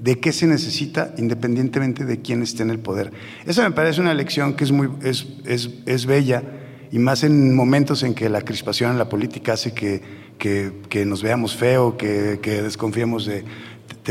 de 0.00 0.20
qué 0.20 0.32
se 0.32 0.46
necesita 0.46 1.14
independientemente 1.16 2.04
de 2.04 2.20
quién 2.20 2.42
esté 2.42 2.62
en 2.62 2.70
el 2.70 2.78
poder. 2.78 3.12
Esa 3.46 3.62
me 3.62 3.74
parece 3.74 4.00
una 4.00 4.14
lección 4.14 4.54
que 4.54 4.64
es, 4.64 4.72
muy, 4.72 4.90
es, 5.02 5.26
es, 5.46 5.70
es 5.86 6.06
bella 6.06 6.42
y 6.90 6.98
más 6.98 7.24
en 7.24 7.54
momentos 7.54 8.02
en 8.02 8.14
que 8.14 8.28
la 8.28 8.42
crispación 8.42 8.92
en 8.92 8.98
la 8.98 9.08
política 9.08 9.54
hace 9.54 9.72
que, 9.72 10.02
que, 10.38 10.72
que 10.88 11.04
nos 11.04 11.22
veamos 11.22 11.56
feo, 11.56 11.96
que, 11.96 12.38
que 12.42 12.62
desconfiemos 12.62 13.26
de, 13.26 13.44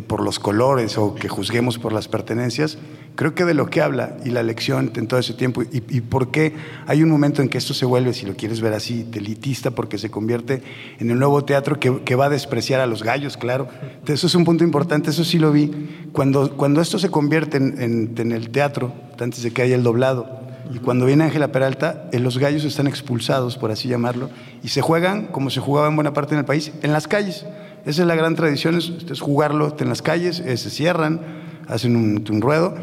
por 0.01 0.21
los 0.21 0.39
colores 0.39 0.97
o 0.97 1.15
que 1.15 1.27
juzguemos 1.27 1.77
por 1.77 1.93
las 1.93 2.07
pertenencias. 2.07 2.77
Creo 3.15 3.33
que 3.33 3.45
de 3.45 3.53
lo 3.53 3.69
que 3.69 3.81
habla 3.81 4.17
y 4.23 4.29
la 4.29 4.43
lección 4.43 4.91
en 4.95 5.07
todo 5.07 5.19
ese 5.19 5.33
tiempo 5.33 5.63
y, 5.63 6.01
por 6.01 6.29
qué 6.29 6.53
hay 6.85 7.01
un 7.01 7.09
momento 7.09 7.41
en 7.41 7.49
que 7.49 7.57
esto 7.57 7.73
se 7.73 7.85
vuelve, 7.85 8.13
si 8.13 8.25
lo 8.25 8.35
quieres 8.35 8.61
ver 8.61 8.73
así, 8.73 9.03
delitista, 9.03 9.71
porque 9.71 9.97
se 9.97 10.11
convierte 10.11 10.61
en 10.99 11.09
el 11.09 11.17
nuevo 11.17 11.43
teatro 11.43 11.79
que, 11.79 12.15
va 12.15 12.25
a 12.25 12.29
despreciar 12.29 12.79
a 12.79 12.85
los 12.85 13.03
gallos, 13.03 13.37
claro. 13.37 13.67
Eso 14.05 14.27
es 14.27 14.35
un 14.35 14.45
punto 14.45 14.63
importante, 14.63 15.09
eso 15.09 15.23
sí 15.23 15.39
lo 15.39 15.51
vi. 15.51 15.71
Cuando, 16.11 16.55
cuando 16.55 16.81
esto 16.81 16.99
se 16.99 17.09
convierte 17.09 17.57
en, 17.57 17.81
en, 17.81 18.15
en 18.17 18.31
el 18.31 18.49
teatro, 18.49 18.93
antes 19.19 19.41
de 19.41 19.51
que 19.51 19.63
haya 19.63 19.75
el 19.75 19.83
doblado, 19.83 20.47
y 20.73 20.79
cuando 20.79 21.05
viene 21.05 21.23
Ángela 21.23 21.51
Peralta, 21.51 22.09
eh, 22.11 22.19
los 22.19 22.37
gallos 22.37 22.63
están 22.65 22.87
expulsados, 22.87 23.57
por 23.57 23.71
así 23.71 23.87
llamarlo, 23.87 24.29
y 24.63 24.69
se 24.69 24.81
juegan, 24.81 25.27
como 25.27 25.49
se 25.49 25.59
jugaba 25.59 25.87
en 25.87 25.95
buena 25.95 26.13
parte 26.13 26.35
del 26.35 26.45
país, 26.45 26.71
en 26.81 26.93
las 26.93 27.07
calles. 27.07 27.45
Esa 27.87 28.01
es 28.01 28.07
la 28.07 28.15
gran 28.15 28.35
tradición, 28.35 28.75
es, 28.75 29.21
jugarlo 29.21 29.73
en 29.79 29.87
las 29.87 30.01
calles, 30.01 30.41
eh, 30.41 30.57
se 30.57 30.69
cierran, 30.69 31.21
hacen 31.69 31.95
un, 31.95 32.41
ruedo. 32.41 32.75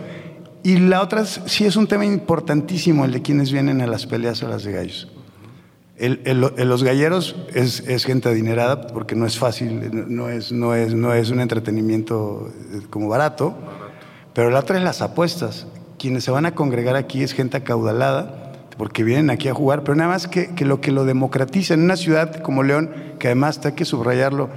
Y 0.62 0.78
la 0.78 1.02
otra 1.02 1.26
sí 1.26 1.66
es 1.66 1.76
un 1.76 1.86
tema 1.86 2.06
importantísimo, 2.06 3.04
el 3.04 3.12
de 3.12 3.20
quienes 3.20 3.52
vienen 3.52 3.82
a 3.82 3.86
las 3.86 4.06
peleas 4.06 4.42
a 4.42 4.48
las 4.48 4.64
de 4.64 4.72
gallos. 4.72 5.08
El, 5.98 6.22
los 6.40 6.82
galleros 6.82 7.36
es, 7.52 7.80
es, 7.86 8.06
gente 8.06 8.30
adinerada 8.30 8.86
porque 8.86 9.14
no 9.14 9.26
es 9.26 9.38
fácil, 9.38 9.90
no 10.08 10.30
es, 10.30 10.52
no 10.52 10.74
es, 10.74 10.94
no 10.94 11.12
es 11.12 11.28
un 11.28 11.40
entretenimiento 11.40 12.50
eh, 12.72 12.80
como 12.88 13.08
barato, 13.08 13.54
pero 14.32 14.50
la 14.50 14.60
otra 14.60 14.78
es 14.78 14.84
las 14.84 15.02
apuestas 15.02 15.66
quienes 15.98 16.24
se 16.24 16.30
van 16.30 16.46
a 16.46 16.54
congregar 16.54 16.96
aquí 16.96 17.22
es 17.22 17.32
gente 17.32 17.58
acaudalada, 17.58 18.52
porque 18.78 19.04
vienen 19.04 19.28
aquí 19.28 19.48
a 19.48 19.54
jugar, 19.54 19.82
pero 19.84 19.96
nada 19.96 20.10
más 20.10 20.28
que, 20.28 20.54
que 20.54 20.64
lo 20.64 20.80
que 20.80 20.92
lo 20.92 21.04
democratiza 21.04 21.74
en 21.74 21.82
una 21.82 21.96
ciudad 21.96 22.40
como 22.40 22.62
León, 22.62 22.90
que 23.18 23.28
además 23.28 23.60
hay 23.64 23.72
que 23.72 23.84
subrayarlo, 23.84 24.48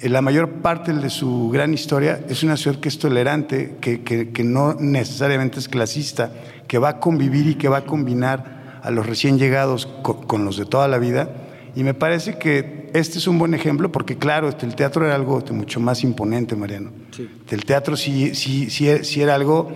la 0.00 0.22
mayor 0.22 0.50
parte 0.62 0.92
de 0.92 1.10
su 1.10 1.50
gran 1.50 1.74
historia 1.74 2.20
es 2.28 2.42
una 2.42 2.56
ciudad 2.56 2.78
que 2.78 2.88
es 2.88 2.98
tolerante, 2.98 3.76
que, 3.80 4.02
que, 4.02 4.30
que 4.30 4.44
no 4.44 4.74
necesariamente 4.74 5.58
es 5.58 5.68
clasista, 5.68 6.32
que 6.68 6.78
va 6.78 6.88
a 6.90 7.00
convivir 7.00 7.48
y 7.48 7.54
que 7.56 7.68
va 7.68 7.78
a 7.78 7.84
combinar 7.84 8.80
a 8.82 8.90
los 8.90 9.06
recién 9.06 9.38
llegados 9.38 9.86
con, 10.02 10.22
con 10.22 10.44
los 10.44 10.56
de 10.56 10.66
toda 10.66 10.86
la 10.86 10.98
vida. 10.98 11.30
Y 11.74 11.82
me 11.82 11.94
parece 11.94 12.38
que 12.38 12.90
este 12.94 13.18
es 13.18 13.26
un 13.26 13.38
buen 13.38 13.54
ejemplo 13.54 13.90
porque, 13.90 14.16
claro, 14.16 14.48
este, 14.48 14.66
el 14.66 14.74
teatro 14.74 15.04
era 15.04 15.14
algo 15.14 15.42
mucho 15.50 15.80
más 15.80 16.02
imponente, 16.04 16.56
Mariano. 16.56 16.90
Sí. 17.10 17.28
El 17.50 17.64
teatro 17.64 17.96
sí, 17.96 18.34
sí, 18.34 18.70
sí, 18.70 19.04
sí 19.04 19.22
era 19.22 19.34
algo 19.34 19.70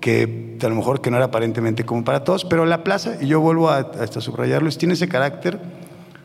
que 0.00 0.58
a 0.62 0.68
lo 0.68 0.74
mejor 0.74 1.00
que 1.00 1.10
no 1.10 1.16
era 1.16 1.26
aparentemente 1.26 1.84
como 1.84 2.04
para 2.04 2.24
todos, 2.24 2.44
pero 2.44 2.66
la 2.66 2.84
plaza, 2.84 3.16
y 3.20 3.26
yo 3.26 3.40
vuelvo 3.40 3.70
a, 3.70 3.78
hasta 3.78 4.20
subrayarlo, 4.20 4.68
tiene 4.70 4.94
ese 4.94 5.08
carácter 5.08 5.60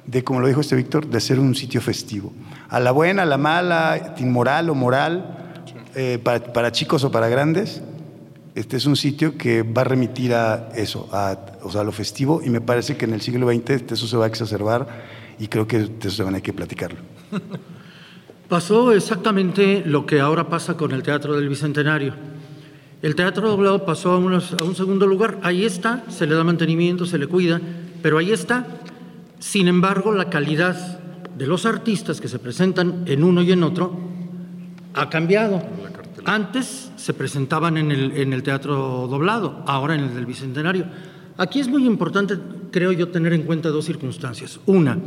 de, 0.06 0.24
como 0.24 0.40
lo 0.40 0.48
dijo 0.48 0.62
este 0.62 0.76
Víctor, 0.76 1.08
de 1.08 1.20
ser 1.20 1.40
un 1.40 1.56
sitio 1.56 1.82
festivo. 1.82 2.34
A 2.70 2.80
la 2.80 2.92
buena, 2.92 3.24
a 3.24 3.26
la 3.26 3.38
mala, 3.38 4.16
inmoral 4.18 4.70
o 4.70 4.76
moral, 4.76 5.56
eh, 5.96 6.20
para, 6.24 6.54
para, 6.54 6.72
chicos 6.72 7.04
o 7.04 7.12
para 7.12 7.30
grandes, 7.30 7.82
este 8.56 8.78
es 8.78 8.86
un 8.86 8.96
sitio 8.96 9.38
que 9.38 9.64
va 9.64 9.82
a 9.82 9.86
remitir 9.86 10.34
a 10.34 10.70
eso, 10.76 11.08
a, 11.12 11.38
o 11.64 11.72
sea, 11.72 11.82
a 11.82 11.84
lo 11.84 11.92
festivo, 11.92 12.42
y 12.44 12.50
me 12.50 12.62
parece 12.62 12.98
que 12.98 13.06
en 13.06 13.14
el 13.14 13.22
siglo 13.22 13.48
XX 13.52 13.92
eso 13.92 14.08
se 14.08 14.18
va 14.18 14.26
a 14.26 14.28
exacerbar, 14.28 14.88
y 15.40 15.48
creo 15.48 15.68
que 15.68 15.80
de 15.80 16.08
eso 16.08 16.26
van 16.26 16.36
a 16.36 16.42
que 16.42 16.54
platicarlo. 16.54 17.00
Pasó 18.50 18.92
exactamente 18.94 19.84
lo 19.86 20.08
que 20.08 20.20
ahora 20.20 20.50
pasa 20.50 20.76
con 20.76 20.92
el 20.92 21.04
Teatro 21.04 21.36
del 21.36 21.50
Bicentenario 21.50 22.16
el 23.02 23.16
teatro 23.16 23.48
doblado 23.50 23.86
pasó 23.86 24.12
a, 24.12 24.18
un 24.18 24.76
segundo 24.76 25.08
lugar. 25.08 25.40
Ahí 25.42 25.64
está, 25.64 26.04
se 26.10 26.28
le 26.28 26.36
da 26.36 26.44
mantenimiento, 26.44 27.06
se 27.06 27.18
le 27.18 27.28
cuida, 27.28 27.62
pero 28.02 28.18
ahí 28.18 28.32
está. 28.32 28.68
Sin 29.40 29.68
embargo, 29.68 30.14
la 30.14 30.30
calidad 30.30 31.00
de 31.38 31.48
los 31.48 31.66
artistas 31.66 32.20
que 32.20 32.28
se 32.28 32.40
presentan 32.40 33.04
en 33.08 33.24
uno 33.24 33.42
y 33.42 33.52
en 33.52 33.64
otro 33.64 33.98
ha 34.94 35.10
cambiado. 35.10 35.64
Antes 36.26 36.92
se 36.98 37.14
presentaban 37.14 37.78
en 37.78 37.92
el, 37.92 38.12
en 38.18 38.34
el 38.34 38.44
teatro 38.44 39.08
doblado, 39.10 39.64
ahora 39.66 39.96
en 39.96 40.02
el 40.02 40.14
del 40.14 40.26
Bicentenario. 40.26 40.86
Aquí 41.38 41.62
es 41.62 41.70
muy 41.70 41.86
importante, 41.86 42.38
creo 42.72 42.92
yo, 42.92 43.08
tener 43.08 43.32
en 43.32 43.44
cuenta 43.44 43.70
dos 43.70 43.86
circunstancias. 43.86 44.60
Una, 44.66 44.98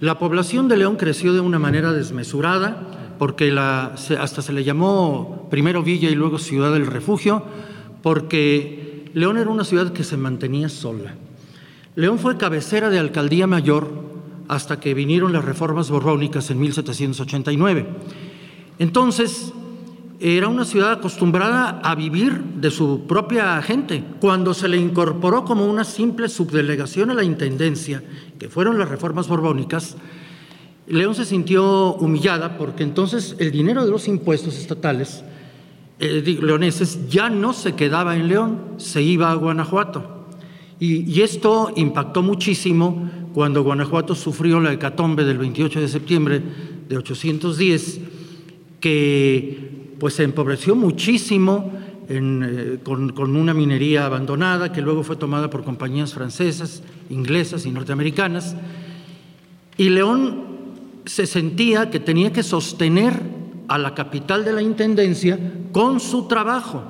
la 0.00 0.18
población 0.18 0.68
de 0.68 0.76
León 0.76 0.96
creció 0.96 1.32
de 1.32 1.40
una 1.40 1.58
manera 1.58 1.94
desmesurada, 1.94 3.14
porque 3.18 3.50
la, 3.50 3.94
hasta 4.20 4.42
se 4.42 4.52
le 4.52 4.62
llamó 4.62 5.48
primero 5.50 5.82
Villa 5.82 6.10
y 6.10 6.14
luego 6.14 6.38
Ciudad 6.38 6.74
del 6.74 6.86
Refugio, 6.86 7.42
porque 8.02 9.10
León 9.14 9.38
era 9.38 9.48
una 9.48 9.64
ciudad 9.64 9.94
que 9.94 10.04
se 10.04 10.18
mantenía 10.18 10.68
sola. 10.68 11.14
León 11.96 12.18
fue 12.18 12.36
cabecera 12.36 12.90
de 12.90 12.98
alcaldía 12.98 13.46
mayor 13.46 13.88
hasta 14.48 14.78
que 14.78 14.92
vinieron 14.92 15.32
las 15.32 15.46
reformas 15.46 15.90
borbónicas 15.90 16.50
en 16.50 16.60
1789. 16.60 17.86
Entonces, 18.78 19.54
era 20.20 20.48
una 20.48 20.66
ciudad 20.66 20.92
acostumbrada 20.92 21.80
a 21.82 21.94
vivir 21.94 22.38
de 22.38 22.70
su 22.70 23.06
propia 23.06 23.60
gente. 23.62 24.04
Cuando 24.20 24.52
se 24.52 24.68
le 24.68 24.76
incorporó 24.76 25.46
como 25.46 25.64
una 25.64 25.84
simple 25.84 26.28
subdelegación 26.28 27.10
a 27.10 27.14
la 27.14 27.24
Intendencia, 27.24 28.02
que 28.38 28.50
fueron 28.50 28.78
las 28.78 28.90
reformas 28.90 29.26
borbónicas, 29.26 29.96
León 30.86 31.14
se 31.14 31.24
sintió 31.24 31.94
humillada 31.94 32.58
porque 32.58 32.82
entonces 32.82 33.36
el 33.38 33.50
dinero 33.50 33.86
de 33.86 33.90
los 33.90 34.06
impuestos 34.06 34.58
estatales 34.58 35.24
eh, 35.98 36.38
leoneses 36.42 37.08
ya 37.08 37.30
no 37.30 37.54
se 37.54 37.74
quedaba 37.74 38.16
en 38.16 38.28
León, 38.28 38.60
se 38.76 39.00
iba 39.00 39.30
a 39.30 39.34
Guanajuato. 39.34 40.15
Y, 40.78 41.20
esto 41.22 41.72
impactó 41.74 42.22
muchísimo 42.22 43.10
cuando 43.32 43.62
Guanajuato 43.62 44.14
sufrió 44.14 44.60
la 44.60 44.72
hecatombe 44.72 45.24
del 45.24 45.38
28 45.38 45.80
de 45.80 45.88
septiembre 45.88 46.42
de 46.88 46.96
810, 46.98 48.00
que 48.80 49.94
pues 49.98 50.14
se 50.14 50.24
empobreció 50.24 50.76
muchísimo 50.76 51.72
eh, 52.08 52.78
con, 52.84 53.12
con 53.12 53.36
una 53.36 53.54
minería 53.54 54.04
abandonada 54.04 54.70
que 54.70 54.82
luego 54.82 55.02
fue 55.02 55.16
tomada 55.16 55.48
por 55.48 55.64
compañías 55.64 56.12
francesas, 56.12 56.82
inglesas 57.08 57.64
y 57.64 57.70
norteamericanas. 57.70 58.54
Y 59.78 59.88
León 59.88 60.44
se 61.06 61.26
sentía 61.26 61.90
que 61.90 62.00
tenía 62.00 62.32
que 62.32 62.42
sostener 62.42 63.14
a 63.68 63.78
la 63.78 63.94
capital 63.94 64.44
de 64.44 64.52
la 64.52 64.62
Intendencia 64.62 65.38
con 65.72 66.00
su 66.00 66.28
trabajo. 66.28 66.82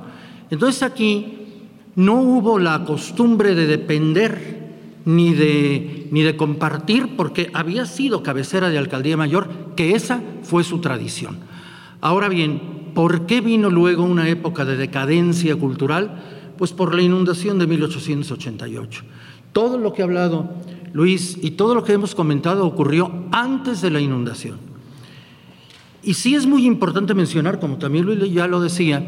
Entonces 0.51 0.82
aquí 0.82 1.45
no 1.97 2.20
hubo 2.20 2.59
la 2.59 2.84
costumbre 2.84 3.55
de 3.55 3.66
depender 3.66 4.57
ni 5.05 5.34
de, 5.34 6.09
ni 6.11 6.22
de 6.22 6.36
compartir, 6.36 7.16
porque 7.16 7.51
había 7.55 7.86
sido 7.86 8.22
cabecera 8.22 8.68
de 8.68 8.78
alcaldía 8.78 9.16
mayor, 9.16 9.49
que 9.76 9.94
esa 9.94 10.22
fue 10.42 10.62
su 10.62 10.80
tradición. 10.80 11.38
Ahora 12.01 12.28
bien, 12.28 12.92
¿por 12.94 13.26
qué 13.26 13.40
vino 13.40 13.70
luego 13.70 14.05
una 14.05 14.28
época 14.28 14.64
de 14.64 14.76
decadencia 14.76 15.57
cultural? 15.57 16.22
Pues 16.59 16.72
por 16.72 16.94
la 16.94 17.03
inundación 17.03 17.59
de 17.59 17.66
1888. 17.66 19.03
Todo 19.53 19.78
lo 19.78 19.92
que 19.92 20.03
ha 20.03 20.05
hablado 20.05 20.51
Luis, 20.97 21.38
y 21.42 21.51
todo 21.51 21.74
lo 21.74 21.84
que 21.84 21.92
hemos 21.92 22.14
comentado 22.14 22.66
ocurrió 22.66 23.12
antes 23.30 23.82
de 23.82 23.90
la 23.90 24.01
inundación. 24.01 24.57
Y 26.03 26.14
sí 26.14 26.34
es 26.34 26.47
muy 26.47 26.64
importante 26.64 27.12
mencionar, 27.12 27.61
como 27.61 27.76
también 27.76 28.07
Luis 28.07 28.32
ya 28.32 28.47
lo 28.47 28.61
decía, 28.61 29.07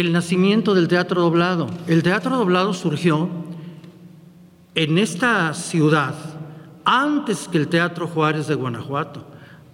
el 0.00 0.12
nacimiento 0.12 0.74
del 0.74 0.86
teatro 0.86 1.22
doblado. 1.22 1.66
El 1.88 2.04
teatro 2.04 2.36
doblado 2.36 2.72
surgió 2.72 3.28
en 4.76 4.96
esta 4.96 5.52
ciudad 5.54 6.14
antes 6.84 7.48
que 7.48 7.58
el 7.58 7.66
Teatro 7.66 8.06
Juárez 8.06 8.46
de 8.46 8.54
Guanajuato, 8.54 9.26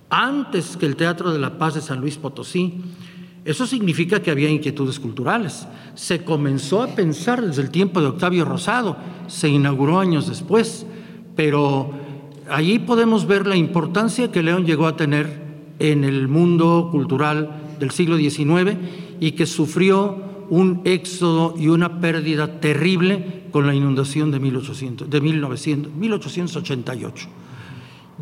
antes 0.08 0.78
que 0.78 0.86
el 0.86 0.96
Teatro 0.96 1.30
de 1.30 1.38
la 1.38 1.58
Paz 1.58 1.74
de 1.74 1.82
San 1.82 2.00
Luis 2.00 2.16
Potosí. 2.16 2.80
Eso 3.44 3.66
significa 3.66 4.22
que 4.22 4.30
había 4.30 4.48
inquietudes 4.48 4.98
culturales. 4.98 5.68
Se 5.94 6.24
comenzó 6.24 6.82
a 6.82 6.94
pensar 6.94 7.42
desde 7.42 7.60
el 7.60 7.70
tiempo 7.70 8.00
de 8.00 8.06
Octavio 8.06 8.46
Rosado, 8.46 8.96
se 9.26 9.50
inauguró 9.50 10.00
años 10.00 10.26
después, 10.26 10.86
pero 11.36 11.90
allí 12.48 12.78
podemos 12.78 13.26
ver 13.26 13.46
la 13.46 13.56
importancia 13.56 14.32
que 14.32 14.42
León 14.42 14.64
llegó 14.64 14.86
a 14.86 14.96
tener 14.96 15.44
en 15.80 16.02
el 16.02 16.28
mundo 16.28 16.88
cultural 16.90 17.50
del 17.78 17.90
siglo 17.90 18.16
XIX 18.16 18.78
y 19.24 19.32
que 19.32 19.46
sufrió 19.46 20.44
un 20.50 20.82
éxodo 20.84 21.54
y 21.58 21.68
una 21.68 21.98
pérdida 21.98 22.60
terrible 22.60 23.44
con 23.50 23.66
la 23.66 23.74
inundación 23.74 24.30
de, 24.30 24.38
1800, 24.38 25.08
de 25.08 25.20
1900, 25.22 25.94
1888. 25.94 27.28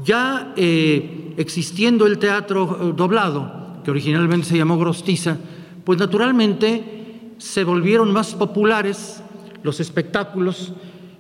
Ya 0.05 0.53
eh, 0.55 1.35
existiendo 1.39 2.07
el 2.07 2.19
teatro 2.19 2.95
doblado, 2.97 3.83
que 3.83 3.91
originalmente 3.91 4.47
se 4.47 4.57
llamó 4.57 4.79
Grostiza, 4.79 5.39
pues 5.83 5.99
naturalmente 5.99 7.33
se 7.37 7.65
volvieron 7.65 8.13
más 8.13 8.37
populares 8.37 9.25
los 9.65 9.81
espectáculos 9.81 10.73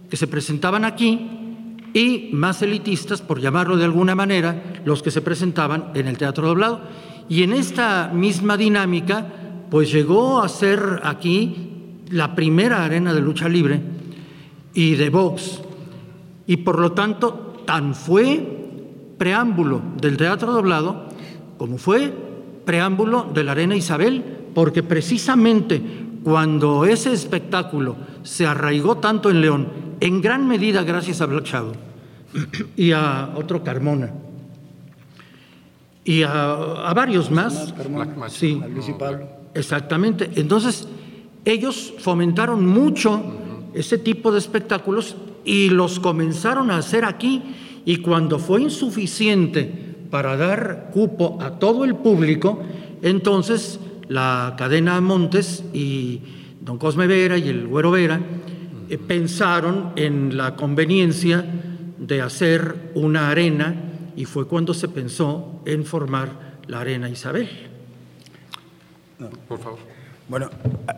que 0.08 0.16
se 0.16 0.28
presentaban 0.28 0.84
aquí 0.84 1.28
y 1.92 2.30
más 2.32 2.62
elitistas, 2.62 3.20
por 3.20 3.40
llamarlo 3.40 3.76
de 3.76 3.84
alguna 3.84 4.14
manera, 4.14 4.62
los 4.84 5.02
que 5.02 5.10
se 5.10 5.22
presentaban 5.22 5.90
en 5.94 6.06
el 6.06 6.18
teatro 6.18 6.46
doblado. 6.46 6.82
Y 7.28 7.42
en 7.42 7.52
esta 7.52 8.12
misma 8.14 8.56
dinámica, 8.56 9.41
pues 9.72 9.90
llegó 9.90 10.42
a 10.42 10.50
ser 10.50 11.00
aquí 11.02 11.94
la 12.10 12.34
primera 12.34 12.84
arena 12.84 13.14
de 13.14 13.22
lucha 13.22 13.48
libre 13.48 13.80
y 14.74 14.96
de 14.96 15.08
box. 15.08 15.62
Y 16.46 16.58
por 16.58 16.78
lo 16.78 16.92
tanto, 16.92 17.62
tan 17.64 17.94
fue 17.94 18.66
preámbulo 19.16 19.80
del 19.98 20.18
teatro 20.18 20.52
doblado 20.52 21.08
como 21.56 21.78
fue 21.78 22.12
preámbulo 22.66 23.30
de 23.32 23.44
la 23.44 23.52
Arena 23.52 23.74
Isabel, 23.74 24.22
porque 24.54 24.82
precisamente 24.82 25.80
cuando 26.22 26.84
ese 26.84 27.14
espectáculo 27.14 27.96
se 28.24 28.44
arraigó 28.44 28.98
tanto 28.98 29.30
en 29.30 29.40
León, 29.40 29.68
en 30.00 30.20
gran 30.20 30.46
medida 30.46 30.82
gracias 30.82 31.22
a 31.22 31.26
Black 31.26 31.46
Shadow 31.46 31.72
y 32.76 32.92
a 32.92 33.30
otro 33.36 33.64
Carmona, 33.64 34.12
y 36.04 36.24
a, 36.24 36.92
varios 36.94 37.30
más. 37.30 37.72
sí, 38.28 38.60
Exactamente. 39.54 40.30
Entonces, 40.36 40.88
ellos 41.44 41.94
fomentaron 41.98 42.66
mucho 42.66 43.22
ese 43.74 43.98
tipo 43.98 44.32
de 44.32 44.38
espectáculos 44.38 45.16
y 45.44 45.70
los 45.70 45.98
comenzaron 45.98 46.70
a 46.70 46.78
hacer 46.78 47.04
aquí 47.04 47.42
y 47.84 47.96
cuando 47.98 48.38
fue 48.38 48.62
insuficiente 48.62 49.64
para 50.10 50.36
dar 50.36 50.90
cupo 50.92 51.38
a 51.40 51.58
todo 51.58 51.84
el 51.84 51.96
público, 51.96 52.62
entonces 53.02 53.80
la 54.08 54.54
cadena 54.56 55.00
Montes 55.00 55.64
y 55.72 56.20
don 56.60 56.78
Cosme 56.78 57.06
Vera 57.06 57.38
y 57.38 57.48
el 57.48 57.66
Güero 57.66 57.90
Vera 57.90 58.20
eh, 58.88 58.98
pensaron 58.98 59.92
en 59.96 60.36
la 60.36 60.54
conveniencia 60.54 61.44
de 61.98 62.20
hacer 62.20 62.92
una 62.94 63.30
arena 63.30 63.74
y 64.16 64.26
fue 64.26 64.46
cuando 64.46 64.74
se 64.74 64.88
pensó 64.88 65.62
en 65.64 65.84
formar 65.84 66.58
la 66.66 66.80
Arena 66.80 67.08
Isabel. 67.08 67.71
Por 69.48 69.58
favor. 69.58 69.78
Bueno, 70.28 70.48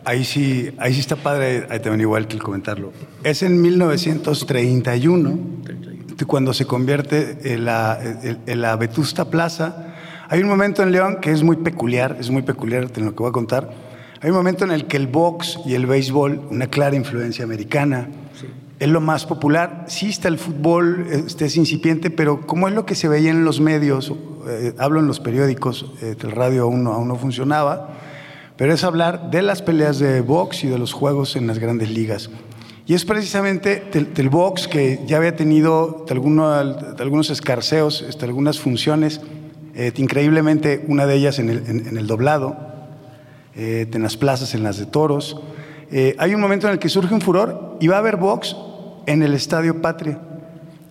ahí 0.05 0.25
sí, 0.25 0.71
ahí 0.79 0.95
sí 0.95 1.01
está 1.01 1.17
padre, 1.17 1.67
ahí 1.71 1.81
también 1.81 2.03
igual 2.03 2.29
que 2.29 2.35
el 2.35 2.43
comentarlo. 2.43 2.93
Es 3.23 3.43
en 3.43 3.61
1931, 3.61 5.39
cuando 6.27 6.55
se 6.55 6.67
convierte 6.67 7.39
en 7.55 7.65
la, 7.65 8.77
Vetusta 8.79 9.27
Plaza. 9.27 9.95
Hay 10.29 10.43
un 10.43 10.49
momento 10.49 10.83
en 10.83 10.93
León 10.93 11.19
que 11.21 11.31
es 11.31 11.43
muy 11.43 11.57
peculiar, 11.57 12.17
es 12.19 12.31
muy 12.31 12.43
peculiar 12.43 12.89
en 12.95 13.05
lo 13.05 13.11
que 13.13 13.19
voy 13.19 13.29
a 13.29 13.33
contar. 13.33 13.71
Hay 14.21 14.31
un 14.31 14.37
momento 14.37 14.65
en 14.65 14.71
el 14.71 14.87
que 14.87 14.97
el 14.97 15.07
box 15.07 15.59
y 15.67 15.75
el 15.75 15.87
béisbol, 15.87 16.49
una 16.51 16.67
clara 16.69 16.97
influencia 16.97 17.45
americana, 17.45 18.09
es 18.79 18.89
lo 18.89 19.01
más 19.01 19.27
popular. 19.27 19.85
Sí 19.89 20.09
está 20.09 20.29
el 20.29 20.39
fútbol, 20.39 21.07
este 21.11 21.47
es 21.47 21.57
incipiente, 21.57 22.11
pero 22.11 22.47
como 22.47 22.69
es 22.69 22.75
lo 22.75 22.87
que 22.87 22.95
se 22.95 23.09
veía 23.09 23.31
en 23.31 23.45
los 23.45 23.61
medios, 23.61 24.13
eh, 24.49 24.75
hablo 24.79 25.01
en 25.01 25.07
los 25.07 25.21
periódicos, 25.21 25.93
eh, 26.03 26.17
el 26.21 26.31
radio 26.31 26.65
aún 26.65 26.87
aún 26.87 27.09
no 27.09 27.17
funcionaba, 27.17 27.91
pero 28.57 28.73
es 28.73 28.85
hablar 28.85 29.31
de 29.31 29.43
las 29.43 29.63
peleas 29.63 29.99
de 29.99 30.21
box 30.21 30.65
y 30.65 30.69
de 30.69 30.79
los 30.79 30.93
juegos 30.93 31.37
en 31.37 31.47
las 31.47 31.59
grandes 31.59 31.91
ligas. 31.91 32.31
Y 32.87 32.95
es 32.95 33.05
precisamente 33.05 33.83
del, 33.93 34.29
box 34.29 34.69
que 34.69 35.01
ya 35.07 35.17
había 35.17 35.35
tenido 35.35 36.05
algunos 36.11 37.31
escarceos, 37.31 38.03
este, 38.03 38.27
algunas 38.27 38.61
funciones, 38.61 39.23
eh, 39.75 39.91
increíblemente 39.97 40.85
una 40.87 41.07
de 41.07 41.15
ellas 41.15 41.39
en 41.39 41.49
el, 41.49 42.07
doblado, 42.07 42.57
eh, 43.57 43.89
en 43.91 44.03
las 44.03 44.19
plazas, 44.19 44.55
en 44.55 44.63
las 44.63 44.77
de 44.77 44.85
toros. 44.85 45.41
Eh, 45.91 46.15
hay 46.19 46.35
un 46.35 46.43
momento 46.43 46.67
en 46.67 46.75
el 46.75 46.79
que 46.79 46.91
surge 46.91 47.15
un 47.15 47.23
furor 47.23 47.79
y 47.81 47.89
va 47.89 47.97
a 47.97 48.01
haber 48.01 48.17
box 48.17 48.55
en 49.07 49.23
el 49.23 49.33
Estadio 49.33 49.81
Patria. 49.81 50.21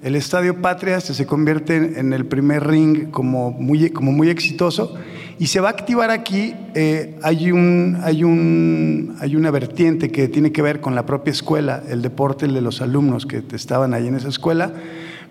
El 0.01 0.15
Estadio 0.15 0.61
Patria 0.61 0.99
se 0.99 1.25
convierte 1.25 1.75
en 1.77 2.11
el 2.11 2.25
primer 2.25 2.67
ring 2.67 3.11
como 3.11 3.51
muy, 3.51 3.91
como 3.91 4.11
muy 4.11 4.29
exitoso 4.29 4.95
y 5.39 5.47
se 5.47 5.59
va 5.59 5.69
a 5.69 5.71
activar 5.71 6.11
aquí, 6.11 6.53
eh, 6.75 7.15
hay, 7.23 7.51
un, 7.51 7.99
hay, 8.03 8.23
un, 8.23 9.15
hay 9.19 9.35
una 9.35 9.51
vertiente 9.51 10.11
que 10.11 10.27
tiene 10.27 10.51
que 10.51 10.61
ver 10.61 10.79
con 10.79 10.95
la 10.95 11.05
propia 11.05 11.31
escuela, 11.31 11.83
el 11.89 12.01
deporte 12.01 12.47
de 12.47 12.61
los 12.61 12.81
alumnos 12.81 13.25
que 13.25 13.43
estaban 13.53 13.93
ahí 13.93 14.07
en 14.07 14.15
esa 14.15 14.29
escuela, 14.29 14.71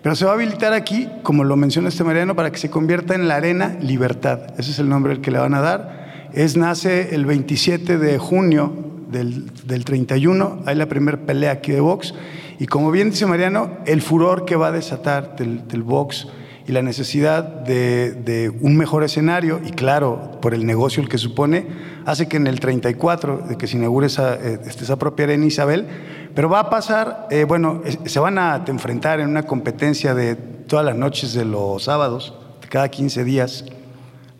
pero 0.01 0.15
se 0.15 0.25
va 0.25 0.31
a 0.31 0.33
habilitar 0.33 0.73
aquí, 0.73 1.07
como 1.23 1.45
lo 1.45 1.55
menciona 1.55 1.87
este 1.87 2.03
Mariano, 2.03 2.35
para 2.35 2.51
que 2.51 2.57
se 2.57 2.69
convierta 2.69 3.15
en 3.15 3.29
la 3.29 3.37
Arena 3.37 3.77
Libertad. 3.81 4.39
Ese 4.57 4.71
es 4.71 4.79
el 4.79 4.89
nombre 4.89 5.21
que 5.21 5.31
le 5.31 5.39
van 5.39 5.53
a 5.53 5.61
dar. 5.61 6.29
Es, 6.33 6.57
nace 6.57 7.15
el 7.15 7.25
27 7.25 7.97
de 7.97 8.17
junio 8.17 8.73
del, 9.09 9.49
del 9.65 9.85
31, 9.85 10.63
hay 10.65 10.75
la 10.75 10.87
primera 10.87 11.17
pelea 11.17 11.51
aquí 11.51 11.71
de 11.71 11.79
box, 11.79 12.13
y 12.59 12.65
como 12.65 12.91
bien 12.91 13.11
dice 13.11 13.25
Mariano, 13.25 13.77
el 13.85 14.01
furor 14.01 14.43
que 14.45 14.55
va 14.55 14.67
a 14.67 14.71
desatar 14.71 15.35
del, 15.37 15.67
del 15.67 15.83
box 15.83 16.27
y 16.65 16.71
la 16.71 16.81
necesidad 16.81 17.43
de, 17.43 18.51
un 18.61 18.77
mejor 18.77 19.03
escenario, 19.03 19.59
y 19.65 19.71
claro, 19.71 20.39
por 20.41 20.53
el 20.53 20.65
negocio 20.65 21.03
el 21.03 21.09
que 21.09 21.17
supone, 21.17 21.67
hace 22.05 22.27
que 22.27 22.37
en 22.37 22.47
el 22.47 22.59
34, 22.59 23.45
de 23.49 23.57
que 23.57 23.67
se 23.67 23.77
inaugure 23.77 24.07
esa, 24.07 24.35
eh, 24.35 24.59
este, 24.65 24.83
esa 24.83 24.97
propia 24.97 25.25
arena 25.25 25.45
Isabel, 25.45 25.87
pero 26.33 26.49
va 26.49 26.59
a 26.59 26.69
pasar, 26.69 27.27
eh, 27.31 27.43
bueno, 27.43 27.81
se 28.05 28.19
van 28.19 28.37
a 28.37 28.63
enfrentar 28.67 29.19
en 29.19 29.29
una 29.29 29.43
competencia 29.43 30.15
de 30.15 30.35
todas 30.35 30.85
las 30.85 30.95
noches 30.95 31.33
de 31.33 31.45
los 31.45 31.83
sábados, 31.83 32.33
de 32.61 32.67
cada 32.69 32.89
15 32.89 33.23
días. 33.23 33.65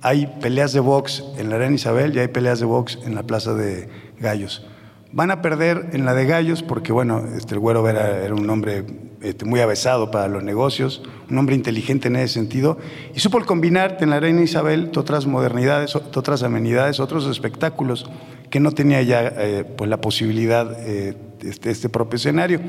Hay 0.01 0.28
peleas 0.41 0.74
de 0.74 0.80
box 0.80 1.24
en 1.38 1.49
la 1.49 1.57
arena 1.57 1.76
Isabel 1.76 2.15
y 2.15 2.19
hay 2.19 2.28
peleas 2.30 2.59
de 2.59 2.65
box 2.65 2.99
en 3.05 3.15
la 3.15 3.24
Plaza 3.24 3.53
de 3.53 3.89
Gallos. 4.19 4.65
Van 5.11 5.30
a 5.30 5.41
perder 5.41 5.89
en 5.93 6.05
la 6.05 6.13
de 6.13 6.26
Gallos 6.26 6.63
porque, 6.63 6.91
bueno, 6.91 7.24
este, 7.38 7.53
el 7.53 7.59
Güero 7.59 7.88
era, 7.88 8.24
era 8.24 8.34
un 8.34 8.49
hombre 8.49 8.84
este, 9.24 9.45
muy 9.45 9.59
avesado 9.59 10.11
para 10.11 10.28
los 10.28 10.43
negocios, 10.43 11.01
un 11.30 11.38
hombre 11.38 11.55
inteligente 11.55 12.09
en 12.09 12.17
ese 12.17 12.36
sentido, 12.36 12.78
y 13.15 13.19
supo 13.19 13.43
combinar 13.45 13.97
en 14.01 14.09
la 14.09 14.19
Reina 14.19 14.41
Isabel 14.41 14.91
otras 14.95 15.26
modernidades, 15.26 15.95
otras 15.95 16.43
amenidades, 16.43 16.99
otros 16.99 17.26
espectáculos 17.26 18.09
que 18.49 18.59
no 18.59 18.71
tenía 18.71 19.01
ya 19.01 19.34
eh, 19.36 19.63
pues 19.63 19.89
la 19.89 19.97
posibilidad 19.97 20.65
de 20.65 21.09
eh, 21.09 21.17
este, 21.41 21.71
este, 21.71 21.89
propio 21.89 22.17
escenario. 22.17 22.59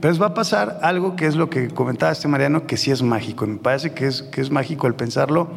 Pero 0.00 0.16
va 0.18 0.28
a 0.28 0.34
pasar 0.34 0.78
algo 0.82 1.16
que 1.16 1.26
es 1.26 1.36
lo 1.36 1.50
que 1.50 1.68
comentaba 1.68 2.12
este 2.12 2.28
Mariano, 2.28 2.66
que 2.66 2.76
sí 2.76 2.90
es 2.90 3.02
mágico, 3.02 3.44
y 3.44 3.48
me 3.48 3.58
parece 3.58 3.92
que 3.92 4.06
es, 4.06 4.22
que 4.22 4.40
es 4.40 4.50
mágico 4.50 4.86
el 4.86 4.94
pensarlo 4.94 5.50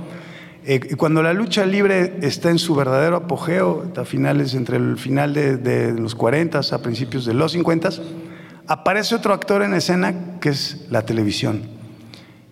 eh, 0.65 0.95
cuando 0.97 1.23
la 1.23 1.33
lucha 1.33 1.65
libre 1.65 2.17
está 2.21 2.51
en 2.51 2.59
su 2.59 2.75
verdadero 2.75 3.15
apogeo, 3.15 3.91
a 3.95 4.05
finales, 4.05 4.53
entre 4.53 4.77
el 4.77 4.97
final 4.97 5.33
de, 5.33 5.93
los 5.93 6.15
40 6.15 6.59
a 6.59 6.77
principios 6.79 7.25
de 7.25 7.33
los 7.33 7.53
50, 7.53 7.89
aparece 8.69 9.15
otro 9.15 9.33
actor 9.33 9.63
en 9.63 9.73
escena 9.73 10.39
que 10.39 10.49
es 10.49 10.85
la 10.89 11.01
televisión. 11.01 11.63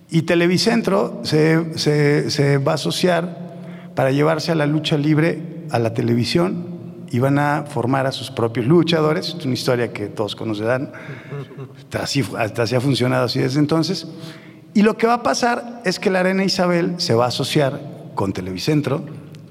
Y 0.09 0.23
Televicentro 0.23 1.21
se, 1.23 1.77
se, 1.77 2.57
va 2.57 2.71
a 2.71 2.75
asociar 2.75 3.91
para 3.93 4.11
llevarse 4.11 4.51
a 4.51 4.55
la 4.55 4.65
lucha 4.65 4.97
libre 4.97 5.65
a 5.69 5.79
la 5.79 5.93
televisión 5.93 7.05
y 7.11 7.19
van 7.19 7.37
a 7.37 7.65
formar 7.67 8.07
a 8.07 8.11
sus 8.11 8.31
propios 8.31 8.65
luchadores. 8.65 9.35
Es 9.37 9.45
una 9.45 9.53
historia 9.53 9.93
que 9.93 10.07
todos 10.07 10.35
conocerán. 10.35 10.91
así, 11.99 12.25
hasta 12.37 12.63
así 12.63 12.73
ha 12.73 12.81
funcionado 12.81 13.25
así 13.25 13.39
desde 13.39 13.59
entonces. 13.59 14.07
Y 14.73 14.81
lo 14.81 14.97
que 14.97 15.05
va 15.05 15.15
a 15.15 15.23
pasar 15.23 15.81
es 15.85 15.99
que 15.99 16.09
la 16.09 16.21
Arena 16.21 16.43
Isabel 16.43 16.95
se 16.97 17.13
va 17.13 17.25
a 17.25 17.27
asociar 17.27 17.79
con 18.15 18.33
Televicentro. 18.33 19.05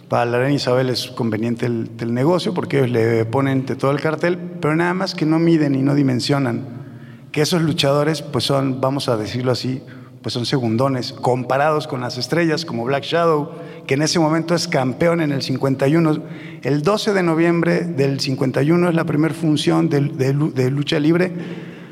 Para 0.09 0.25
la 0.25 0.39
Reina 0.39 0.55
Isabel 0.55 0.89
es 0.89 1.09
conveniente 1.09 1.67
el, 1.67 2.15
negocio 2.15 2.55
porque 2.55 2.79
ellos 2.79 2.91
le 2.91 3.25
ponen 3.25 3.67
todo 3.67 3.91
el 3.91 4.01
cartel, 4.01 4.39
pero 4.61 4.77
nada 4.77 4.95
más 4.95 5.15
que 5.15 5.27
no 5.27 5.39
miden 5.41 5.75
y 5.75 5.83
no 5.83 5.95
dimensionan 5.95 6.77
que 7.33 7.43
esos 7.43 7.61
luchadores 7.61 8.23
pues 8.23 8.45
son, 8.45 8.81
vamos 8.81 9.09
a 9.09 9.17
decirlo 9.17 9.53
así, 9.53 9.83
pues 10.23 10.33
son 10.33 10.47
segundones 10.47 11.13
comparados 11.13 11.87
con 11.87 12.01
las 12.01 12.19
estrellas 12.19 12.65
como 12.65 12.85
Black 12.85 13.05
Shadow, 13.05 13.51
que 13.87 13.95
en 13.95 14.03
ese 14.03 14.19
momento 14.19 14.55
es 14.55 14.69
campeón 14.69 15.21
en 15.21 15.33
el 15.33 15.43
51. 15.43 16.23
El 16.63 16.83
12 16.83 17.13
de 17.13 17.23
noviembre 17.23 17.81
del 17.81 18.21
51 18.21 18.89
es 18.89 18.95
la 18.95 19.05
primera 19.05 19.35
función 19.35 19.89
de, 19.89 20.01
de, 20.01 20.71
lucha 20.71 20.99
libre 20.99 21.33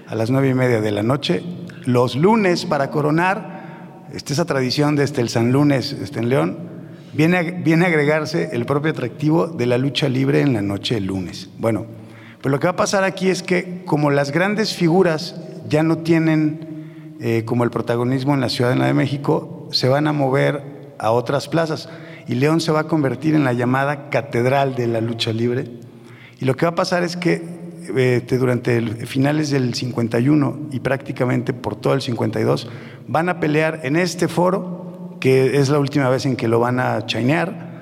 a 0.07 0.15
las 0.15 0.31
nueve 0.31 0.49
y 0.49 0.55
media 0.55 0.81
de 0.81 0.93
la 0.93 1.03
noche. 1.03 1.43
Los 1.85 2.17
lunes 2.17 2.65
para 2.65 2.91
coronar 2.91 4.07
esa 4.13 4.45
tradición 4.47 4.97
desde 4.97 5.21
el 5.21 5.29
San 5.29 5.53
Lunes 5.53 5.93
este, 5.93 6.21
en 6.21 6.29
León, 6.29 6.74
viene 7.15 7.37
a, 7.39 7.43
viene 7.43 7.85
a 7.85 7.89
agregarse 7.89 8.51
el 8.53 8.67
propio 8.67 8.91
atractivo 8.91 9.47
de 9.47 9.67
la 9.67 9.79
lucha 9.79 10.09
libre 10.09 10.41
en 10.41 10.53
la 10.53 10.63
noche 10.63 10.95
del 10.95 11.07
lunes. 11.07 11.49
Bueno, 11.59 11.87
pues 12.43 12.51
lo 12.51 12.61
que 12.61 12.67
va 12.67 12.73
a 12.73 12.77
pasar 12.77 13.05
aquí 13.05 13.29
es 13.29 13.43
que 13.43 13.83
como 13.85 14.11
las 14.11 14.33
grandes 14.33 14.75
figuras 14.75 15.37
ya 15.69 15.83
no 15.83 15.99
tienen 15.99 17.17
eh, 17.21 17.45
como 17.45 17.65
el 17.65 17.71
protagonismo 17.71 18.35
en 18.35 18.41
la 18.41 18.49
Ciudad 18.49 18.75
de 18.75 18.95
México, 18.95 19.69
se 19.73 19.89
van 19.89 20.07
a 20.07 20.13
mover 20.13 20.63
a 20.99 21.11
otras 21.11 21.49
plazas 21.49 21.89
y 22.29 22.35
León 22.35 22.61
se 22.61 22.73
va 22.73 22.81
a 22.81 22.85
convertir 22.85 23.35
en 23.35 23.45
la 23.45 23.53
llamada 23.53 24.11
catedral 24.11 24.75
de 24.75 24.87
la 24.87 25.01
lucha 25.01 25.33
libre. 25.33 25.71
Y 26.41 26.45
lo 26.45 26.57
que 26.57 26.67
va 26.67 26.73
a 26.73 26.75
pasar 26.75 27.03
es 27.03 27.17
que 27.17 27.43
este, 27.97 28.39
durante 28.39 28.81
finales 29.07 29.51
del 29.51 29.75
51 29.75 30.69
y 30.73 30.81
prácticamente 30.81 31.53
por 31.53 31.77
todo 31.77 31.93
el 31.93 32.01
52, 32.01 32.69
van 33.07 33.29
a 33.29 33.41
pelear 33.41 33.81
en 33.85 33.97
este 33.97 34.27
foro, 34.27 34.84
que 35.25 35.59
es 35.59 35.71
la 35.71 35.79
última 35.79 36.11
vez 36.11 36.27
en 36.27 36.37
que 36.37 36.49
lo 36.49 36.61
van 36.61 36.79
a 36.79 37.07
chainear, 37.07 37.73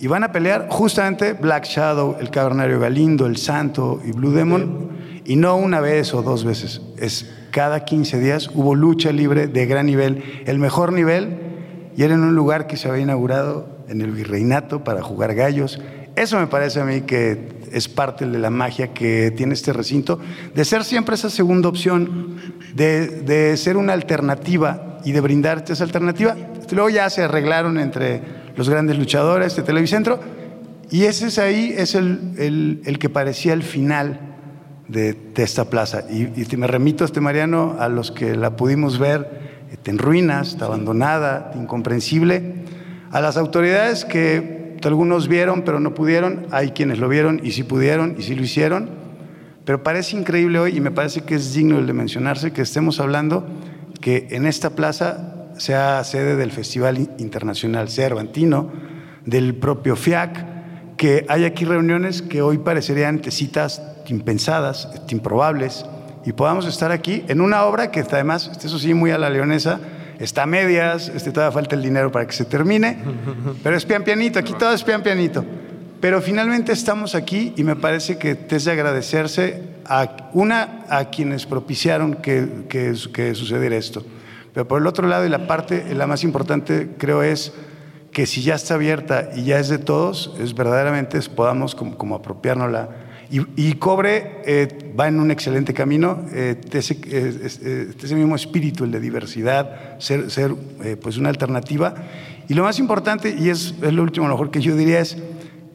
Y 0.00 0.06
van 0.06 0.24
a 0.24 0.32
pelear 0.32 0.68
justamente 0.70 1.34
Black 1.34 1.66
Shadow, 1.66 2.16
el 2.18 2.30
Cavernario 2.30 2.80
Galindo, 2.80 3.26
el 3.26 3.36
Santo 3.36 4.00
y 4.02 4.12
Blue 4.12 4.30
Demon. 4.30 4.88
Y 5.26 5.36
no 5.36 5.56
una 5.56 5.82
vez 5.82 6.14
o 6.14 6.22
dos 6.22 6.42
veces. 6.44 6.80
Es 6.96 7.30
cada 7.50 7.84
15 7.84 8.18
días 8.18 8.48
hubo 8.54 8.74
lucha 8.74 9.12
libre 9.12 9.46
de 9.46 9.66
gran 9.66 9.84
nivel. 9.84 10.42
El 10.46 10.58
mejor 10.58 10.94
nivel. 10.94 11.38
Y 11.98 12.02
era 12.02 12.14
en 12.14 12.22
un 12.22 12.34
lugar 12.34 12.66
que 12.66 12.78
se 12.78 12.88
había 12.88 13.02
inaugurado 13.02 13.66
en 13.90 14.00
el 14.00 14.12
virreinato 14.12 14.82
para 14.82 15.02
jugar 15.02 15.34
gallos. 15.34 15.78
Eso 16.14 16.38
me 16.38 16.46
parece 16.46 16.80
a 16.80 16.86
mí 16.86 17.02
que 17.02 17.58
es 17.72 17.88
parte 17.88 18.26
de 18.26 18.38
la 18.38 18.48
magia 18.48 18.94
que 18.94 19.30
tiene 19.32 19.52
este 19.52 19.74
recinto, 19.74 20.18
de 20.54 20.64
ser 20.64 20.82
siempre 20.82 21.16
esa 21.16 21.28
segunda 21.28 21.68
opción, 21.68 22.38
de, 22.74 23.06
de 23.06 23.54
ser 23.58 23.76
una 23.76 23.92
alternativa 23.92 24.85
y 25.06 25.12
de 25.12 25.20
brindarte 25.20 25.72
esa 25.72 25.84
alternativa. 25.84 26.36
Luego 26.72 26.90
ya 26.90 27.08
se 27.08 27.22
arreglaron 27.22 27.78
entre 27.78 28.20
los 28.56 28.68
grandes 28.68 28.98
luchadores 28.98 29.54
de 29.54 29.62
Televicentro, 29.62 30.18
y 30.90 31.04
ese 31.04 31.28
es 31.28 31.38
ahí, 31.38 31.72
es 31.76 31.94
el, 31.94 32.34
el, 32.38 32.82
el 32.84 32.98
que 32.98 33.08
parecía 33.08 33.52
el 33.52 33.62
final 33.62 34.20
de, 34.88 35.14
de 35.14 35.42
esta 35.42 35.70
plaza. 35.70 36.04
Y, 36.10 36.40
y, 36.40 36.56
me 36.56 36.66
remito, 36.66 37.04
este 37.04 37.20
Mariano, 37.20 37.76
a 37.78 37.88
los 37.88 38.10
que 38.10 38.36
la 38.36 38.56
pudimos 38.56 38.98
ver 38.98 39.66
este, 39.70 39.92
en 39.92 39.98
ruinas, 39.98 40.48
está 40.48 40.66
abandonada, 40.66 41.52
incomprensible, 41.54 42.64
a 43.12 43.20
las 43.20 43.36
autoridades 43.36 44.04
que 44.04 44.76
algunos 44.86 45.28
vieron 45.28 45.62
pero 45.62 45.80
no 45.80 45.94
pudieron, 45.94 46.46
hay 46.50 46.70
quienes 46.70 46.98
lo 46.98 47.08
vieron 47.08 47.40
y 47.42 47.52
sí 47.52 47.62
pudieron 47.64 48.16
y 48.18 48.22
sí 48.22 48.34
lo 48.34 48.42
hicieron, 48.42 48.90
pero 49.64 49.82
parece 49.82 50.16
increíble 50.16 50.58
hoy 50.58 50.76
y 50.76 50.80
me 50.80 50.90
parece 50.90 51.22
que 51.22 51.34
es 51.34 51.54
digno 51.54 51.80
de 51.82 51.92
mencionarse 51.92 52.52
que 52.52 52.62
estemos 52.62 53.00
hablando 53.00 53.46
que 54.00 54.28
en 54.30 54.46
esta 54.46 54.70
plaza 54.70 55.48
sea 55.58 56.04
sede 56.04 56.36
del 56.36 56.52
Festival 56.52 57.10
Internacional 57.18 57.88
Cervantino, 57.88 58.70
del 59.24 59.54
propio 59.54 59.96
FIAC, 59.96 60.96
que 60.96 61.26
hay 61.28 61.44
aquí 61.44 61.64
reuniones 61.64 62.22
que 62.22 62.42
hoy 62.42 62.58
parecerían 62.58 63.22
citas 63.30 63.82
impensadas, 64.08 64.88
improbables, 65.08 65.84
y 66.24 66.32
podamos 66.32 66.66
estar 66.66 66.90
aquí 66.90 67.24
en 67.28 67.40
una 67.40 67.64
obra 67.64 67.90
que 67.90 68.00
además, 68.00 68.50
eso 68.62 68.78
sí, 68.78 68.94
muy 68.94 69.10
a 69.10 69.18
la 69.18 69.30
leonesa, 69.30 69.80
está 70.18 70.44
a 70.44 70.46
medias, 70.46 71.08
este, 71.08 71.30
todavía 71.30 71.52
falta 71.52 71.76
el 71.76 71.82
dinero 71.82 72.10
para 72.10 72.26
que 72.26 72.32
se 72.32 72.44
termine, 72.44 72.98
pero 73.62 73.76
es 73.76 73.84
pian 73.84 74.02
pianito, 74.02 74.38
aquí 74.38 74.52
todo 74.58 74.72
es 74.72 74.82
pian 74.82 75.02
pianito. 75.02 75.44
Pero 76.06 76.22
finalmente 76.22 76.70
estamos 76.70 77.16
aquí 77.16 77.52
y 77.56 77.64
me 77.64 77.74
parece 77.74 78.16
que 78.16 78.38
es 78.48 78.64
de 78.64 78.70
agradecerse 78.70 79.60
a 79.84 80.28
una 80.34 80.84
a 80.88 81.06
quienes 81.10 81.46
propiciaron 81.46 82.14
que, 82.14 82.48
que, 82.68 82.94
que 83.12 83.34
sucediera 83.34 83.74
esto. 83.74 84.04
Pero 84.54 84.68
por 84.68 84.80
el 84.80 84.86
otro 84.86 85.08
lado, 85.08 85.26
y 85.26 85.28
la 85.28 85.48
parte, 85.48 85.92
la 85.96 86.06
más 86.06 86.22
importante, 86.22 86.90
creo 86.96 87.24
es 87.24 87.52
que 88.12 88.24
si 88.26 88.42
ya 88.42 88.54
está 88.54 88.74
abierta 88.74 89.30
y 89.34 89.46
ya 89.46 89.58
es 89.58 89.68
de 89.68 89.78
todos, 89.78 90.32
es 90.38 90.54
verdaderamente 90.54 91.18
podamos 91.22 91.74
como, 91.74 91.98
como 91.98 92.14
apropiárnosla. 92.14 92.88
Y, 93.28 93.40
y 93.56 93.72
Cobre 93.72 94.42
eh, 94.44 94.94
va 94.96 95.08
en 95.08 95.18
un 95.18 95.32
excelente 95.32 95.74
camino, 95.74 96.24
eh, 96.32 96.60
ese, 96.70 97.00
eh, 97.04 97.90
ese, 98.00 98.14
mismo 98.14 98.36
espíritu, 98.36 98.84
el 98.84 98.92
de 98.92 99.00
diversidad, 99.00 99.98
ser, 99.98 100.30
ser 100.30 100.54
pues 101.02 101.16
una 101.16 101.30
alternativa. 101.30 101.96
Y 102.48 102.54
lo 102.54 102.62
más 102.62 102.78
importante, 102.78 103.34
y 103.36 103.50
es, 103.50 103.74
es 103.82 103.92
lo 103.92 104.04
último 104.04 104.26
a 104.26 104.28
lo 104.28 104.36
mejor 104.36 104.52
que 104.52 104.60
yo 104.60 104.76
diría, 104.76 105.00
es, 105.00 105.16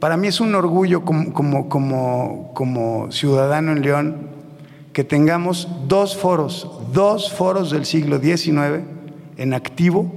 para 0.02 0.18
mí 0.18 0.28
es 0.28 0.42
un 0.42 0.56
orgullo 0.56 1.06
como, 1.06 1.32
como, 1.32 1.70
como, 1.70 2.52
como 2.56 3.12
ciudadano 3.12 3.72
en 3.72 3.84
León 3.84 4.16
que 4.94 5.04
tengamos 5.04 5.68
dos 5.88 6.18
foros, 6.18 6.68
dos 6.92 7.32
foros 7.32 7.70
del 7.70 7.86
siglo 7.86 8.20
XIX 8.20 8.84
en 9.38 9.54
activo 9.54 10.12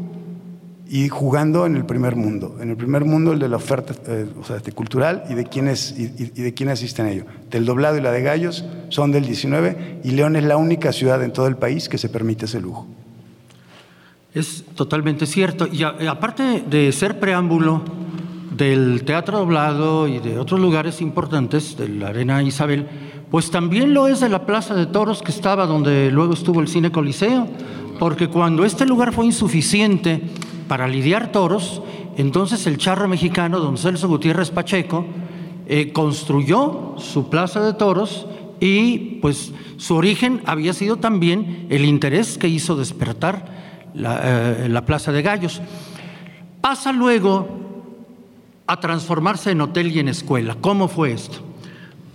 y 0.88 1.10
jugando 1.10 1.66
en 1.66 1.76
el 1.76 1.84
primer 1.84 2.16
mundo, 2.16 2.56
en 2.62 2.70
el 2.70 2.78
primer 2.78 3.04
mundo 3.04 3.32
el 3.32 3.38
de 3.38 3.48
la 3.50 3.56
oferta 3.56 3.94
eh, 4.06 4.26
o 4.40 4.42
sea, 4.42 4.58
cultural 4.74 5.24
y 5.28 5.34
de 5.34 5.44
quienes 5.44 5.94
y, 5.98 6.32
y, 6.34 6.42
de 6.42 6.54
quién 6.54 6.70
asisten 6.70 7.04
a 7.04 7.10
ello. 7.10 7.26
Del 7.50 7.66
doblado 7.66 7.98
y 7.98 8.00
la 8.00 8.10
de 8.10 8.22
gallos 8.22 8.64
son 8.88 9.12
del 9.12 9.26
19 9.26 10.00
y 10.02 10.12
León 10.12 10.36
es 10.36 10.44
la 10.44 10.56
única 10.56 10.92
ciudad 10.92 11.22
en 11.22 11.34
todo 11.34 11.46
el 11.46 11.56
país 11.56 11.90
que 11.90 11.98
se 11.98 12.08
permite 12.08 12.46
ese 12.46 12.58
lujo. 12.58 12.86
Es 14.32 14.64
totalmente 14.74 15.26
cierto. 15.26 15.68
Y 15.70 15.82
a, 15.82 15.90
aparte 16.10 16.64
de 16.66 16.90
ser 16.90 17.20
preámbulo 17.20 18.03
del 18.56 19.04
teatro 19.04 19.38
doblado 19.38 20.06
y 20.06 20.18
de 20.18 20.38
otros 20.38 20.60
lugares 20.60 21.00
importantes, 21.00 21.76
de 21.76 21.88
la 21.88 22.08
Arena 22.08 22.42
Isabel, 22.42 22.86
pues 23.30 23.50
también 23.50 23.94
lo 23.94 24.06
es 24.06 24.20
de 24.20 24.28
la 24.28 24.46
Plaza 24.46 24.74
de 24.74 24.86
Toros 24.86 25.22
que 25.22 25.32
estaba 25.32 25.66
donde 25.66 26.10
luego 26.12 26.34
estuvo 26.34 26.60
el 26.60 26.68
Cine 26.68 26.92
Coliseo, 26.92 27.48
porque 27.98 28.28
cuando 28.28 28.64
este 28.64 28.86
lugar 28.86 29.12
fue 29.12 29.26
insuficiente 29.26 30.22
para 30.68 30.86
lidiar 30.86 31.32
toros, 31.32 31.82
entonces 32.16 32.66
el 32.66 32.78
charro 32.78 33.08
mexicano, 33.08 33.58
don 33.58 33.76
Celso 33.76 34.08
Gutiérrez 34.08 34.50
Pacheco, 34.50 35.04
eh, 35.66 35.92
construyó 35.92 36.94
su 36.98 37.28
Plaza 37.30 37.60
de 37.60 37.72
Toros 37.74 38.26
y 38.60 39.18
pues 39.20 39.52
su 39.78 39.96
origen 39.96 40.42
había 40.46 40.72
sido 40.72 40.96
también 40.96 41.66
el 41.70 41.84
interés 41.84 42.38
que 42.38 42.48
hizo 42.48 42.76
despertar 42.76 43.46
la, 43.94 44.20
eh, 44.22 44.68
la 44.68 44.84
Plaza 44.84 45.10
de 45.10 45.22
Gallos. 45.22 45.60
Pasa 46.60 46.92
luego 46.92 47.63
a 48.66 48.80
transformarse 48.80 49.50
en 49.50 49.60
hotel 49.60 49.92
y 49.92 49.98
en 49.98 50.08
escuela. 50.08 50.56
¿Cómo 50.60 50.88
fue 50.88 51.12
esto? 51.12 51.38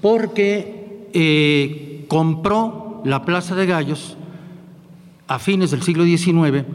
Porque 0.02 1.10
eh, 1.14 2.06
compró 2.08 3.02
la 3.06 3.24
Plaza 3.26 3.56
de 3.56 3.66
Gallos 3.66 4.18
a 5.28 5.40
fines 5.40 5.72
del 5.72 5.84
siglo 5.84 6.04
XIX, 6.06 6.66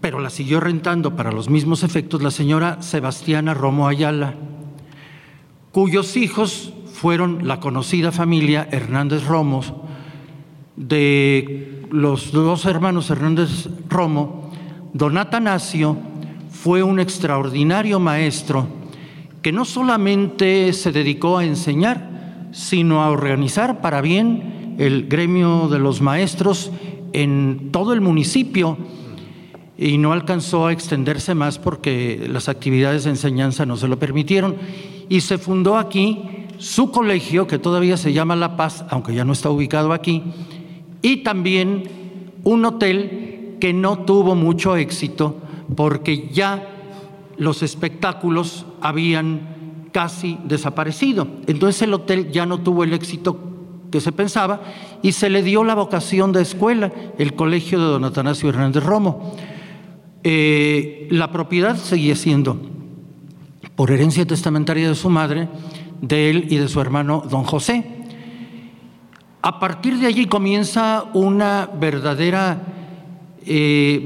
pero 0.00 0.20
la 0.20 0.30
siguió 0.30 0.60
rentando 0.60 1.16
para 1.16 1.32
los 1.32 1.48
mismos 1.48 1.82
efectos 1.82 2.22
la 2.22 2.30
señora 2.30 2.82
Sebastiana 2.82 3.54
Romo 3.54 3.88
Ayala, 3.88 4.34
cuyos 5.72 6.16
hijos 6.16 6.72
fueron 6.92 7.48
la 7.48 7.60
conocida 7.60 8.12
familia 8.12 8.68
Hernández 8.70 9.24
Romo, 9.26 9.62
de 10.76 11.86
los 11.90 12.32
dos 12.32 12.66
hermanos 12.66 13.08
Hernández 13.08 13.68
Romo, 13.88 14.50
don 14.92 15.16
Atanasio 15.16 15.96
fue 16.66 16.82
un 16.82 16.98
extraordinario 16.98 18.00
maestro 18.00 18.66
que 19.40 19.52
no 19.52 19.64
solamente 19.64 20.72
se 20.72 20.90
dedicó 20.90 21.38
a 21.38 21.44
enseñar, 21.44 22.48
sino 22.50 23.04
a 23.04 23.10
organizar 23.10 23.80
para 23.80 24.00
bien 24.00 24.74
el 24.76 25.06
gremio 25.06 25.68
de 25.68 25.78
los 25.78 26.00
maestros 26.00 26.72
en 27.12 27.68
todo 27.70 27.92
el 27.92 28.00
municipio 28.00 28.78
y 29.78 29.96
no 29.98 30.12
alcanzó 30.12 30.66
a 30.66 30.72
extenderse 30.72 31.36
más 31.36 31.60
porque 31.60 32.26
las 32.28 32.48
actividades 32.48 33.04
de 33.04 33.10
enseñanza 33.10 33.64
no 33.64 33.76
se 33.76 33.86
lo 33.86 34.00
permitieron. 34.00 34.56
Y 35.08 35.20
se 35.20 35.38
fundó 35.38 35.78
aquí 35.78 36.48
su 36.58 36.90
colegio, 36.90 37.46
que 37.46 37.60
todavía 37.60 37.96
se 37.96 38.12
llama 38.12 38.34
La 38.34 38.56
Paz, 38.56 38.84
aunque 38.90 39.14
ya 39.14 39.24
no 39.24 39.34
está 39.34 39.50
ubicado 39.50 39.92
aquí, 39.92 40.24
y 41.00 41.18
también 41.18 41.84
un 42.42 42.64
hotel 42.64 43.56
que 43.60 43.72
no 43.72 44.00
tuvo 44.00 44.34
mucho 44.34 44.76
éxito 44.76 45.42
porque 45.74 46.28
ya 46.28 46.68
los 47.36 47.62
espectáculos 47.62 48.66
habían 48.80 49.88
casi 49.92 50.38
desaparecido. 50.44 51.26
Entonces 51.46 51.82
el 51.82 51.94
hotel 51.94 52.30
ya 52.30 52.46
no 52.46 52.58
tuvo 52.58 52.84
el 52.84 52.92
éxito 52.92 53.38
que 53.90 54.00
se 54.00 54.12
pensaba 54.12 54.60
y 55.02 55.12
se 55.12 55.30
le 55.30 55.42
dio 55.42 55.64
la 55.64 55.74
vocación 55.74 56.32
de 56.32 56.42
escuela, 56.42 56.92
el 57.18 57.34
colegio 57.34 57.78
de 57.78 57.86
don 57.86 58.04
Atanasio 58.04 58.48
Hernández 58.48 58.84
Romo. 58.84 59.34
Eh, 60.22 61.08
la 61.10 61.30
propiedad 61.30 61.76
seguía 61.76 62.16
siendo, 62.16 62.58
por 63.74 63.90
herencia 63.90 64.26
testamentaria 64.26 64.88
de 64.88 64.94
su 64.94 65.08
madre, 65.08 65.48
de 66.00 66.30
él 66.30 66.46
y 66.50 66.56
de 66.56 66.68
su 66.68 66.80
hermano 66.80 67.22
don 67.30 67.44
José. 67.44 67.84
A 69.42 69.60
partir 69.60 69.98
de 69.98 70.08
allí 70.08 70.26
comienza 70.26 71.04
una 71.14 71.70
verdadera 71.78 72.60
eh, 73.46 74.02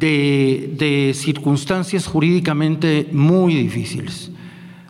de, 0.00 1.12
circunstancias 1.14 2.06
jurídicamente 2.06 3.08
muy 3.12 3.54
difíciles. 3.54 4.30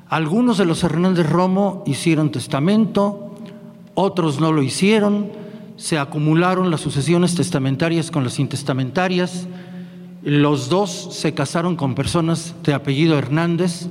Algunos 0.08 0.58
de 0.58 0.64
los 0.64 0.82
Hernández 0.82 1.28
Romo 1.28 1.82
hicieron 1.86 2.30
testamento, 2.30 3.34
otros 3.94 4.40
no 4.40 4.52
lo 4.52 4.62
hicieron, 4.62 5.30
se 5.76 5.98
acumularon 5.98 6.70
las 6.70 6.80
sucesiones 6.80 7.34
testamentarias 7.34 8.10
con 8.10 8.24
las 8.24 8.38
intestamentarias, 8.38 9.46
los 10.22 10.68
dos 10.68 11.08
se 11.12 11.32
casaron 11.32 11.76
con 11.76 11.94
personas 11.94 12.54
de 12.64 12.74
apellido 12.74 13.18
Hernández 13.18 13.88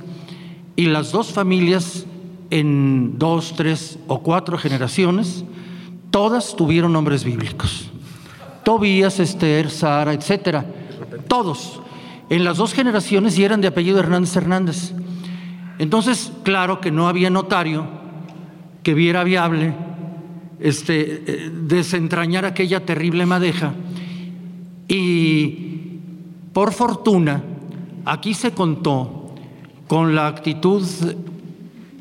y 0.76 0.86
las 0.86 1.10
dos 1.12 1.32
familias 1.32 2.06
en 2.50 3.18
dos, 3.18 3.54
tres 3.56 3.98
o 4.06 4.20
cuatro 4.20 4.58
generaciones, 4.58 5.44
todas 6.10 6.56
tuvieron 6.56 6.92
nombres 6.92 7.24
bíblicos. 7.24 7.90
Tobías, 8.64 9.18
Esther, 9.20 9.70
Sara, 9.70 10.12
etcétera 10.12 10.79
todos, 11.30 11.80
en 12.28 12.42
las 12.42 12.56
dos 12.56 12.74
generaciones 12.74 13.38
y 13.38 13.44
eran 13.44 13.60
de 13.60 13.68
apellido 13.68 14.00
Hernández 14.00 14.34
Hernández. 14.36 14.92
Entonces, 15.78 16.32
claro 16.42 16.80
que 16.80 16.90
no 16.90 17.06
había 17.06 17.30
notario 17.30 17.86
que 18.82 18.94
viera 18.94 19.22
viable 19.22 19.74
este, 20.58 21.22
eh, 21.26 21.50
desentrañar 21.50 22.44
aquella 22.44 22.84
terrible 22.84 23.26
madeja. 23.26 23.72
Y 24.88 26.00
por 26.52 26.72
fortuna, 26.72 27.44
aquí 28.04 28.34
se 28.34 28.50
contó 28.50 29.34
con 29.86 30.16
la 30.16 30.26
actitud 30.26 30.84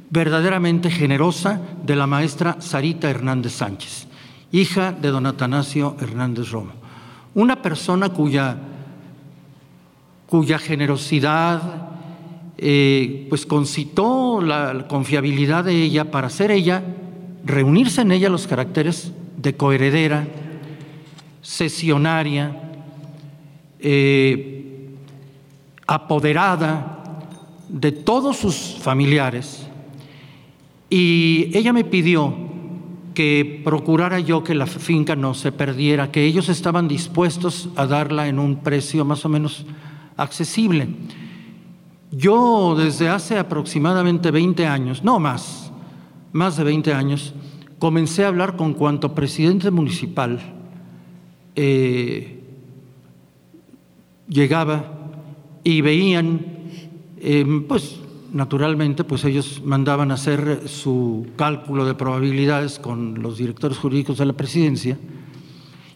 verdaderamente 0.09 0.89
generosa 0.89 1.61
de 1.85 1.95
la 1.95 2.07
maestra 2.07 2.57
Sarita 2.59 3.09
Hernández 3.11 3.53
Sánchez, 3.53 4.07
hija 4.51 4.91
de 4.91 5.09
don 5.09 5.27
Atanasio 5.27 5.95
Hernández 5.99 6.49
Romo. 6.49 6.71
Una 7.35 7.61
persona 7.61 8.09
cuya, 8.09 8.57
cuya 10.29 10.59
generosidad 10.59 11.89
eh, 12.59 13.25
pues 13.29 13.47
concitó 13.47 14.41
la 14.41 14.85
confiabilidad 14.87 15.63
de 15.63 15.81
ella 15.81 16.11
para 16.11 16.29
ser 16.29 16.51
ella, 16.51 16.83
reunirse 17.43 18.01
en 18.01 18.11
ella 18.11 18.29
los 18.29 18.45
caracteres 18.45 19.11
de 19.37 19.55
coheredera, 19.55 20.27
sesionaria, 21.41 22.61
eh, 23.79 24.93
apoderada 25.87 27.23
de 27.67 27.91
todos 27.91 28.37
sus 28.37 28.77
familiares. 28.79 29.67
Y 30.91 31.49
ella 31.57 31.73
me 31.73 31.85
pidió 31.85 32.35
que 33.15 33.61
procurara 33.63 34.19
yo 34.19 34.43
que 34.43 34.53
la 34.53 34.67
finca 34.67 35.15
no 35.15 35.33
se 35.33 35.51
perdiera, 35.51 36.11
que 36.11 36.23
ellos 36.23 36.49
estaban 36.49 36.87
dispuestos 36.87 37.69
a 37.75 37.87
darla 37.87 38.27
en 38.27 38.37
un 38.37 38.57
precio 38.57 39.05
más 39.05 39.25
o 39.25 39.29
menos 39.29 39.65
accesible. 40.21 40.87
Yo 42.11 42.75
desde 42.77 43.09
hace 43.09 43.37
aproximadamente 43.37 44.31
20 44.31 44.65
años, 44.65 45.03
no 45.03 45.19
más, 45.19 45.71
más 46.31 46.57
de 46.57 46.63
20 46.63 46.93
años, 46.93 47.33
comencé 47.77 48.25
a 48.25 48.29
hablar 48.29 48.55
con 48.55 48.73
cuanto 48.73 49.15
presidente 49.15 49.71
municipal 49.71 50.39
eh, 51.55 52.41
llegaba 54.27 54.85
y 55.63 55.81
veían, 55.81 56.45
eh, 57.17 57.45
pues 57.67 57.99
naturalmente, 58.31 59.03
pues 59.03 59.23
ellos 59.25 59.61
mandaban 59.63 60.11
hacer 60.11 60.67
su 60.67 61.27
cálculo 61.35 61.85
de 61.85 61.95
probabilidades 61.95 62.79
con 62.79 63.21
los 63.21 63.37
directores 63.37 63.77
jurídicos 63.77 64.17
de 64.17 64.25
la 64.25 64.33
presidencia. 64.33 64.97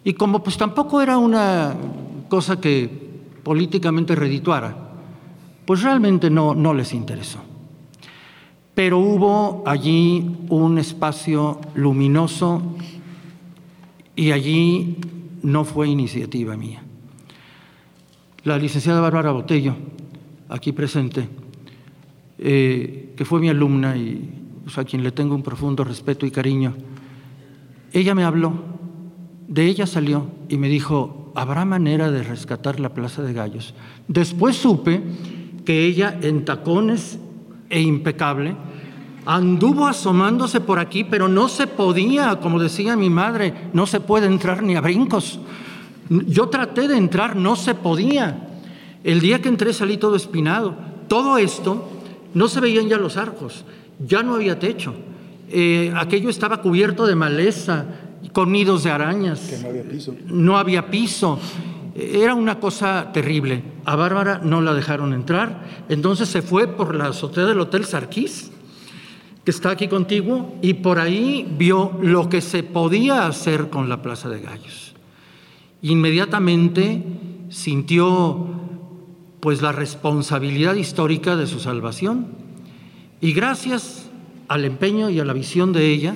Y 0.03 0.13
como 0.13 0.43
pues 0.43 0.57
tampoco 0.57 1.01
era 1.01 1.17
una 1.17 1.75
cosa 2.29 2.59
que 2.59 3.12
políticamente 3.43 4.15
redituara, 4.15 4.75
pues 5.65 5.83
realmente 5.83 6.29
no, 6.29 6.55
no 6.55 6.73
les 6.73 6.93
interesó. 6.93 7.39
Pero 8.73 8.97
hubo 8.97 9.63
allí 9.65 10.35
un 10.49 10.77
espacio 10.77 11.59
luminoso 11.75 12.75
y 14.15 14.31
allí 14.31 14.97
no 15.43 15.63
fue 15.63 15.89
iniciativa 15.89 16.57
mía. 16.57 16.81
La 18.43 18.57
licenciada 18.57 18.99
Bárbara 18.99 19.31
Botello, 19.31 19.75
aquí 20.49 20.71
presente, 20.71 21.29
eh, 22.39 23.13
que 23.15 23.25
fue 23.25 23.39
mi 23.39 23.49
alumna 23.49 23.95
y 23.95 24.29
a 24.75 24.83
quien 24.83 25.03
le 25.03 25.11
tengo 25.11 25.35
un 25.35 25.43
profundo 25.43 25.83
respeto 25.83 26.25
y 26.25 26.31
cariño, 26.31 26.73
ella 27.91 28.15
me 28.15 28.23
habló, 28.23 28.53
de 29.47 29.65
ella 29.65 29.85
salió 29.85 30.27
y 30.49 30.57
me 30.57 30.67
dijo, 30.67 31.22
¿habrá 31.35 31.65
manera 31.65 32.11
de 32.11 32.23
rescatar 32.23 32.79
la 32.79 32.93
Plaza 32.93 33.21
de 33.21 33.33
Gallos? 33.33 33.73
Después 34.07 34.55
supe 34.55 35.01
que 35.65 35.85
ella 35.85 36.17
en 36.21 36.45
tacones 36.45 37.19
e 37.69 37.81
impecable 37.81 38.55
anduvo 39.25 39.87
asomándose 39.87 40.59
por 40.59 40.79
aquí, 40.79 41.03
pero 41.03 41.27
no 41.27 41.47
se 41.47 41.67
podía, 41.67 42.39
como 42.39 42.59
decía 42.59 42.95
mi 42.95 43.09
madre, 43.09 43.53
no 43.73 43.85
se 43.85 43.99
puede 43.99 44.27
entrar 44.27 44.63
ni 44.63 44.75
a 44.75 44.81
brincos. 44.81 45.39
Yo 46.09 46.49
traté 46.49 46.87
de 46.87 46.97
entrar, 46.97 47.35
no 47.35 47.55
se 47.55 47.75
podía. 47.75 48.49
El 49.03 49.21
día 49.21 49.41
que 49.41 49.49
entré 49.49 49.73
salí 49.73 49.97
todo 49.97 50.15
espinado. 50.15 50.75
Todo 51.07 51.37
esto 51.37 51.89
no 52.33 52.47
se 52.47 52.59
veían 52.59 52.89
ya 52.89 52.97
los 52.97 53.17
arcos, 53.17 53.65
ya 54.05 54.23
no 54.23 54.35
había 54.35 54.59
techo. 54.59 54.93
Eh, 55.49 55.93
aquello 55.95 56.29
estaba 56.29 56.61
cubierto 56.61 57.05
de 57.05 57.15
maleza, 57.15 57.85
con 58.31 58.51
nidos 58.51 58.83
de 58.83 58.91
arañas. 58.91 59.61
no 59.61 59.69
había 59.69 59.83
piso. 59.83 60.15
No 60.27 60.57
había 60.57 60.89
piso. 60.89 61.39
Era 61.95 62.33
una 62.33 62.59
cosa 62.59 63.11
terrible. 63.11 63.63
A 63.85 63.95
Bárbara 63.95 64.39
no 64.43 64.61
la 64.61 64.73
dejaron 64.73 65.13
entrar, 65.13 65.85
entonces 65.89 66.29
se 66.29 66.41
fue 66.41 66.67
por 66.67 66.95
la 66.95 67.07
azotea 67.07 67.45
del 67.45 67.59
Hotel 67.59 67.85
Sarquís, 67.85 68.51
que 69.43 69.51
está 69.51 69.71
aquí 69.71 69.87
contigo, 69.87 70.55
y 70.61 70.75
por 70.75 70.99
ahí 70.99 71.47
vio 71.57 71.97
lo 72.01 72.29
que 72.29 72.41
se 72.41 72.63
podía 72.63 73.27
hacer 73.27 73.69
con 73.69 73.89
la 73.89 74.01
Plaza 74.01 74.29
de 74.29 74.41
Gallos. 74.41 74.95
Inmediatamente 75.81 77.03
sintió 77.49 78.47
pues 79.43 79.61
la 79.61 79.73
responsabilidad 79.73 80.75
histórica 80.75 81.35
de 81.35 81.47
su 81.47 81.59
salvación. 81.59 82.27
Y 83.19 83.33
gracias 83.33 84.09
al 84.47 84.63
empeño 84.63 85.09
y 85.09 85.19
a 85.19 85.25
la 85.25 85.33
visión 85.33 85.73
de 85.73 85.87
ella, 85.87 86.15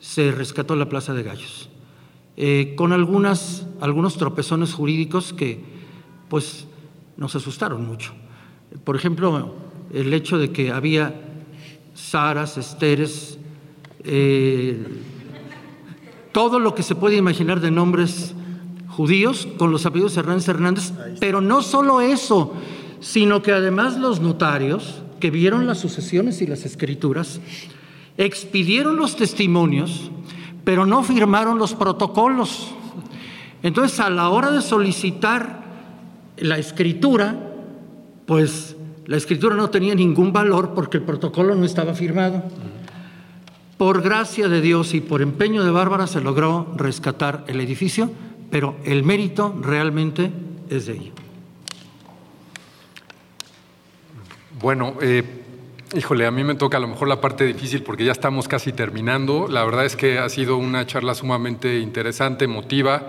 se 0.00 0.30
rescató 0.30 0.76
la 0.76 0.88
Plaza 0.88 1.14
de 1.14 1.22
Gallos, 1.22 1.68
eh, 2.36 2.74
con 2.76 2.92
algunas, 2.92 3.66
algunos 3.80 4.16
tropezones 4.16 4.72
jurídicos 4.74 5.32
que 5.32 5.60
pues 6.28 6.66
nos 7.16 7.34
asustaron 7.34 7.86
mucho. 7.86 8.12
Por 8.84 8.96
ejemplo, 8.96 9.54
el 9.92 10.12
hecho 10.12 10.38
de 10.38 10.50
que 10.50 10.70
había 10.70 11.14
Saras, 11.94 12.58
Esteres, 12.58 13.38
eh, 14.04 14.84
todo 16.32 16.60
lo 16.60 16.74
que 16.74 16.82
se 16.82 16.94
puede 16.94 17.16
imaginar 17.16 17.60
de 17.60 17.70
nombres 17.70 18.34
judíos 18.88 19.48
con 19.56 19.72
los 19.72 19.86
apellidos 19.86 20.16
Hernández 20.16 20.48
Hernández, 20.48 20.92
pero 21.18 21.40
no 21.40 21.62
solo 21.62 22.00
eso, 22.00 22.52
sino 23.00 23.42
que 23.42 23.52
además 23.52 23.98
los 23.98 24.20
notarios 24.20 25.02
que 25.20 25.30
vieron 25.30 25.66
las 25.66 25.78
sucesiones 25.78 26.42
y 26.42 26.46
las 26.46 26.64
escrituras 26.66 27.40
expidieron 28.18 28.96
los 28.96 29.16
testimonios, 29.16 30.10
pero 30.64 30.86
no 30.86 31.02
firmaron 31.02 31.58
los 31.58 31.74
protocolos. 31.74 32.72
Entonces, 33.62 34.00
a 34.00 34.10
la 34.10 34.28
hora 34.30 34.50
de 34.50 34.62
solicitar 34.62 35.64
la 36.36 36.58
escritura, 36.58 37.36
pues 38.26 38.76
la 39.06 39.16
escritura 39.16 39.56
no 39.56 39.70
tenía 39.70 39.94
ningún 39.94 40.32
valor 40.32 40.72
porque 40.74 40.98
el 40.98 41.04
protocolo 41.04 41.54
no 41.54 41.64
estaba 41.64 41.94
firmado. 41.94 42.42
Por 43.78 44.02
gracia 44.02 44.48
de 44.48 44.60
Dios 44.60 44.94
y 44.94 45.00
por 45.00 45.22
empeño 45.22 45.62
de 45.62 45.70
Bárbara 45.70 46.06
se 46.06 46.20
logró 46.20 46.72
rescatar 46.76 47.44
el 47.46 47.60
edificio 47.60 48.10
pero 48.50 48.76
el 48.84 49.02
mérito 49.02 49.54
realmente 49.60 50.30
es 50.70 50.86
de 50.86 50.92
ella. 50.94 51.10
Bueno, 54.60 54.94
eh, 55.00 55.44
híjole, 55.94 56.26
a 56.26 56.30
mí 56.30 56.44
me 56.44 56.54
toca 56.54 56.76
a 56.76 56.80
lo 56.80 56.88
mejor 56.88 57.08
la 57.08 57.20
parte 57.20 57.44
difícil 57.44 57.82
porque 57.82 58.04
ya 58.04 58.12
estamos 58.12 58.48
casi 58.48 58.72
terminando. 58.72 59.48
La 59.48 59.64
verdad 59.64 59.84
es 59.84 59.96
que 59.96 60.18
ha 60.18 60.28
sido 60.28 60.56
una 60.56 60.86
charla 60.86 61.14
sumamente 61.14 61.78
interesante, 61.78 62.46
emotiva. 62.46 63.08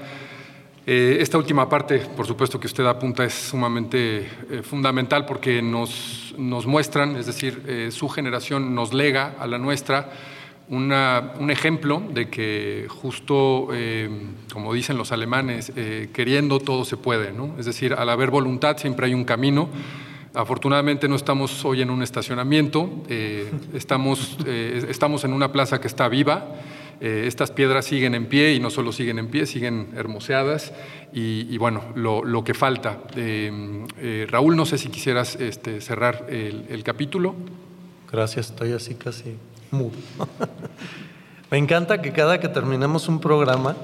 Eh, 0.85 1.17
esta 1.19 1.37
última 1.37 1.67
parte, 1.69 1.99
por 1.99 2.25
supuesto 2.25 2.59
que 2.59 2.67
usted 2.67 2.85
apunta, 2.85 3.25
es 3.25 3.33
sumamente 3.33 4.19
eh, 4.19 4.61
fundamental 4.63 5.25
porque 5.25 5.61
nos, 5.61 6.33
nos, 6.37 6.65
muestran, 6.65 7.15
es 7.17 7.25
decir, 7.25 7.89
su 7.91 8.07
generación 8.09 8.73
nos 8.73 8.93
lega 8.93 9.35
a 9.39 9.47
la 9.47 9.57
nuestra 9.57 10.09
un 10.69 11.49
ejemplo 11.49 12.03
de 12.13 12.29
que 12.29 12.87
justo, 12.89 13.69
eh, 13.71 14.09
como 14.51 14.73
dicen 14.73 14.97
los 14.97 15.11
alemanes, 15.11 15.71
eh, 15.75 16.09
queriendo 16.13 16.59
todo 16.59 16.83
se 16.83 16.97
puede, 16.97 17.31
¿no? 17.31 17.55
Es 17.57 17.65
decir, 17.65 17.93
al 17.93 18.09
haber 18.09 18.31
voluntad 18.31 18.77
siempre 18.77 19.05
hay 19.05 19.13
un 19.13 19.23
camino. 19.23 19.69
Afortunadamente 20.37 21.07
no 21.07 21.15
estamos 21.15 21.65
hoy 21.65 21.81
en 21.81 21.89
un 21.89 22.03
estacionamiento, 22.03 22.91
eh, 23.09 23.51
estamos, 23.73 24.37
estamos 24.45 25.23
en 25.23 25.33
una 25.33 25.51
plaza 25.51 25.81
que 25.81 25.87
está 25.87 26.07
viva. 26.09 26.57
estas 26.99 27.49
piedras 27.49 27.85
siguen 27.85 28.13
en 28.13 28.27
pie 28.27 28.53
y 28.53 28.59
no 28.59 28.69
solo 28.69 28.91
siguen 28.91 29.17
en 29.17 29.29
pie, 29.29 29.47
siguen 29.47 29.89
hermoseadas 29.95 30.73
y, 31.11 31.57
bueno, 31.57 31.81
lo, 31.95 32.43
que 32.43 32.53
falta. 32.53 32.99
Raúl, 34.27 34.55
no 34.55 34.67
sé 34.67 34.77
si 34.77 34.89
quisieras 34.89 35.37
este, 35.37 35.81
cerrar 35.81 36.27
el, 36.29 36.83
capítulo. 36.83 37.33
Gracias, 38.11 38.51
estoy 38.51 38.73
así 38.73 38.93
casi 38.93 39.37
Me 41.51 41.57
encanta 41.57 41.99
que 41.99 42.13
cada 42.13 42.39
que 42.39 42.47
terminemos 42.47 43.07
un 43.07 43.19
programa 43.19 43.75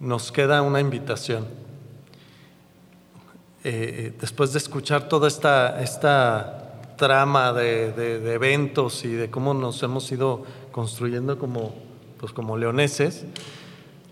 nos 0.00 0.32
queda 0.32 0.62
una 0.62 0.80
invitación. 0.80 1.65
Eh, 3.68 3.72
eh, 3.72 4.12
después 4.20 4.52
de 4.52 4.58
escuchar 4.58 5.08
toda 5.08 5.26
esta, 5.26 5.82
esta 5.82 6.94
trama 6.96 7.52
de, 7.52 8.32
eventos 8.32 9.04
y 9.04 9.08
de 9.08 9.28
cómo 9.28 9.54
nos 9.54 9.82
hemos 9.82 10.12
ido 10.12 10.44
construyendo 10.70 11.36
como, 11.36 11.74
pues 12.20 12.32
como 12.32 12.56
leoneses, 12.56 13.24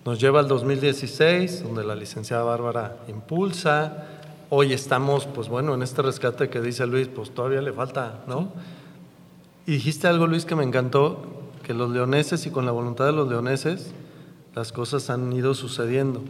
nos 0.04 0.18
lleva 0.18 0.40
al 0.40 0.48
2016, 0.48 1.62
donde 1.62 1.84
la 1.84 1.94
licenciada 1.94 2.42
Bárbara 2.42 2.96
impulsa. 3.06 4.08
Hoy 4.50 4.72
estamos, 4.72 5.26
pues 5.26 5.48
bueno, 5.48 5.72
en 5.72 5.84
este 5.84 6.02
rescate 6.02 6.48
que 6.48 6.60
dice 6.60 6.84
Luis, 6.88 7.06
pues 7.06 7.30
todavía 7.30 7.62
le 7.62 7.72
falta, 7.72 8.24
¿no? 8.26 8.48
Y 9.68 9.74
dijiste 9.74 10.08
algo, 10.08 10.26
Luis, 10.26 10.46
que 10.46 10.56
me 10.56 10.64
encantó, 10.64 11.52
que 11.62 11.74
los 11.74 11.90
leoneses 11.90 12.44
y 12.44 12.50
con 12.50 12.66
la 12.66 12.72
voluntad 12.72 13.06
de 13.06 13.12
los 13.12 13.28
leoneses 13.28 13.92
las 14.56 14.72
cosas 14.72 15.10
han 15.10 15.32
ido 15.32 15.54
sucediendo. 15.54 16.22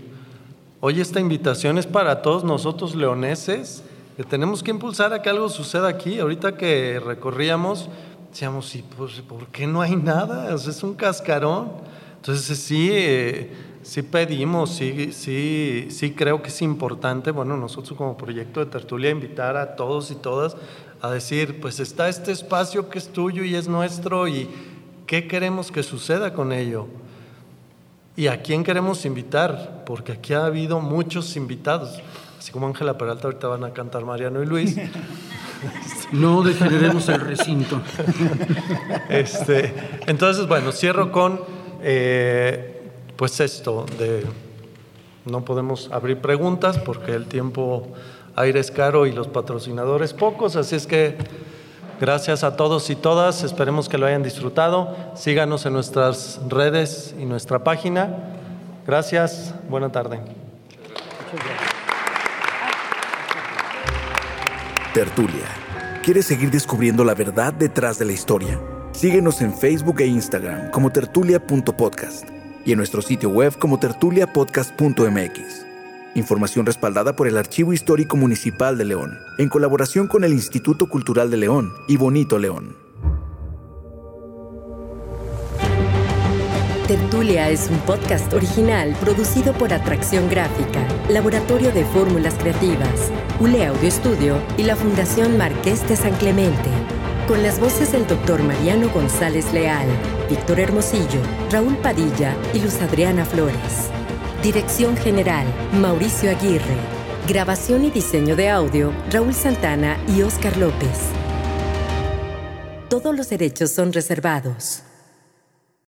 Hoy 0.87 1.01
esta 1.01 1.18
invitación 1.18 1.78
es 1.78 1.87
para 1.87 2.20
todos 2.20 2.45
nosotros 2.45 2.95
leoneses 2.95 3.82
que 4.18 4.22
tenemos 4.22 4.62
que 4.62 4.70
impulsar 4.70 5.14
a 5.14 5.22
que 5.22 5.30
algo 5.30 5.49
suceda 5.49 5.89
aquí. 5.89 6.18
Ahorita 6.18 6.59
que 6.59 7.01
recorríamos, 7.01 7.89
decíamos, 8.30 8.66
sí, 8.66 8.85
pues, 8.95 9.22
¿por 9.22 9.47
qué 9.47 9.66
no 9.66 9.80
hay 9.80 9.97
nada? 9.97 10.55
es 10.55 10.82
un 10.82 10.93
cascarón. 10.93 11.72
Entonces 12.16 12.59
sí, 12.59 12.91
eh, 12.93 13.51
sí 13.80 14.03
pedimos, 14.03 14.74
sí, 14.74 15.11
sí, 15.14 15.87
sí 15.89 16.11
creo 16.11 16.43
que 16.43 16.49
es 16.49 16.61
importante, 16.61 17.30
bueno, 17.30 17.57
nosotros 17.57 17.97
como 17.97 18.18
proyecto 18.18 18.61
de 18.61 18.66
tertulia, 18.66 19.09
invitar 19.09 19.57
a 19.57 19.76
todos 19.76 20.11
y 20.11 20.16
todas 20.16 20.55
a 21.01 21.11
decir, 21.11 21.62
pues 21.62 21.80
está 21.80 22.11
este 22.11 22.30
espacio 22.30 22.91
que 22.91 22.99
es 22.99 23.09
tuyo 23.09 23.43
y 23.43 23.55
es 23.55 23.68
nuestro 23.68 24.28
y 24.28 24.51
qué 25.07 25.26
queremos 25.28 25.72
que 25.72 25.82
suceda 25.82 26.35
con 26.35 26.53
ello. 26.53 26.89
¿Y 28.16 28.28
a 28.28 28.42
quién 28.42 28.62
queremos 28.62 29.04
invitar? 29.04 29.82
Porque 29.86 30.12
aquí 30.12 30.34
ha 30.34 30.46
habido 30.46 30.80
muchos 30.80 31.36
invitados. 31.36 32.00
Así 32.38 32.52
como 32.52 32.66
Ángela 32.66 32.96
Peralta, 32.96 33.26
ahorita 33.26 33.48
van 33.48 33.64
a 33.64 33.72
cantar 33.72 34.04
Mariano 34.04 34.42
y 34.42 34.46
Luis. 34.46 34.76
No 36.12 36.42
degeneremos 36.42 37.08
el 37.08 37.20
recinto. 37.20 37.80
Este, 39.08 39.72
entonces, 40.06 40.46
bueno, 40.46 40.70
cierro 40.72 41.10
con 41.10 41.40
eh, 41.82 42.82
pues 43.16 43.40
esto 43.40 43.86
de 43.98 44.24
no 45.24 45.44
podemos 45.44 45.90
abrir 45.90 46.18
preguntas 46.18 46.78
porque 46.78 47.12
el 47.12 47.26
tiempo 47.26 47.88
aire 48.36 48.60
es 48.60 48.70
caro 48.70 49.06
y 49.06 49.12
los 49.12 49.28
patrocinadores 49.28 50.12
pocos, 50.12 50.56
así 50.56 50.76
es 50.76 50.86
que 50.86 51.16
gracias 52.01 52.45
a 52.45 52.57
todos 52.57 52.90
y 52.90 52.97
todas, 52.97 53.42
esperemos 53.42 53.88
que 53.88 53.99
lo 53.99 54.07
hayan 54.07 54.22
disfrutado. 54.22 54.97
Síganos 55.14 55.66
en 55.66 55.72
nuestras 55.72 56.40
redes 56.49 57.14
y 57.18 57.24
nuestra 57.24 57.64
página. 57.64 58.09
Gracias, 58.86 59.55
buena 59.68 59.90
tarde. 59.90 60.20
Tertulia. 64.92 65.47
¿Quieres 66.05 66.26
seguir 66.26 66.51
descubriendo 66.51 67.03
la 67.03 67.14
verdad 67.14 67.53
detrás 67.53 67.99
de 67.99 68.05
la 68.05 68.12
historia? 68.12 68.61
Síguenos 68.92 69.40
en 69.40 69.53
Facebook 69.53 70.01
e 70.01 70.07
Instagram 70.07 70.70
como 70.70 70.90
tertulia.podcast 70.90 72.28
y 72.64 72.72
en 72.72 72.78
nuestro 72.78 73.03
sitio 73.03 73.30
web 73.30 73.59
como 73.59 73.78
tertuliapodcast.mx. 73.78 75.63
Información 76.14 76.64
respaldada 76.64 77.16
por 77.16 77.26
el 77.26 77.36
Archivo 77.36 77.72
Histórico 77.72 78.16
Municipal 78.16 78.78
de 78.78 78.84
León, 78.84 79.18
en 79.38 79.48
colaboración 79.48 80.06
con 80.06 80.22
el 80.22 80.32
Instituto 80.32 80.88
Cultural 80.88 81.28
de 81.28 81.38
León 81.38 81.72
y 81.88 81.96
Bonito 81.96 82.38
León. 82.38 82.76
Tertulia 86.86 87.48
es 87.50 87.68
un 87.68 87.78
podcast 87.78 88.32
original 88.32 88.94
producido 89.00 89.54
por 89.54 89.72
Atracción 89.72 90.28
Gráfica, 90.28 90.86
Laboratorio 91.08 91.72
de 91.72 91.84
Fórmulas 91.86 92.34
Creativas, 92.34 93.10
ULE 93.40 93.66
Audio 93.66 93.88
Estudio 93.88 94.40
y 94.56 94.62
la 94.62 94.76
Fundación 94.76 95.36
Marqués 95.36 95.88
de 95.88 95.96
San 95.96 96.14
Clemente. 96.16 96.70
Con 97.26 97.42
las 97.42 97.58
voces 97.58 97.90
del 97.90 98.06
doctor 98.06 98.40
Mariano 98.42 98.88
González 98.90 99.52
Leal, 99.52 99.88
Víctor 100.28 100.60
Hermosillo, 100.60 101.22
Raúl 101.50 101.74
Padilla 101.78 102.36
y 102.52 102.60
Luz 102.60 102.80
Adriana 102.82 103.24
Flores. 103.24 103.90
Dirección 104.45 104.95
General, 104.99 105.47
Mauricio 105.80 106.28
Aguirre. 106.30 106.76
Grabación 107.26 107.86
y 107.86 107.90
diseño 107.90 108.36
de 108.36 108.51
audio, 108.51 108.92
Raúl 109.11 109.32
Santana 109.32 109.97
y 110.07 110.20
Oscar 110.20 110.55
López. 110.59 111.09
Todos 112.90 113.16
los 113.16 113.30
derechos 113.30 113.70
son 113.70 113.95
reservados. 113.95 114.84